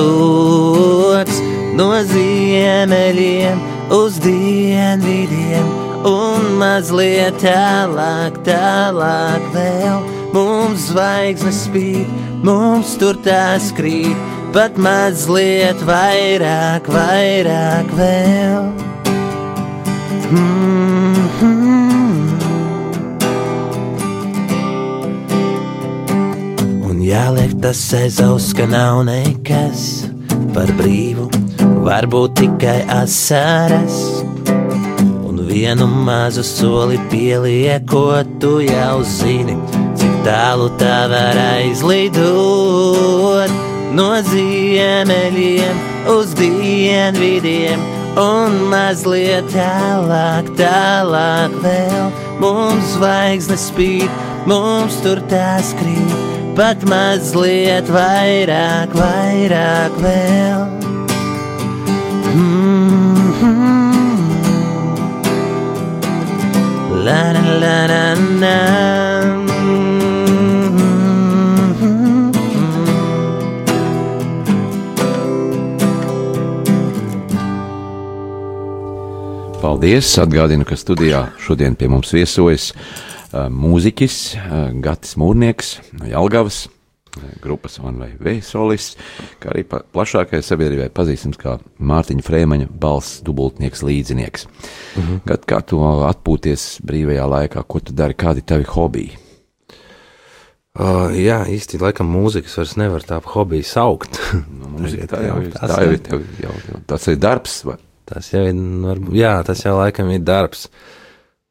no 1.79 1.87
ziemeļiem 2.11 3.57
uz 3.97 4.19
dienvidiem 4.21 5.65
un 6.05 6.45
mazliet 6.61 7.41
tālāk, 7.41 8.37
tālāk 8.45 9.41
vēl. 9.55 9.97
Mums 10.37 10.91
zvaigznes 10.91 11.65
spīd, 11.65 12.05
mums 12.45 12.93
tur 13.01 13.17
tās 13.25 13.73
krīt, 13.73 14.13
pat 14.53 14.77
mazliet 14.77 15.81
vairāk, 15.89 16.85
vairāk 16.93 17.87
vēl. 17.97 18.63
Mm 20.29 20.76
Jāliek 27.07 27.53
tas 27.63 27.79
aiz 27.95 28.17
auss, 28.19 28.51
ka 28.51 28.65
nav 28.67 29.05
nekas 29.07 30.11
par 30.51 30.67
brīvu, 30.75 31.29
varbūt 31.85 32.33
tikai 32.41 32.81
asaras. 32.91 33.95
Un 35.23 35.39
vienu 35.47 35.87
mazu 35.87 36.43
soli 36.43 36.99
pieliekot, 37.07 38.27
tu 38.43 38.59
jau 38.65 38.99
zini, 39.07 39.55
cik 39.95 40.19
tālu 40.27 40.67
tā 40.81 41.07
var 41.13 41.39
aizlidot. 41.45 42.27
No 43.95 44.11
ziemeļiem 44.27 45.75
uz 46.11 46.35
dienvidiem, 46.35 47.79
un 48.19 48.51
mazliet 48.73 49.47
tālāk, 49.55 50.51
tālāk 50.59 51.55
vēl. 51.63 52.11
Mums 52.43 52.97
zvaigznes 52.97 53.71
spīd, 53.71 54.11
mums 54.49 54.99
tur 55.05 55.23
tās 55.31 55.71
krīt 55.79 56.36
pat 56.57 56.81
mazliet 56.89 57.85
vairāk, 57.93 58.93
vairāk 58.97 59.93
vēl. 60.01 60.63
Mm 62.33 63.33
-hmm. 63.37 63.77
La 67.05 67.31
la 67.35 67.43
la 67.61 67.77
la 67.91 68.05
la. 68.41 68.57
Paldies! 79.61 80.17
Atgādinu, 80.17 80.65
ka 80.65 80.75
studijā 80.75 81.25
šodien 81.37 81.75
pie 81.75 81.87
mums 81.87 82.13
viesojas 82.13 82.73
mūziķis 83.33 84.17
Gatis 84.83 85.17
Mūrnieks 85.19 85.77
no 85.99 86.07
Jelgavas 86.07 86.65
grupas 87.41 87.77
Onvei 87.83 88.15
Vēsolis, 88.21 88.91
kā 89.41 89.51
arī 89.53 89.63
plašākajai 89.67 90.45
sabiedrībai 90.45 90.89
pazīstams 90.95 91.39
kā 91.41 91.57
Mārtiņa 91.79 92.25
Frēmaņa 92.25 92.67
balss 92.81 93.21
dubultnieks 93.25 93.83
līdzinieks. 93.85 94.47
Mhm. 94.47 95.07
-huh. 95.07 95.21
Gad, 95.25 95.45
kā 95.49 95.61
tu 95.65 95.81
atpūties 95.81 96.67
brīvajā 96.85 97.25
laikā, 97.35 97.63
ko 97.67 97.79
tu 97.79 97.93
dari, 97.93 98.13
kādi 98.13 98.45
tavi 98.45 98.67
hobiji? 98.67 99.17
Uh, 100.77 101.09
jā, 101.17 101.41
īsti 101.49 101.79
laikam 101.81 102.05
mūzikas 102.05 102.57
vairs 102.57 102.75
nevar 102.77 103.01
tā 103.01 103.17
hobiju 103.23 103.63
saukt. 103.65 104.19
nu, 104.59 104.77
mūzika, 104.77 105.07
tā 105.15 105.23
jau, 105.25 105.41
tā 105.55 105.81
jau 105.81 105.91
ir, 105.91 105.99
tev, 106.05 106.21
jau, 106.43 106.53
jau, 106.69 106.81
tas 106.85 107.07
ir 107.07 107.17
darbs. 107.17 107.63
Vai? 107.65 107.77
Tas 108.05 108.29
jau 108.33 108.45
ir, 108.45 108.55
jā, 109.17 109.43
tas 109.43 109.65
jau 109.65 109.73
laikam 109.79 110.11
ir 110.13 110.21
darbs. 110.21 110.67
Uh, 110.67 111.06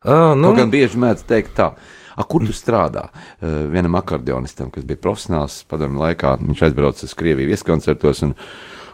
Uh, 0.07 0.33
nu. 0.39 0.53
Kaut 0.53 0.61
gan 0.61 0.71
bieži 0.71 1.01
mēdz 1.03 1.25
teikt 1.27 1.57
tā. 1.59 1.73
A, 2.17 2.25
kur 2.25 2.45
tu 2.47 2.55
strādā? 2.55 3.09
Uh, 3.11 3.67
vienam 3.73 3.99
akordionistam, 3.99 4.71
kas 4.73 4.87
bija 4.87 5.01
profesionāls 5.03 5.59
padomju 5.69 6.05
laikā, 6.05 6.37
viņš 6.41 6.63
aizbrauca 6.69 7.09
uz 7.09 7.15
Krieviju 7.19 7.51
vieskoncertos. 7.51 8.23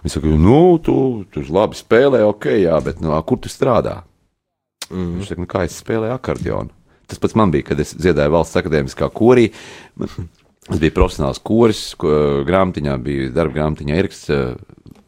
Viņš 0.03 0.16
saka, 0.16 0.33
nu, 0.40 0.62
tu 0.83 0.96
tur 1.35 1.51
labi 1.53 1.79
spēlē, 1.79 2.25
ok, 2.27 2.48
jā, 2.64 2.79
bet 2.83 3.05
nu, 3.05 3.12
a, 3.14 3.20
kur 3.27 3.42
tu 3.44 3.53
strādā? 3.53 4.01
Mm. 4.88 5.18
Viņš 5.18 5.35
saka, 5.35 5.44
nu, 5.44 5.51
kā 5.53 5.66
es 5.68 5.77
spēlēju 5.85 6.16
akordionu. 6.16 6.72
Tas 7.12 7.20
pats 7.20 7.37
man 7.37 7.53
bija, 7.53 7.68
kad 7.68 7.83
es 7.85 7.92
dziedāju 7.92 8.33
valsts 8.33 8.57
akadēmiskā 8.57 9.11
korī. 9.12 9.51
Tas 10.01 10.81
bija 10.81 10.94
profesionāls 10.96 11.42
koris, 11.44 11.90
ko 12.01 12.40
grāmatiņā 12.48 12.96
bija 13.05 13.31
darba 13.37 13.59
grāmatiņā 13.59 13.98
ieraksts 13.98 14.33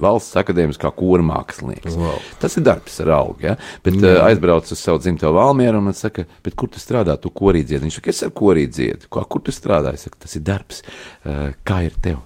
valsts 0.00 0.36
akadēmiskā 0.40 0.90
kūra 0.96 1.24
mākslinieks. 1.26 1.96
Wow. 2.00 2.18
Tas 2.42 2.58
ir 2.58 2.66
darbs 2.66 2.98
ar 3.04 3.12
augu. 3.18 3.38
Ja? 3.46 3.56
Bet 3.84 3.98
Jā. 3.98 4.10
uh, 4.10 4.24
aizbrauc 4.28 4.70
uz 4.70 4.80
savu 4.80 5.02
dzimto 5.02 5.32
Valmieru 5.34 5.80
un 5.82 5.96
saka, 5.96 6.26
kur 6.54 6.70
tu 6.72 6.82
strādā, 6.82 7.16
tu 7.20 7.32
korī 7.34 7.64
dziedi. 7.64 7.86
Viņš 7.86 8.00
saka, 8.00 8.14
es 8.14 8.22
ar 8.26 8.34
korī 8.34 8.66
dziedu. 8.70 9.10
Ko, 9.12 9.24
kur 9.30 9.44
tu 9.44 9.54
strādā? 9.54 9.94
Es 9.94 10.06
saku, 10.08 10.20
tas 10.26 10.36
ir 10.38 10.44
darbs. 10.46 10.84
Uh, 11.24 11.50
kā 11.66 11.84
ir 11.88 11.98
tev? 12.04 12.22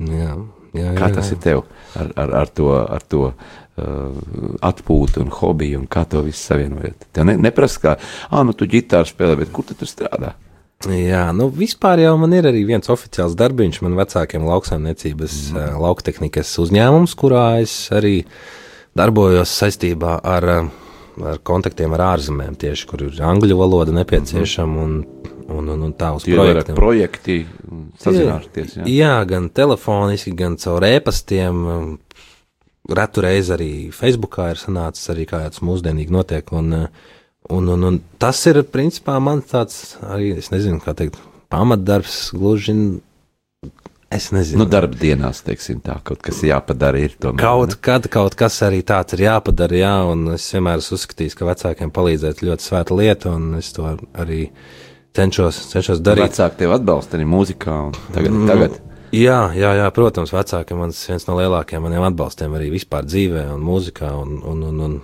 Jā. 0.00 0.38
Jā, 0.70 0.92
jā, 0.92 0.98
kā 1.00 1.08
tas 1.10 1.26
ir 1.34 1.40
tev 1.42 1.64
ar, 1.98 2.12
ar, 2.14 2.32
ar 2.44 2.50
to, 2.54 2.68
ar 2.78 3.02
to 3.10 3.24
uh, 3.26 4.20
atpūtu 4.68 5.24
un 5.24 5.32
hobiju, 5.34 5.80
un 5.82 5.88
kā 5.90 6.04
to 6.06 6.22
visu 6.22 6.44
savienojat? 6.44 7.08
Tev 7.16 7.26
ne, 7.26 7.34
neprasa, 7.48 7.82
kā, 7.82 7.96
ah, 8.30 8.44
nu 8.46 8.54
tu 8.54 8.68
ģitāru 8.70 9.10
spēlē, 9.10 9.34
bet 9.40 9.50
kur 9.54 9.66
tu 9.66 9.88
strādā? 9.88 10.36
Jā, 10.88 11.26
nu 11.36 11.50
vispār 11.52 12.00
jau 12.00 12.14
man 12.16 12.32
ir 12.32 12.46
arī 12.48 12.62
viens 12.64 12.88
oficiāls 12.88 13.34
darbiņš 13.36 13.82
man 13.84 13.98
vecākiem 13.98 14.46
lauksaimniecības 14.48 15.34
mm. 15.52 15.74
lauktehnikas 15.82 16.54
uzņēmums, 16.62 17.12
kurā 17.20 17.60
es 17.60 17.74
arī 17.92 18.22
darbojos 18.96 19.52
saistībā 19.60 20.14
ar, 20.24 20.46
ar 21.20 21.42
kontaktiem 21.44 21.92
ar 21.98 22.06
ārzemēm, 22.14 22.56
tieši 22.64 22.88
kur 22.88 23.04
ir 23.04 23.20
angļu 23.28 23.60
valoda 23.60 23.92
nepieciešama 23.98 24.86
un, 24.86 24.96
un, 25.52 25.68
un, 25.68 25.84
un 25.90 25.94
tā 26.00 26.14
uz 26.16 26.24
Tie 26.24 26.38
projektiem. 26.40 26.80
Projekti 26.80 27.38
sazināties, 28.00 28.80
jā. 28.80 28.88
jā, 28.88 29.14
gan 29.28 29.52
telefoniski, 29.52 30.32
gan 30.38 30.56
caur 30.64 30.88
ēpastiem. 30.88 31.64
Retu 32.90 33.20
reizi 33.20 33.52
arī 33.52 33.72
Facebookā 33.92 34.54
ir 34.54 34.64
sanācis 34.64 35.12
arī 35.12 35.28
kā 35.28 35.44
tas 35.44 35.60
mūsdienīgi 35.60 36.16
notiek. 36.16 36.56
Un, 36.56 36.72
uh, 36.86 37.18
Un, 37.48 37.68
un, 37.72 37.86
un 37.88 38.00
tas 38.20 38.38
ir 38.50 38.60
principā 38.68 39.16
mans 39.22 39.48
tāds 39.48 39.96
arī, 40.04 40.34
es 40.38 40.50
nezinu, 40.52 40.80
kā 40.82 40.92
teikt, 40.96 41.16
pamatdarbs 41.50 42.30
gluži. 42.36 42.74
Es 44.10 44.32
nezinu. 44.34 44.64
Nu, 44.64 44.66
darba 44.66 44.98
dienās, 44.98 45.44
teiksim, 45.46 45.78
tā 45.86 45.94
kaut 46.02 46.18
kas 46.26 46.40
jāpadara. 46.42 46.98
Ir, 46.98 47.14
tomēr, 47.22 47.38
kaut 47.38 47.76
ne? 47.76 47.78
kad 47.86 48.08
kaut 48.10 48.34
kas 48.38 48.56
arī 48.66 48.80
tāds 48.86 49.14
ir 49.14 49.22
jāpadara, 49.28 49.76
jā, 49.78 49.92
un 50.10 50.32
es 50.34 50.48
vienmēr 50.50 50.82
esmu 50.82 50.98
uzskatījis, 50.98 51.36
ka 51.38 51.46
vecākiem 51.46 51.92
palīdzēt 51.94 52.42
ļoti 52.42 52.66
svēta 52.66 52.96
lieta, 52.98 53.36
un 53.38 53.54
es 53.60 53.70
to 53.76 53.86
arī 54.18 54.40
cenšos, 55.14 55.62
cenšos 55.70 56.02
darīt. 56.02 56.26
Vecāki 56.26 56.64
tevi 56.64 56.74
atbalsta 56.74 57.20
arī 57.20 57.28
mūzikā, 57.30 57.76
un 57.86 57.94
tagad. 58.10 58.34
Mm. 58.34 58.50
tagad. 58.50 58.80
Jā, 59.14 59.38
jā, 59.58 59.72
jā, 59.74 59.86
protams, 59.94 60.30
vecāki 60.34 60.74
ir 60.74 60.82
viens 60.82 61.24
no 61.26 61.38
lielākajiem 61.38 61.82
maniem 61.82 62.04
atbalstiem 62.06 62.52
arī 62.54 62.68
vispār 62.74 63.06
dzīvē 63.06 63.48
un 63.54 63.62
mūzikā. 63.66 64.10
Un, 64.22 64.36
un, 64.46 64.66
un, 64.68 64.84
un 64.86 64.98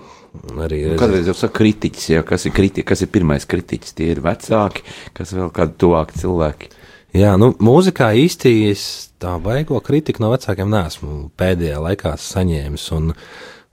Arī 0.62 0.82
Nu, 0.92 0.98
Kādreiz 1.00 1.28
jau 1.30 1.36
saka 1.36 1.58
kritiķis, 1.60 2.08
ja, 2.14 2.22
kas 2.26 2.46
ir 2.48 2.54
kritiķis, 2.56 2.88
kas 2.88 3.04
ir 3.04 3.10
pirmais 3.14 3.48
kritiķis, 3.48 3.96
tie 3.96 4.10
ir 4.14 4.22
vecāki, 4.24 4.84
kas 5.16 5.34
vēl 5.36 5.50
kādi 5.54 5.76
tuvāki 5.82 6.22
cilvēki. 6.22 6.70
Jā, 7.16 7.34
nu, 7.40 7.52
mūzikā 7.62 8.10
īsti 8.20 8.52
es 8.70 8.86
tā 9.22 9.36
baigo 9.40 9.78
kritiku 9.84 10.24
no 10.24 10.32
vecākiem 10.34 10.68
neesmu 10.72 11.28
pēdējā 11.38 11.78
laikā 11.84 12.16
saņēmis. 12.20 12.88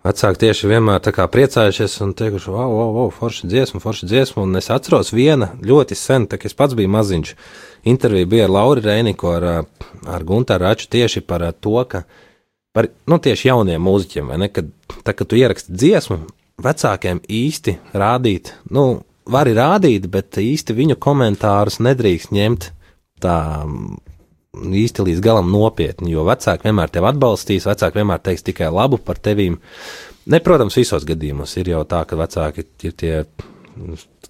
Vecāki 0.04 0.42
tieši 0.42 0.68
vienmēr 0.68 1.00
tā 1.04 1.14
kā 1.16 1.26
priecājušies 1.32 1.94
un 2.04 2.12
teikuši, 2.20 2.52
wow, 2.52 2.72
wow, 2.76 2.90
wow, 2.98 3.12
forši 3.16 3.48
dziesma, 3.48 3.80
forši 3.84 4.10
dziesma. 4.12 4.44
Un 4.44 4.60
es 4.60 4.68
atceros 4.72 5.14
viena 5.16 5.54
ļoti 5.64 5.96
sen, 5.96 6.28
tā 6.28 6.40
kā 6.40 6.50
es 6.50 6.58
pats 6.60 6.76
biju 6.76 6.92
maziņš, 6.92 7.32
intervija 7.88 8.28
bija 8.28 8.50
ar 8.50 8.52
Lauru 8.52 8.84
Reiniku, 8.84 9.32
ar, 9.32 9.48
ar 10.12 10.28
Guntāru 10.28 10.68
Raču 10.68 10.90
tieši 10.92 11.24
par 11.24 11.48
to, 11.56 11.78
ka 11.88 12.04
par, 12.76 12.90
nu, 13.08 13.20
tieši 13.24 13.48
jauniem 13.48 13.84
mūziķiem, 13.84 14.32
vai 14.34 14.42
ne, 14.44 14.52
kad, 14.52 14.72
tā, 15.06 15.16
kad 15.16 15.30
tu 15.30 15.40
ieraksti 15.40 15.72
dziesmu, 15.72 16.20
vecākiem 16.62 17.22
īsti 17.30 17.78
rādīt, 17.98 18.54
nu, 18.74 19.04
vari 19.30 19.54
rādīt, 19.58 20.08
bet 20.12 20.38
īsti 20.40 20.76
viņu 20.78 20.98
komentārus 21.02 21.80
nedrīkst 21.84 22.34
ņemt 22.36 22.70
tā 23.24 23.38
mm, 23.66 23.98
īsti 24.84 25.08
līdz 25.08 25.24
galam 25.24 25.52
nopietni, 25.54 26.14
jo 26.14 26.26
vecāki 26.28 26.70
vienmēr 26.70 26.92
tevi 26.94 27.10
atbalstīs, 27.10 27.68
vecāki 27.70 28.02
vienmēr 28.02 28.22
teiks 28.24 28.46
tikai 28.50 28.70
labu 28.74 29.00
par 29.02 29.22
tevīm. 29.24 29.58
Ne, 30.30 30.40
protams, 30.44 30.78
visos 30.80 31.08
gadījumos 31.08 31.56
ir 31.60 31.74
jau 31.74 31.82
tā, 31.88 32.04
ka 32.08 32.20
vecāki 32.20 32.68
ir 32.88 32.94
tie, 33.00 33.16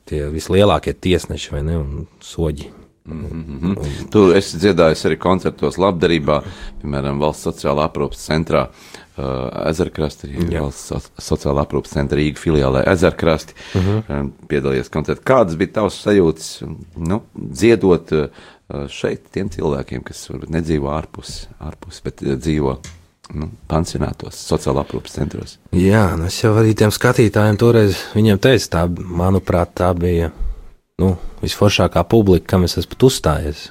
tie 0.09 0.23
vislielākie 0.33 0.95
tiesneši 0.95 1.53
vai 1.53 1.65
ne, 1.67 1.77
un 1.81 2.07
soģi. 2.23 2.71
Mm 3.05 3.55
-hmm. 3.61 4.09
Tu 4.09 4.31
esi 4.31 4.57
dziedājis 4.57 5.05
arī 5.05 5.17
koncertos 5.17 5.77
labdarībā, 5.77 6.41
piemēram, 6.81 7.19
Valsts 7.19 7.47
sociālā 7.47 7.89
aprūpas 7.89 8.27
centrā. 8.29 8.67
Uh, 9.17 9.69
Ezerkrasti, 9.69 10.27
arī 10.27 10.61
valsts 10.61 10.87
so, 10.87 10.97
sociālā 11.21 11.67
aprūpas 11.67 11.91
centra 11.93 12.17
Rīga 12.17 12.39
filiālē 12.41 12.81
Ezerkrasti. 12.91 13.53
Uh 13.75 13.81
-huh. 13.81 14.31
Piedalījies 14.47 14.89
koncertā. 14.89 15.21
Kādas 15.23 15.55
bija 15.55 15.71
tavas 15.71 16.05
sajūtas, 16.05 16.63
nu, 16.95 17.21
dziedot 17.35 18.11
uh, 18.11 18.27
šeit 18.87 19.21
tiem 19.31 19.49
cilvēkiem, 19.49 20.03
kas 20.03 20.29
varbūt 20.29 20.49
nedzīvo 20.49 20.89
ārpus, 20.89 21.47
ārpus 21.59 22.01
bet 22.03 22.21
uh, 22.21 22.33
dzīvo 22.33 22.77
nu, 23.33 23.49
pansionātos, 23.67 24.33
sociālā 24.51 24.81
aprūpas 24.81 25.11
centros? 25.11 25.59
Jā, 25.71 26.17
nu 26.17 26.25
es 26.25 26.43
jau 26.43 26.55
arī 26.57 26.73
tiem 26.73 26.89
skatītājiem 26.89 27.57
toreiz 27.57 27.95
teicu, 28.13 28.69
tā, 28.69 28.87
manuprāt, 28.97 29.69
tā 29.75 29.93
bija 29.93 30.31
nu, 31.01 31.15
visforšākā 31.41 32.03
publika, 32.09 32.53
kam 32.53 32.67
es 32.67 32.77
esmu 32.81 32.99
uzstājies. 33.07 33.69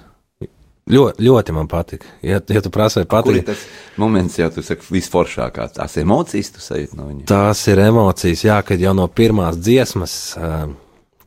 Ļoti, 0.93 1.23
ļoti 1.23 1.55
man 1.55 1.68
patika. 1.70 2.09
Ja, 2.27 2.41
ja 2.51 2.61
tu 2.62 2.70
prasīji, 2.75 3.07
ir 3.07 3.11
patīk. 3.12 3.45
tas 3.47 3.61
moments, 4.03 4.35
ja 4.41 4.49
tu 4.51 4.64
saki 4.66 4.89
visforšākā, 4.91 5.68
tās 5.77 5.95
emocijas 6.03 6.51
tu 6.57 6.62
sajūti 6.64 6.99
no 6.99 7.07
viņiem? 7.07 7.27
Tās 7.31 7.62
ir 7.70 7.79
emocijas, 7.85 8.43
jā, 8.49 8.57
kad 8.66 8.83
jau 8.83 8.95
no 8.99 9.07
pirmās 9.07 9.61
dziesmas 9.62 10.16
uh, 10.41 10.64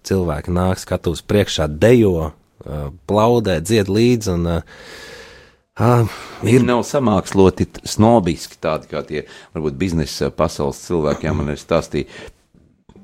cilvēki 0.05 0.51
nāk 0.53 0.83
skatus 0.83 1.23
priekšā, 1.23 1.69
dejo, 1.71 2.27
uh, 2.27 2.85
plaudē, 3.07 3.61
dzied 3.63 3.87
līdzi. 3.95 4.35
Un, 4.35 4.51
uh, 4.57 4.83
uh, 5.79 6.19
Viņi 6.43 6.67
nav 6.67 6.83
samāksloti 6.91 7.69
snobiski, 7.87 8.59
tādi 8.59 8.91
kā 8.91 9.05
tie 9.07 9.23
varbūt 9.55 9.79
biznesa 9.79 10.33
pasaules 10.35 10.83
cilvēki. 10.83 11.29
Jā, 11.29 11.37
man 11.39 11.55
ir 11.55 11.63
stāstīja 11.63 12.11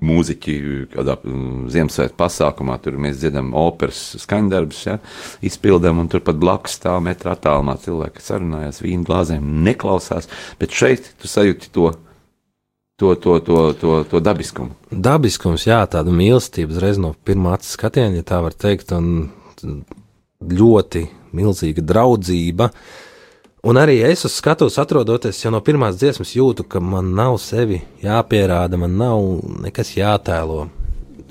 mūziķi 0.02 0.56
kādā 0.92 1.16
mm, 1.20 1.66
Ziemassvētku 1.72 2.18
pasākumā. 2.20 2.78
Tur 2.82 2.98
mēs 3.02 3.20
dziedam 3.22 3.52
operas 3.58 4.02
skaņdarbus, 4.24 4.84
ja, 4.88 4.98
izpildām, 5.46 6.02
un 6.02 6.10
turpat 6.12 6.40
blakus 6.42 6.80
stāv 6.80 7.02
metra 7.06 7.36
attālumā 7.36 7.78
cilvēki, 7.84 8.18
kas 8.18 8.32
sarunājās 8.34 8.82
vīnu 8.84 9.06
glāzēm, 9.08 9.46
neklausās. 9.68 10.30
Bet 10.62 10.74
šeit 10.78 11.14
tu 11.22 11.30
sajūti 11.30 11.72
to, 11.76 11.92
to, 13.02 13.14
to, 13.22 13.38
to, 13.46 13.62
to, 13.82 13.94
to 14.10 14.24
dabiskumu. 14.24 14.76
dabiskums, 14.92 15.68
jā, 15.70 15.84
tāda 15.90 16.14
mīlestība 16.14 16.76
uzreiz 16.76 17.02
no 17.02 17.14
pirmā 17.26 17.56
acu 17.58 17.70
skatiena, 17.70 18.20
ja 18.20 18.28
tā 18.34 18.42
var 18.46 18.58
teikt, 18.58 18.94
un 18.98 19.30
ļoti 20.42 21.06
milzīga 21.38 21.86
draudzība. 21.86 22.72
Un 23.62 23.78
arī 23.78 24.00
es 24.02 24.26
uz 24.26 24.34
skatuves 24.34 24.80
atrodoties, 24.82 25.38
jau 25.44 25.52
no 25.54 25.60
pirmās 25.62 26.00
dziesmas 26.02 26.34
jūtu, 26.34 26.66
ka 26.66 26.80
man 26.82 27.12
nav 27.18 27.36
sevi 27.44 27.78
jāpierāda, 28.02 28.80
man 28.82 28.96
nav 28.98 29.22
nekas 29.68 29.94
jātēlo. 30.00 30.64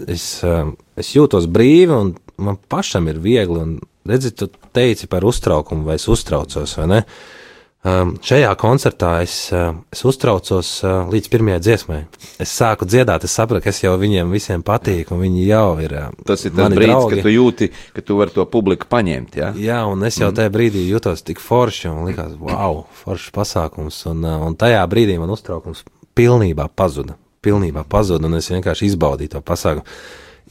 Es, 0.06 0.44
eh, 0.46 0.70
es 0.96 1.10
jūtos 1.16 1.48
brīvi, 1.50 1.90
un 1.90 2.14
man 2.38 2.58
pašam 2.70 3.08
ir 3.10 3.18
viegli. 3.18 3.58
Un, 3.58 3.80
redzi, 4.06 4.30
tu 4.30 4.46
teici 4.72 5.08
par 5.10 5.26
uztraukumu, 5.26 5.84
vai 5.84 5.98
es 5.98 6.06
uztraucos, 6.08 6.76
vai 6.78 6.86
ne? 6.86 7.02
Um, 7.02 7.39
šajā 7.80 8.50
koncertā 8.60 9.22
es, 9.24 9.34
uh, 9.56 9.72
es 9.92 10.02
uztraucos 10.04 10.68
uh, 10.84 11.08
līdz 11.08 11.28
pirmajai 11.32 11.60
dziesmai. 11.64 12.00
Es 12.42 12.52
sāku 12.52 12.84
dziedāt, 12.84 13.24
es 13.24 13.32
sapratu, 13.32 13.64
ka 13.64 13.70
es 13.72 13.80
jau 13.80 13.94
viņiem 13.96 14.32
visiem 14.34 14.60
patīku, 14.62 15.14
un 15.16 15.22
viņi 15.24 15.46
jau 15.48 15.78
ir. 15.80 15.94
Uh, 15.96 16.24
Tas 16.28 16.44
ir 16.44 16.52
tas 16.52 16.68
brīdis, 16.74 16.92
draugi. 16.92 17.14
kad 17.14 17.24
tu 17.24 17.32
jūti, 17.32 17.70
ka 17.96 18.04
tu 18.04 18.16
vari 18.18 18.34
to 18.34 18.44
publiku 18.52 18.88
paņemt. 18.90 19.38
Ja? 19.40 19.52
Jā, 19.56 19.78
un 19.88 20.04
es 20.04 20.18
jau 20.20 20.28
tajā 20.28 20.52
brīdī 20.52 20.84
jutos 20.90 21.24
tik 21.24 21.40
forši, 21.40 21.88
un 21.88 22.10
likās, 22.10 22.34
wow, 22.36 22.82
foršs 23.00 23.32
pasākums. 23.32 24.02
Un, 24.12 24.26
uh, 24.28 24.42
un 24.44 24.58
tajā 24.60 24.82
brīdī 24.90 25.16
man 25.20 25.32
uztraukums 25.32 25.80
pilnībā 26.18 26.68
pazuda. 26.76 27.16
Pilnībā 27.40 27.86
pazuda, 27.88 28.28
un 28.28 28.36
es 28.36 28.50
vienkārši 28.52 28.90
izbaudīju 28.90 29.38
to 29.38 29.40
pasākumu. 29.40 29.86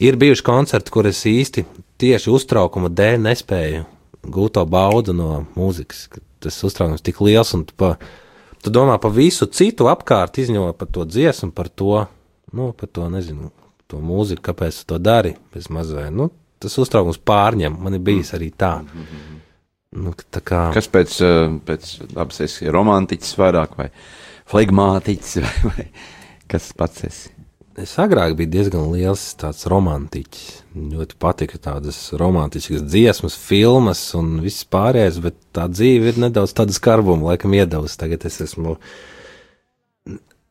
Ir 0.02 0.18
bijuši 0.18 0.42
koncerti, 0.42 0.90
kur 0.90 1.06
es 1.06 1.22
īsti 1.28 1.62
tieši 2.00 2.32
uztraukuma 2.34 2.90
dēļ 2.90 3.22
nespēju 3.28 3.84
gūt 4.26 4.56
to 4.56 4.64
baudu 4.66 5.14
no 5.14 5.44
mūzikas. 5.54 6.08
ka 6.10 6.24
Tas 6.40 6.56
uztraukums 6.64 7.04
tik 7.04 7.20
liels, 7.24 7.52
un 7.56 7.66
tu, 7.68 7.76
pa, 7.76 7.94
tu 8.64 8.72
domā 8.72 8.96
par 9.02 9.12
visu 9.16 9.48
citu 9.52 9.90
apkārt, 9.92 10.40
izņemot 10.40 10.78
par 10.80 10.88
to 10.92 11.04
dziesmu, 11.08 11.50
par 11.56 11.68
to, 11.68 12.04
nu, 12.56 12.70
par 12.76 12.88
to, 12.88 13.08
nezinu, 13.12 13.50
to 13.90 14.00
mūziku, 14.04 14.46
kāpēc 14.50 14.82
tu 14.82 14.94
to 14.94 15.00
dari, 15.02 15.34
bez 15.54 15.68
mazliet. 15.72 16.12
Nu, 16.14 16.30
tas 16.60 16.76
uztraukums 16.80 17.20
pārņem, 17.26 17.76
man 17.82 17.96
ir 17.96 18.04
bijis 18.04 18.34
arī 18.38 18.50
tā. 18.56 18.78
Nu, 19.90 20.14
tā 20.30 20.42
kā, 20.46 20.68
Kas 20.76 20.86
pēc, 20.92 21.16
eh, 21.26 21.58
pēc 21.66 21.90
dabas 22.12 22.40
esi 22.46 22.70
romantiķis 22.70 23.36
vairāk 23.40 23.76
vai 23.80 23.88
flegmātiķis 24.50 25.36
vai, 25.42 25.54
vai 25.72 25.86
kas 26.50 26.70
pats 26.78 27.06
esi? 27.08 27.39
Es 27.82 27.92
agrāk 28.00 28.34
biju 28.38 28.50
diezgan 28.52 28.90
liels 28.92 29.22
tāds 29.40 29.66
romantiķis. 29.70 30.48
Ļoti 30.70 31.16
patika 31.20 31.58
tādas 31.58 31.98
romantiskas 32.18 32.84
dziesmas, 32.86 33.36
filmas 33.38 34.02
un 34.18 34.38
viss 34.44 34.66
pārējais, 34.70 35.20
bet 35.24 35.38
tā 35.56 35.66
dzīve 35.70 36.12
ir 36.12 36.20
nedaudz 36.26 36.54
tāda 36.56 36.74
skarbuma, 36.76 37.32
laikam 37.32 37.54
iedavusi. 37.56 37.98
Tagad 38.00 38.26
es 38.28 38.40
esmu 38.46 38.76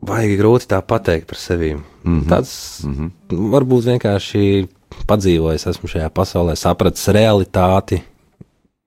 baigi 0.05 0.35
grūti 0.39 0.69
tā 0.71 0.81
pateikt 0.85 1.27
par 1.29 1.39
sevi. 1.39 1.73
Mm 1.75 2.19
-hmm. 2.19 2.27
Tāds 2.29 2.83
mm 2.83 2.93
-hmm. 2.95 3.49
varbūt 3.55 3.89
vienkārši 3.93 4.67
padzīvojis 5.07 5.67
esmu 5.67 5.89
šajā 5.89 6.09
pasaulē, 6.09 6.55
sapratis 6.55 7.07
realitāti, 7.07 8.01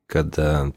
kad 0.06 0.38
uh, 0.38 0.68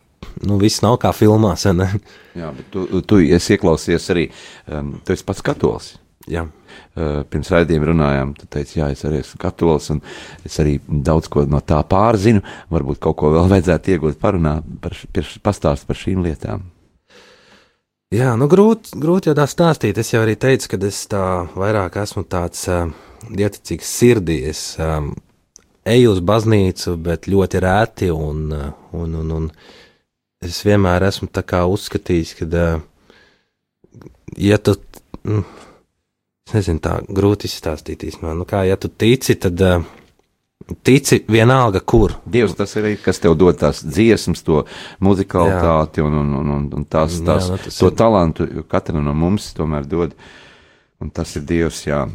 nu, 0.41 0.57
viss 0.57 0.81
nav 0.81 0.97
kā 0.97 1.11
filmās. 1.13 1.65
Jā, 2.41 2.51
bet 2.55 2.65
tu, 2.71 3.01
tu 3.01 3.19
esi 3.19 3.53
ieklausies 3.53 4.09
arī, 4.09 4.29
um, 4.71 5.01
tu 5.05 5.13
esi 5.13 5.23
pats 5.23 5.41
katolis. 5.41 5.95
Uh, 6.25 7.21
pirms 7.29 7.51
raidījuma 7.53 7.91
runājām, 7.91 8.31
tu 8.39 8.47
teici, 8.51 8.79
jā, 8.79 8.89
es 8.91 9.03
arī 9.07 9.21
esmu 9.21 9.37
katolis, 9.39 9.91
un 9.93 10.01
es 10.47 10.55
arī 10.63 10.77
daudz 10.87 11.29
ko 11.31 11.45
no 11.47 11.61
tā 11.61 11.81
pārzinu. 11.87 12.41
Varbūt 12.73 13.01
kaut 13.03 13.19
ko 13.21 13.31
vēl 13.35 13.51
vajadzētu 13.51 13.93
iegūt, 13.93 14.17
parunāt, 14.21 14.65
par, 14.81 14.97
par, 15.15 15.29
pastāstīt 15.45 15.91
par 15.91 15.99
šīm 15.99 16.23
lietām. 16.25 16.65
Jā, 18.15 18.35
nu 18.39 18.47
grūti, 18.49 18.95
grūti 19.01 19.31
jau 19.31 19.35
tā 19.37 19.47
stāstīt. 19.49 19.97
Es 19.99 20.13
jau 20.13 20.21
arī 20.23 20.35
teicu, 20.39 20.69
ka 20.71 20.79
es 20.87 21.01
tā 21.11 21.23
vairāk 21.57 21.97
esmu 22.03 22.23
tāds 22.29 22.67
uh, 22.71 22.85
dieticīgs 23.27 23.91
sirdī. 23.99 24.37
Es 24.51 24.61
um, 24.81 25.09
eju 25.85 26.13
uz 26.15 26.21
baznīcu, 26.25 26.95
bet 27.01 27.29
ļoti 27.31 27.61
rēti, 27.65 28.11
un, 28.13 28.47
un, 28.95 29.17
un, 29.21 29.33
un 29.39 29.49
es 30.45 30.61
vienmēr 30.65 31.07
esmu 31.09 31.27
tā 31.33 31.43
kā 31.45 31.63
uzskatījis, 31.69 32.35
ka, 32.39 32.49
uh, 32.49 34.05
ja 34.37 34.61
tu, 34.61 34.77
mm, 35.25 35.64
es 36.45 36.53
nezinu, 36.53 36.79
tā 36.83 36.99
grūti 37.09 37.47
izstāstīt 37.49 38.03
īstenībā, 38.05 38.35
nu 38.37 38.45
kā, 38.45 38.61
ja 38.69 38.75
tu 38.77 38.89
tici, 38.93 39.33
tad 39.41 39.61
uh, 39.65 39.81
tici 40.85 41.23
vienalga, 41.31 41.81
kur. 41.81 42.13
Dievs 42.29 42.53
tas 42.59 42.75
ir 42.77 42.91
kas 43.01 43.19
tev 43.23 43.33
dod 43.39 43.57
tās 43.57 43.81
dziesmas, 43.85 44.43
to 44.45 44.61
muzikalitāti 45.01 46.03
un, 46.05 46.13
un, 46.21 46.33
un, 46.43 46.51
un, 46.59 46.67
un 46.79 46.85
tās, 46.85 47.17
Jā, 47.17 47.25
tās, 47.31 47.49
nu 47.49 47.57
tas 47.63 47.79
to 47.81 47.89
ir- 47.89 47.97
talantu, 47.97 48.47
katram 48.69 49.01
no 49.05 49.13
mums 49.17 49.51
tomēr 49.57 49.87
dod. 49.89 50.13
Un 51.01 51.09
tas 51.11 51.33
ir 51.35 51.43
Dievs, 51.43 51.81
jā. 51.89 52.05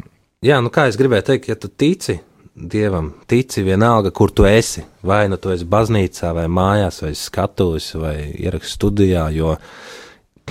Jā, 0.41 0.55
nu 0.63 0.71
kā 0.73 0.87
es 0.89 0.95
gribēju 0.97 1.27
teikt, 1.27 1.51
ja 1.51 1.55
tu 1.59 1.67
tici 1.69 2.15
Dievam, 2.55 3.11
tici 3.29 3.61
vienalga, 3.63 4.09
kur 4.11 4.31
tu 4.35 4.43
esi. 4.47 4.81
Vai 5.05 5.27
nu 5.29 5.37
tu 5.39 5.51
esi 5.53 5.67
baznīcā, 5.69 6.31
vai 6.35 6.47
mājās, 6.51 6.97
vai 7.03 7.11
skatuves, 7.15 7.91
vai 8.01 8.15
ierakstu 8.41 8.73
studijā, 8.79 9.27
jo 9.35 9.53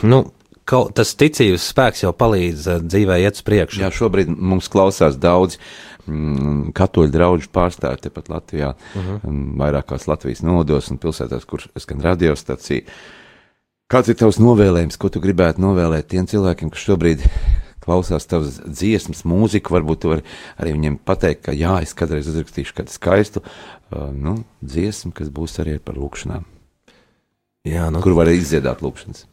nu, 0.07 0.21
kaut, 0.65 0.95
tas 0.99 1.15
ticības 1.19 1.69
spēks 1.73 2.05
jau 2.05 2.13
palīdz 2.17 2.67
uh, 2.69 2.83
dzīvē 2.83 3.21
iet 3.23 3.39
uz 3.39 3.45
priekšu. 3.47 3.81
Jā, 3.85 3.91
šobrīd 3.95 4.33
mums 4.37 4.69
klausās 4.73 5.17
daudz 5.21 5.59
mm, 6.07 6.73
katoļu 6.77 7.13
draugu 7.15 7.49
pārstāvju 7.53 8.05
tepat 8.09 8.29
Latvijā, 8.29 8.75
uh 8.75 9.01
Mhm. 9.01 9.17
-huh. 9.23 9.57
vairākās 9.63 10.07
Latvijas 10.09 10.43
nodos 10.43 10.91
un 10.91 10.99
pilsētās, 10.99 11.47
kur 11.47 11.65
skan 11.79 12.01
radiostacija. 12.01 12.83
Kāds 13.91 14.09
ir 14.09 14.15
tavs 14.15 14.39
novēlējums, 14.39 14.97
ko 14.99 15.09
tu 15.09 15.21
gribētu 15.21 15.61
novēlēt 15.61 16.07
tiem 16.09 16.27
cilvēkiem, 16.27 16.71
kas 16.71 16.81
šobrīd 16.87 17.25
klausās 17.81 18.27
tavas 18.27 18.61
dziesmas, 18.61 19.25
mūziku, 19.25 19.73
varbūt 19.75 19.99
tu 19.99 20.09
vari 20.13 20.23
arī 20.61 20.73
viņiem 20.77 20.99
pateikt, 21.05 21.43
ka 21.49 21.53
jā, 21.53 21.83
es 21.83 21.95
kādreiz 21.95 22.29
uzrakstīšu 22.31 22.75
kādu 22.77 22.93
skaistu 22.93 23.43
uh, 23.43 24.13
nu, 24.15 24.45
dziesmu, 24.63 25.13
kas 25.13 25.29
būs 25.29 25.59
arī 25.59 25.79
par 25.79 25.95
lūkšanām. 25.99 26.45
Jā, 27.67 27.91
nu, 27.91 28.01
Kur 28.01 28.15
var 28.17 28.31
izdziedāt 28.33 28.81
lūkšanas? 28.85 29.27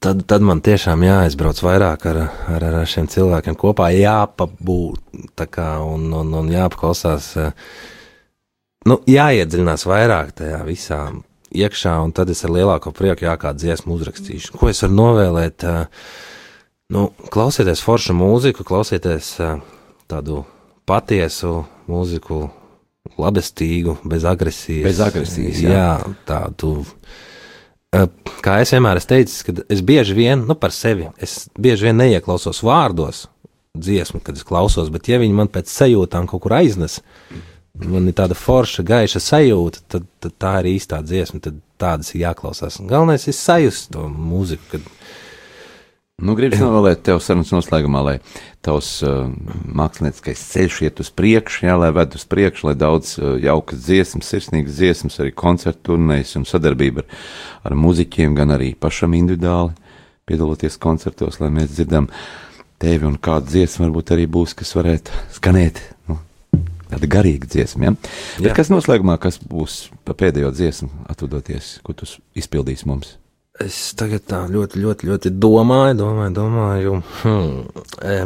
Tad, 0.00 0.24
tad 0.28 0.44
man 0.44 0.62
tiešām 0.64 1.04
jāaizbrauc 1.04 1.60
vairāk 1.64 2.06
ar, 2.10 2.20
ar, 2.50 2.66
ar 2.70 2.88
šiem 2.88 3.08
cilvēkiem 3.10 3.56
kopā, 3.60 3.90
jāpabūt 3.94 5.48
kā 5.52 5.70
un, 5.84 6.08
un, 6.16 6.34
un 6.42 6.52
jāpaklausās. 6.52 7.32
eh, 7.40 7.52
Nu, 8.88 8.96
jāiedziļinās 9.04 9.82
vairāk 9.84 10.30
tajā 10.38 10.62
visā 10.64 11.02
iekšā, 11.52 11.98
un 12.00 12.14
tad 12.16 12.30
es 12.32 12.40
ar 12.46 12.54
lielāko 12.54 12.94
prieku 12.96 13.26
jā, 13.26 13.34
kādu 13.36 13.60
dziesmu 13.60 13.92
uzrakstīšu. 13.98 14.54
Ko 14.56 14.70
es 14.72 14.80
varu 14.86 14.96
novēlēt? 15.02 15.64
eh, 15.68 15.84
Nu, 16.90 17.12
klausieties 17.30 17.84
foršu 17.86 18.16
mūziku, 18.18 18.64
klausieties 18.66 19.34
eh, 19.44 19.60
tādu 20.10 20.40
patiesu 20.88 21.66
mūziku, 21.86 22.48
labestīgu, 23.20 23.98
bez 24.04 24.24
agresijas. 24.26 24.86
Bez 24.88 25.02
agresijas, 25.04 25.60
jā. 25.62 25.76
jā 25.76 26.14
tādu 26.26 26.72
Eh, 26.80 27.29
Kā 27.90 28.60
es 28.62 28.70
vienmēr 28.70 29.00
esmu 29.00 29.10
teicis, 29.10 29.40
ka 29.42 29.52
es 29.72 29.80
bieži 29.82 30.14
vien, 30.14 30.44
nu, 30.46 30.54
par 30.54 30.70
sevi, 30.70 31.08
es 31.18 31.48
bieži 31.58 31.88
vien 31.88 31.98
neieklausos 31.98 32.62
vārdos 32.62 33.24
dziesmu, 33.74 34.20
kad 34.22 34.38
es 34.38 34.46
klausos, 34.46 34.92
bet 34.94 35.10
ja 35.10 35.18
viņi 35.18 35.34
man 35.34 35.50
pēc 35.50 35.70
sajūtām 35.72 36.28
kaut 36.30 36.44
kur 36.44 36.54
aiznes, 36.60 37.00
man 37.74 38.06
ir 38.06 38.14
tāda 38.18 38.38
forša, 38.38 38.84
gaiša 38.86 39.22
sajūta, 39.24 39.82
tad, 39.90 40.06
tad 40.22 40.36
tā 40.38 40.54
ir 40.62 40.70
īstā 40.76 41.00
dziesma, 41.02 41.42
tad 41.42 41.58
tādas 41.82 42.14
ir 42.14 42.24
jāklausās. 42.28 42.78
Galvenais 42.86 43.26
ir 43.26 43.36
sajust 43.36 43.90
to 43.96 44.06
mūziku, 44.06 44.76
kad 44.76 44.86
Nu, 46.20 46.34
Gribu 46.36 46.58
novēlēt 46.60 47.00
tev 47.08 47.20
sarunas 47.24 47.52
noslēgumā, 47.54 48.00
lai 48.04 48.14
tavs 48.64 48.90
uh, 49.06 49.30
mākslinieckais 49.64 50.42
ceļš 50.52 50.80
iet 50.84 51.00
uz 51.00 51.08
priekšu, 51.16 51.64
jā, 51.64 51.76
lai 51.80 51.88
ved 51.96 52.16
uz 52.18 52.26
priekšu, 52.28 52.68
lai 52.68 52.74
daudz 52.76 53.14
uh, 53.18 53.38
jaukas 53.40 53.80
dziesmas, 53.86 54.28
sirsnīgas 54.28 54.76
dziesmas, 54.76 55.16
arī 55.22 55.32
koncertu 55.32 55.94
turnēs 55.94 56.34
un 56.36 56.44
sadarbība 56.48 57.06
ar, 57.06 57.22
ar 57.70 57.76
muziķiem, 57.86 58.36
gan 58.36 58.52
arī 58.58 58.74
pašam 58.76 59.16
individuāli 59.16 59.72
piedaloties 60.28 60.76
koncertos, 60.80 61.40
lai 61.40 61.48
mēs 61.56 61.72
dzirdam 61.72 62.10
tevi 62.80 63.08
un 63.08 63.16
kāda 63.20 63.48
dziesma 63.48 63.86
varbūt 63.88 64.12
arī 64.16 64.28
būs, 64.30 64.54
kas 64.60 64.74
varētu 64.76 65.24
skanēt. 65.38 65.80
Nu, 66.10 66.20
Tāda 66.90 67.06
garīga 67.06 67.46
dziesma, 67.46 67.86
ja? 67.86 67.94
Bet 68.42 68.50
Jā. 68.50 68.54
kas 68.56 68.70
noslēgumā, 68.72 69.14
kas 69.22 69.38
būs 69.38 69.84
pēdējo 70.10 70.50
dziesmu, 70.50 70.90
atvadoties, 71.12 71.76
ko 71.86 71.94
tu 71.94 72.08
izpildīsi 72.34 72.88
mums? 72.90 73.14
Es 73.60 73.76
tagad 73.98 74.24
tā 74.30 74.40
ļoti, 74.48 74.80
ļoti, 74.80 75.08
ļoti 75.10 75.30
domāju, 75.36 75.98
domāju, 75.98 76.32
domāju. 76.38 76.94
Hmm. 77.20 77.58
E, 78.00 78.16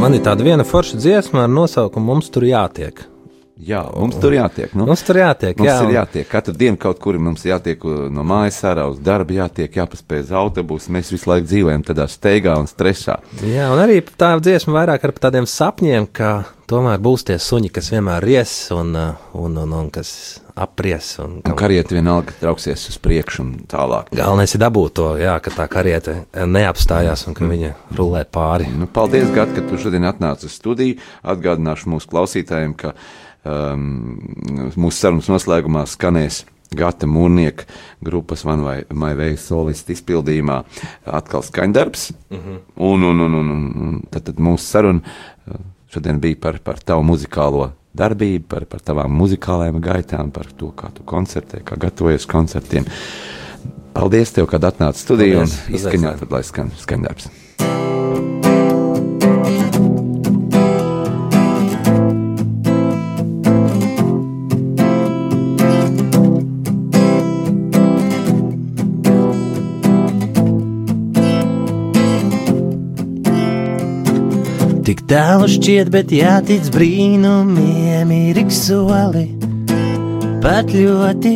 Man 0.00 0.16
ir 0.16 0.24
tāda 0.24 0.46
viena 0.46 0.64
forša 0.64 0.96
dziesma 0.96 1.44
ar 1.44 1.52
nosaukumu 1.52 2.14
Mums 2.14 2.30
tur 2.32 2.46
jātiek. 2.48 3.02
Jā, 3.58 3.80
mums 3.90 4.18
tur 4.22 4.34
jātiek. 4.36 4.70
Nu? 4.78 4.84
Mums 4.86 5.02
tur 5.02 5.18
jātiek, 5.18 5.56
Mums 5.58 5.66
jā. 5.66 5.78
ir 5.82 5.96
jātiek 5.96 6.28
katru 6.30 6.54
dienu 6.54 6.78
kaut 6.78 7.00
kur, 7.02 7.16
mums 7.18 7.42
jātiek 7.46 7.82
uh, 7.82 8.04
no 8.12 8.22
mājas 8.26 8.60
ārā 8.70 8.84
uz 8.92 9.00
darbu, 9.02 9.34
jātiek, 9.40 9.80
jāpaspēj 9.80 10.28
uz 10.28 10.30
autobusu. 10.42 10.92
Mēs 10.94 11.10
visu 11.10 11.30
laiku 11.30 11.48
dzīvojam 11.50 11.82
tādā 11.88 12.06
steigā 12.10 12.54
un 12.60 12.70
stresā. 12.70 13.18
Jā, 13.42 13.66
un 13.74 13.82
arī 13.82 13.98
tā 14.06 14.36
dziesma 14.38 14.78
vairāk 14.78 15.08
ar 15.08 15.16
tādiem 15.26 15.48
sapņiem, 15.50 16.06
ka 16.14 16.32
tomēr 16.70 17.02
būs 17.02 17.26
tie 17.26 17.40
suņi, 17.42 17.72
kas 17.74 17.90
vienmēr 17.96 18.22
ries 18.22 18.54
un, 18.76 18.94
uh, 18.94 19.28
un, 19.34 19.58
un, 19.64 19.74
un 19.82 19.90
kas 19.90 20.12
apries. 20.58 21.16
Un, 21.22 21.38
Un 21.42 21.58
karieta 21.58 21.98
vienalga 21.98 22.34
trauksies 22.38 22.88
uz 22.92 22.98
priekšu 23.02 23.42
un 23.42 23.52
tālāk. 23.70 24.10
Galvenais 24.14 24.54
ir 24.54 24.62
dabūt 24.62 24.98
to, 24.98 25.12
jā, 25.18 25.34
ka 25.42 25.54
tā 25.54 25.66
kariete 25.70 26.20
neapstājās 26.34 27.26
un 27.26 27.34
ka 27.38 27.46
viņa 27.46 27.74
rulē 27.98 28.24
pāri. 28.30 28.70
Nu, 28.74 28.86
paldies, 28.90 29.30
Gat, 29.34 29.54
ka 29.54 29.66
tu 29.66 29.78
šodien 29.82 30.06
atnāci 30.06 30.46
uz 30.46 30.58
studiju. 30.58 30.98
Atgādināšu 31.26 31.90
mūsu 31.94 32.10
klausītājiem, 32.10 32.74
ka 32.78 32.94
um, 33.48 34.18
mūsu 34.76 34.96
sarunas 34.98 35.30
noslēgumā 35.30 35.84
skanēs 35.88 36.44
Gata 36.76 37.08
Mūrnieka 37.08 37.64
grupas 38.04 38.44
Van 38.44 38.60
vai 38.60 38.82
Maivēja 38.92 39.38
solistu 39.40 39.94
izpildījumā 39.94 40.60
atkal 41.06 41.44
skaņdarbs. 41.46 42.10
Mm 42.28 42.36
-hmm. 42.36 42.60
un, 42.76 43.08
un, 43.10 43.20
un, 43.24 43.34
un, 43.34 43.50
un 43.86 43.98
tad, 44.10 44.28
tad 44.28 44.36
mūsu 44.38 44.64
saruna 44.64 45.00
uh, 45.00 45.60
šodien 45.88 46.20
bija 46.20 46.36
par, 46.40 46.58
par 46.58 46.78
tavu 46.78 47.02
muzikālo 47.02 47.70
darbību, 47.98 48.44
par, 48.48 48.66
par 48.66 48.80
tavām 48.84 49.16
muzikālajām 49.16 49.80
gaitām, 49.80 50.30
par 50.30 50.46
to, 50.56 50.70
kā 50.76 50.92
tu 50.94 51.02
koncertē, 51.02 51.64
kā 51.64 51.76
gatavojies 51.76 52.26
koncertiem. 52.26 52.84
Paldies 53.92 54.32
tev, 54.32 54.46
kad 54.46 54.62
atnāci 54.62 55.02
studijā 55.02 55.42
un 55.42 55.48
izskaņā, 55.74 56.18
tad 56.20 56.30
lai 56.30 56.44
skan 56.46 56.70
skaņdarbs. 56.78 57.32
Tik 57.58 58.47
tālu 75.08 75.48
šķiet, 75.48 75.88
bet 75.92 76.12
jātic 76.12 76.68
brīnumiem 76.74 78.12
ir 78.12 78.42
ik 78.44 78.52
soli. 78.52 79.28
Pat 80.42 80.70
ļoti 80.70 81.34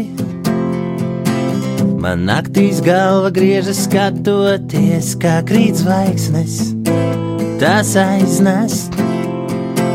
man 2.02 2.24
naktīs 2.26 2.80
galva 2.82 3.30
griežas 3.34 3.84
skatoties, 3.86 5.12
kā 5.22 5.38
krīt 5.46 5.78
zvaigznes. 5.78 6.58
Tas 7.62 7.94
aiznest, 7.98 8.96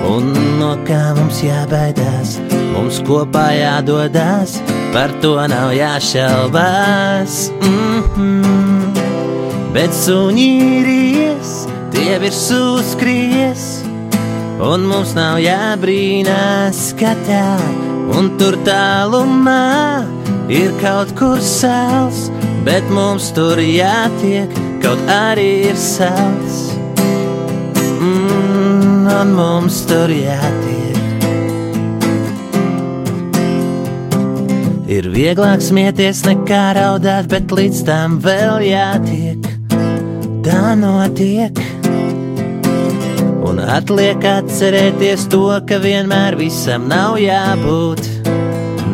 un 0.07 0.31
no 0.61 0.71
kā 0.87 1.01
mums 1.17 1.41
jābaidās, 1.43 2.37
mums 2.71 3.01
kopā 3.07 3.49
jādodas, 3.57 4.57
par 4.95 5.11
to 5.23 5.35
nav 5.51 5.75
jāšaubās. 5.75 7.49
Mm 7.61 8.03
-hmm. 8.15 9.03
Bet 9.73 9.91
suņi 9.93 10.51
ir 11.97 12.03
ies, 12.03 12.05
tie 12.05 12.19
virsū 12.19 12.83
skries, 12.83 13.83
un 14.61 14.85
mums 14.87 15.15
nav 15.15 15.39
jābrīnās, 15.39 16.93
ka 16.97 17.15
tā, 17.25 17.57
un 18.17 18.37
tur 18.37 18.57
tālumā 18.65 20.05
ir 20.49 20.71
kaut 20.81 21.13
kur 21.17 21.39
sāls, 21.39 22.29
bet 22.65 22.83
mums 22.89 23.31
tur 23.33 23.57
jātiek, 23.57 24.49
kaut 24.81 24.99
arī 25.09 25.69
ir 25.69 25.75
sāls. 25.75 26.73
Mm, 27.99 29.07
un 29.07 29.33
mums 29.35 29.85
tur 29.87 30.09
jātiek. 30.09 30.75
Ir 34.87 35.09
vieglāk 35.11 35.61
smieties 35.61 36.23
nekā 36.25 36.73
raudāt, 36.73 37.27
bet 37.29 37.51
līdz 37.51 37.83
tam 37.85 38.19
vēl 38.23 38.63
jātiek. 38.69 39.43
Tā 40.47 40.77
notiek. 40.79 41.76
Un 43.57 43.63
atliek 43.73 44.21
atcerēties 44.21 45.23
to, 45.33 45.47
ka 45.65 45.79
vienmēr 45.81 46.35
visam 46.37 46.83
nav 46.85 47.15
jābūt, 47.17 48.05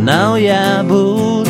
nav 0.07 0.37
jābūt. 0.39 1.49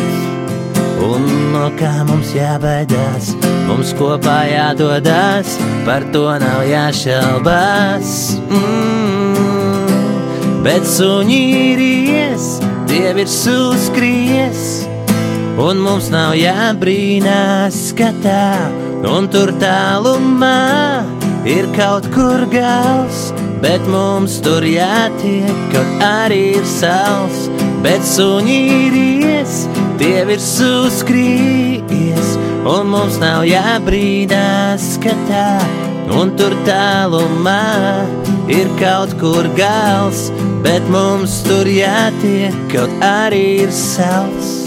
Un 1.06 1.28
no 1.54 1.68
kā 1.78 1.92
mums 2.10 2.32
jābaidās, 2.34 3.36
mums 3.70 3.94
kopā 4.00 4.40
jādodas, 4.50 5.54
par 5.86 6.10
to 6.10 6.26
nav 6.42 6.66
jāšaubās. 6.66 8.34
Mm, 8.50 9.38
bet 10.66 10.90
suņi 10.90 11.42
ir 11.70 11.86
ies, 11.86 12.48
tie 12.90 13.14
virsū 13.14 13.76
skries, 13.92 14.88
un 15.62 15.86
mums 15.86 16.10
nav 16.10 16.34
jābrīnās, 16.42 17.92
ka 17.94 18.10
tā, 18.26 18.48
un 19.06 19.30
tur 19.30 19.54
tālumā 19.62 21.23
ir 21.46 21.68
kaut 21.76 22.06
kur 22.14 22.46
gals, 22.52 23.32
bet 23.64 23.84
mums 23.92 24.40
tur 24.44 24.64
jātiek, 24.64 25.52
kaut 25.74 26.04
arī 26.08 26.56
ir 26.60 26.68
sāls, 26.68 27.48
bet 27.84 28.04
suņi 28.08 28.60
ir 28.88 28.98
ies, 29.02 29.64
tie 30.00 30.24
virsū 30.30 30.88
skries, 31.00 32.34
un 32.64 32.92
mums 32.94 33.20
nav 33.24 33.44
jābrīnās, 33.48 34.88
ka 35.04 35.16
tā, 35.28 35.52
un 36.16 36.32
tur 36.40 36.56
tālumā 36.68 38.08
ir 38.48 38.72
kaut 38.80 39.16
kur 39.20 39.48
gals, 39.60 40.30
bet 40.64 40.88
mums 40.92 41.42
tur 41.48 41.68
jātiek, 41.68 42.56
kaut 42.72 42.94
arī 43.04 43.46
ir 43.68 43.72
sāls, 43.76 44.60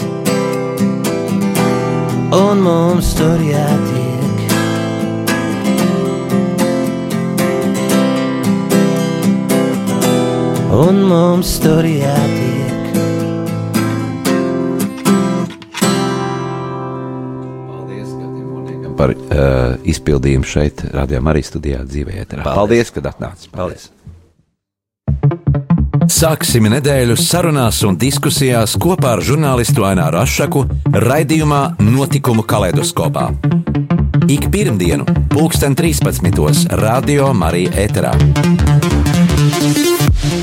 un 2.37 2.67
mums 2.69 3.15
tur 3.17 3.41
jātiek. 3.41 3.96
Un 10.77 10.99
mums 11.09 11.55
tur 11.63 11.85
jātiek. 11.89 12.97
Paldies, 17.65 18.11
par 18.99 19.13
uh, 19.15 19.73
izpildījumu 19.89 20.45
šeit, 20.45 20.83
Rādījumā, 20.93 21.33
arī 21.33 21.41
studijā 21.47 21.81
dzīvē. 21.81 22.27
Paldies, 22.29 22.45
Paldies 22.45 22.93
kad 22.93 23.09
atnācāt! 23.09 23.49
Paldies! 23.57 23.89
Sāksim 26.13 26.69
nedēļu 26.69 27.17
sarunās 27.19 27.81
un 27.87 27.97
diskusijās 27.97 28.77
kopā 28.77 29.15
ar 29.17 29.25
žurnālistu 29.25 29.87
Aināru 29.89 30.21
Rošu, 30.21 30.67
raidījumā 30.93 31.63
Notikumu 31.89 32.45
kaleidoskopā. 32.45 33.31
Ik 34.29 34.51
pirmdienu, 34.53 35.09
pulksten 35.33 35.73
13. 35.73 36.69
Radio 36.77 37.33
Marija 37.33 37.73
Eterā. 37.87 38.13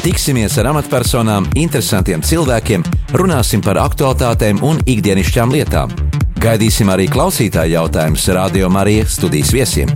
Tiksimies 0.05 0.55
ar 0.61 0.71
amatpersonām, 0.71 1.47
interesantiem 1.61 2.23
cilvēkiem, 2.25 2.85
runāsim 3.17 3.63
par 3.65 3.81
aktuālitātēm 3.83 4.63
un 4.65 4.81
ikdienišķām 4.89 5.53
lietām. 5.55 5.93
Gaidīsim 6.41 6.93
arī 6.93 7.09
klausītāju 7.13 7.79
jautājumus 7.79 8.29
Radio 8.37 8.71
Marijas 8.73 9.17
studijas 9.19 9.53
viesiem. 9.55 9.93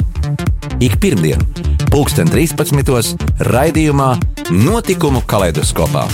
Ik 0.80 0.98
pirmdienu, 1.02 1.44
pulksten 1.92 2.28
13. 2.32 3.16
raidījumā 3.52 4.12
Notikumu 4.52 5.24
kaleidoskopā. 5.28 6.06